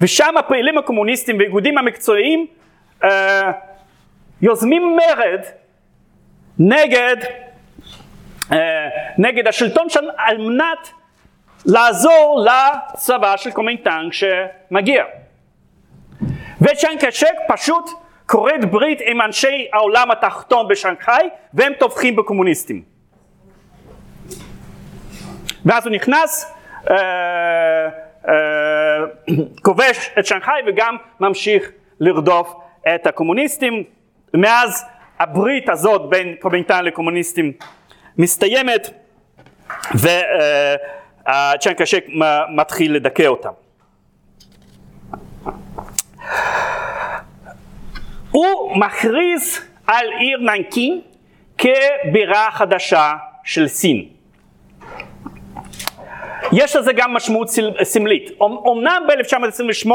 [0.00, 2.46] ושם הפעילים הקומוניסטים והאיגודים המקצועיים
[3.04, 3.52] אה,
[4.42, 5.40] יוזמים מרד
[6.58, 7.16] נגד,
[8.52, 8.88] אה,
[9.18, 10.90] נגד השלטון שם על מנת
[11.64, 15.04] לעזור לצבא של קומינטנג שמגיע.
[16.60, 17.90] וצ'אנג קשק פשוט
[18.26, 22.82] כורת ברית עם אנשי העולם התחתון בשנגחאי והם טובחים בקומוניסטים.
[25.64, 26.52] ואז הוא נכנס,
[26.90, 26.96] אה,
[28.28, 28.34] אה,
[29.62, 31.70] כובש את שנגחאי וגם ממשיך
[32.00, 32.54] לרדוף
[32.94, 33.84] את הקומוניסטים.
[34.34, 34.84] מאז
[35.18, 37.52] הברית הזאת בין קומינטן לקומוניסטים
[38.18, 38.90] מסתיימת
[39.94, 42.04] וצ'אנג קשק
[42.48, 43.52] מתחיל לדכא אותם.
[48.36, 51.00] הוא מכריז על עיר ננקין
[51.58, 53.14] כבירה חדשה
[53.44, 54.08] של סין.
[56.52, 57.48] יש לזה גם משמעות
[57.82, 58.30] סמלית.
[58.42, 59.90] אמנם ב-1928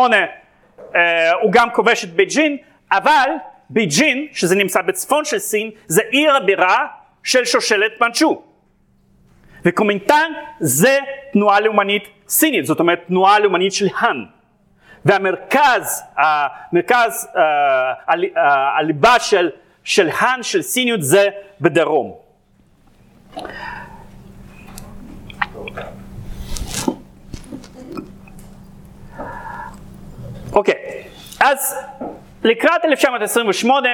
[0.95, 2.57] אה, הוא גם כובש את בייג'ין,
[2.91, 3.29] אבל
[3.69, 6.85] בייג'ין, שזה נמצא בצפון של סין, זה עיר הבירה
[7.23, 8.41] של שושלת מנצ'ו.
[9.65, 10.99] וקומינטן זה
[11.33, 14.25] תנועה לאומנית סינית, זאת אומרת תנועה לאומנית של האן.
[15.05, 17.43] והמרכז, המרכז, אה,
[18.37, 19.49] אה, הליבה של,
[19.83, 21.27] של האן, של סיניות, זה
[21.61, 22.15] בדרום.
[30.53, 31.03] אוקיי,
[31.39, 31.75] אז
[32.43, 33.89] לקראת 1928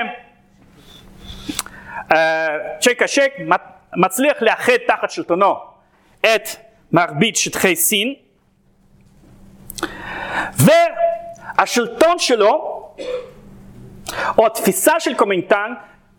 [2.79, 3.31] צ'ק השק
[3.95, 5.55] מצליח לאחד תחת שלטונו
[6.21, 6.47] את
[6.91, 8.13] מרבית שטחי סין
[11.57, 12.83] והשלטון שלו
[14.37, 15.73] או התפיסה של קומינטן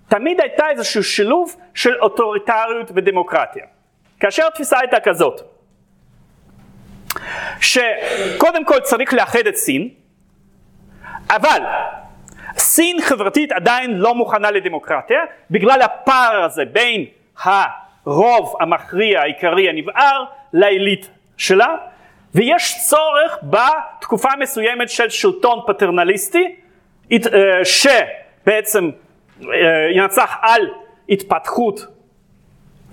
[0.09, 3.65] תמיד הייתה איזשהו שילוב של אוטוריטריות ודמוקרטיה.
[4.21, 5.41] כאשר התפיסה הייתה כזאת
[7.61, 9.89] שקודם כל צריך לאחד את סין
[11.31, 11.63] אבל
[12.59, 15.21] סין חברתית עדיין לא מוכנה לדמוקרטיה
[15.51, 17.05] בגלל הפער הזה בין
[17.43, 21.75] הרוב המכריע העיקרי הנבער לעילית שלה
[22.35, 26.57] ויש צורך בתקופה מסוימת של שלטון פטרנליסטי
[27.13, 27.19] אה,
[27.65, 28.91] שבעצם
[29.43, 29.49] אה,
[29.97, 30.63] ינצח על
[31.09, 31.87] התפתחות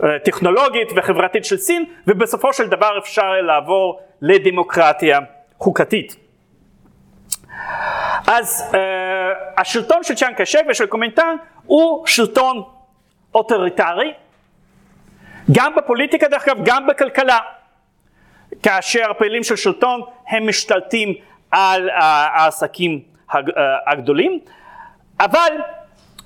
[0.04, 5.20] אה, טכנולוגית וחברתית של סין ובסופו של דבר אפשר לעבור לדמוקרטיה
[5.60, 6.16] חוקתית.
[8.28, 8.72] אז
[9.58, 11.36] השלטון של צ'אנג קאי שק ושל קומינטן
[11.66, 12.64] הוא שלטון
[13.36, 14.14] אוטוריטרי,
[15.52, 17.40] גם בפוליטיקה דרך אגב, גם בכלכלה.
[18.66, 21.14] כאשר הפעילים של שלטון הם משתלטים
[21.52, 23.02] על העסקים
[23.88, 24.40] הגדולים,
[25.20, 25.52] אבל,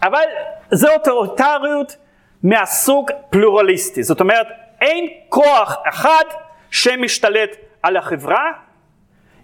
[0.04, 0.24] אבל
[0.72, 1.98] זו אוטוריטריות
[2.44, 4.48] מהסוג פלורליסטי, זאת אומרת
[4.82, 6.24] אין כוח אחד
[6.72, 8.52] שמשתלט על החברה,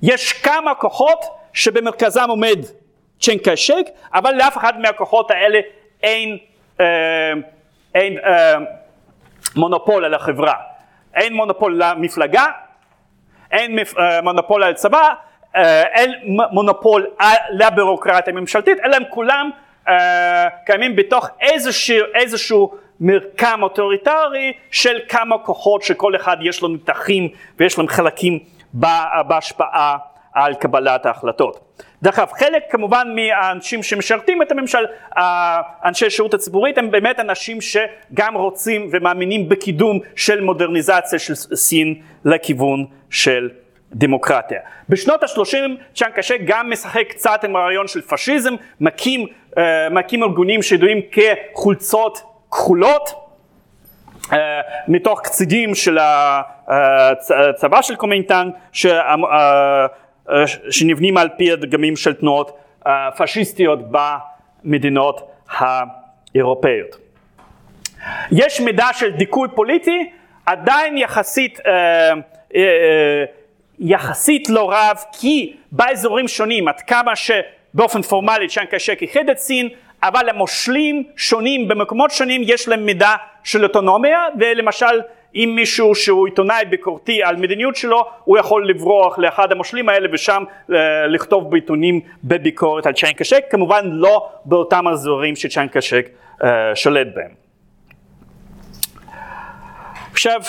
[0.02, 2.60] יש כמה כוחות שבמרכזם עומד
[3.20, 5.60] צ'נקשק, אבל לאף אחד מהכוחות האלה
[6.04, 6.38] אין,
[6.80, 6.86] אה,
[7.96, 8.56] אין אה,
[9.56, 10.54] מונופול על החברה.
[11.16, 12.46] אין מונופול למפלגה,
[13.52, 15.10] אין אה, מונופול על צבא,
[15.56, 16.12] אה, אין
[16.52, 17.08] מונופול
[17.52, 19.50] לבירוקרטיה הממשלתית, אלא הם כולם
[19.88, 27.28] אה, קיימים בתוך איזשהו, איזשהו מרקם אוטוריטרי של כמה כוחות שכל אחד יש לו נתחים
[27.58, 28.40] ויש להם חלקים
[29.28, 29.98] בהשפעה
[30.36, 31.60] על קבלת ההחלטות.
[32.04, 34.86] דרך אגב, חלק כמובן מהאנשים שמשרתים את הממשל,
[35.86, 41.96] אנשי שירות הציבורית, הם באמת אנשים שגם רוצים ומאמינים בקידום של מודרניזציה של סין
[42.26, 43.50] לכיוון של
[43.94, 44.60] דמוקרטיה.
[44.90, 45.58] בשנות ה-30
[45.96, 51.02] צ'אנג קאי שק גם משחק קצת עם הרעיון של פשיזם, מקים, אה, מקים ארגונים שידועים
[51.12, 52.22] כחולצות
[52.52, 53.26] כחולות,
[54.26, 54.34] uh,
[54.88, 55.98] מתוך קצידים של
[56.68, 58.52] הצבא של קומינטנג,
[58.86, 59.86] אה,
[60.70, 62.58] שנבנים על פי הדגמים של תנועות
[62.88, 66.98] אה, פשיסטיות במדינות האירופאיות.
[68.32, 70.10] יש מידע של דיכוי פוליטי,
[70.46, 72.14] עדיין יחסית, אה,
[73.80, 79.70] יחסית לא רב, כי באזורים שונים, עד כמה שבאופן פורמלי צ'אנקה-שק איחד את סין,
[80.04, 85.02] אבל המושלים שונים במקומות שונים יש להם מידע של אוטונומיה, ולמשל
[85.36, 90.44] אם מישהו שהוא עיתונאי ביקורתי על מדיניות שלו, הוא יכול לברוח לאחד המושלים האלה ושם
[90.74, 96.10] אה, לכתוב בעיתונים בביקורת על צ'יינקשק, כמובן לא באותם אזורים שצ'יינקשק
[96.44, 97.46] אה, שולט בהם.
[100.12, 100.42] עכשיו,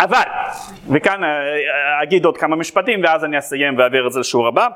[0.00, 0.22] אבל,
[0.92, 4.68] וכאן אה, אגיד עוד כמה משפטים ואז אני אסיים ואעביר את זה לשיעור הבא,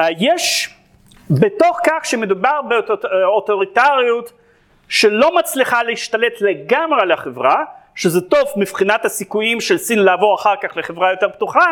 [0.00, 0.74] אה, יש
[1.30, 4.32] בתוך כך שמדובר באוטוריטריות
[4.88, 7.64] שלא מצליחה להשתלט לגמרי על החברה,
[7.98, 11.66] שזה טוב מבחינת הסיכויים של סין לעבור אחר כך לחברה יותר פתוחה,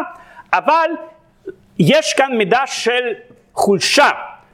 [0.53, 0.90] אבל
[1.78, 3.12] יש כאן מידה של
[3.55, 4.11] חולשה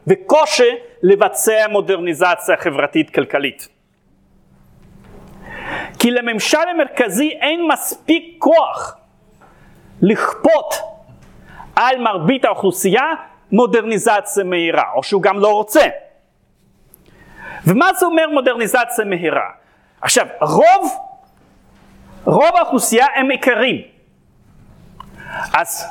[0.07, 0.71] וקושי
[1.03, 3.69] לבצע מודרניזציה חברתית כלכלית.
[5.99, 8.97] כי לממשל המרכזי אין מספיק כוח
[10.03, 10.75] לכפות
[11.77, 13.05] על מרבית האוכלוסייה
[13.53, 15.87] מודרניזציה מהירה, או שהוא גם לא רוצה.
[17.67, 19.51] ומה זה אומר מודרניזציה מהירה?
[20.01, 21.12] עכשיו, רוב,
[22.25, 23.83] רוב האוכלוסייה הם עיקרים.
[25.55, 25.87] אז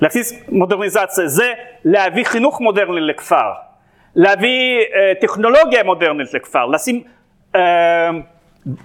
[0.00, 1.52] להכניס מודרניזציה זה
[1.84, 3.52] להביא חינוך מודרני לכפר,
[4.14, 7.02] להביא אה, טכנולוגיה מודרנית לכפר, לשים
[7.54, 7.60] אה,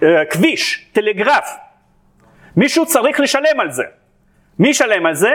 [0.04, 1.58] אה, כביש, טלגרף.
[2.56, 3.84] מישהו צריך לשלם על זה.
[4.60, 5.32] מי ישלם על זה?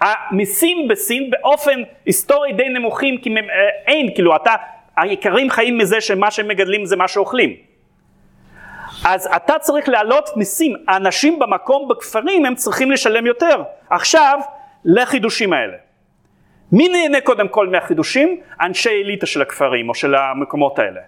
[0.00, 3.42] המיסים בסין באופן היסטורי די נמוכים, כי אה,
[3.86, 4.54] אין, כאילו אתה,
[4.96, 7.56] העיקרים חיים מזה שמה שהם מגדלים זה מה שאוכלים.
[9.04, 13.62] אז אתה צריך להעלות מיסים, האנשים במקום בכפרים הם צריכים לשלם יותר.
[13.90, 14.38] עכשיו,
[14.84, 15.76] לחידושים האלה.
[16.72, 18.40] מי נהנה קודם כל מהחידושים?
[18.60, 21.00] אנשי אליטה של הכפרים או של המקומות האלה.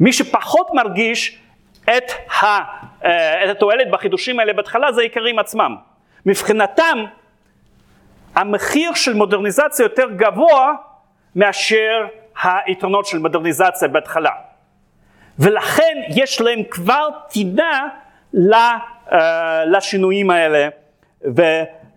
[0.00, 1.38] מי שפחות מרגיש
[1.84, 2.44] את, ה,
[3.04, 5.76] אה, את התועלת בחידושים האלה בהתחלה זה העיקרים עצמם.
[6.26, 7.04] מבחינתם
[8.34, 10.72] המחיר של מודרניזציה יותר גבוה
[11.36, 12.06] מאשר
[12.42, 14.30] היתרונות של מודרניזציה בהתחלה.
[15.38, 17.88] ולכן יש להם כבר טינה
[19.12, 20.68] אה, לשינויים האלה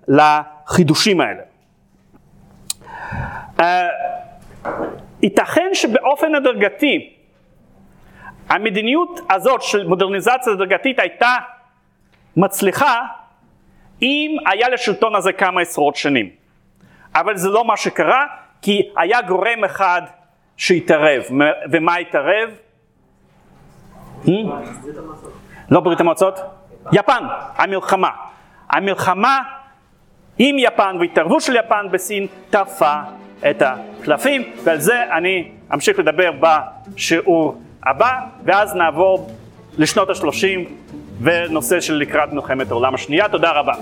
[0.08, 1.42] ולחידושים האלה.
[3.60, 3.88] אה,
[5.24, 7.14] ייתכן שבאופן הדרגתי
[8.50, 11.36] המדיניות הזאת של מודרניזציה הדרגתית הייתה
[12.38, 13.02] מצליחה
[14.02, 16.30] אם היה לשלטון הזה כמה עשרות שנים.
[17.16, 18.26] אבל זה לא מה שקרה,
[18.62, 20.02] כי היה גורם אחד
[20.58, 21.24] שהתערב.
[21.72, 22.50] ומה התערב?
[24.26, 24.30] Hmm?
[25.69, 26.39] לא ברית המועצות?
[26.91, 27.23] יפן,
[27.56, 28.10] המלחמה.
[28.69, 29.39] המלחמה
[30.38, 32.95] עם יפן והתערבות של יפן בסין טרפה
[33.49, 38.11] את הקלפים, ועל זה אני אמשיך לדבר בשיעור הבא,
[38.45, 39.30] ואז נעבור
[39.77, 40.69] לשנות ה-30
[41.22, 43.30] ונושא של לקראת מלחמת העולם השנייה.
[43.30, 43.73] תודה רבה.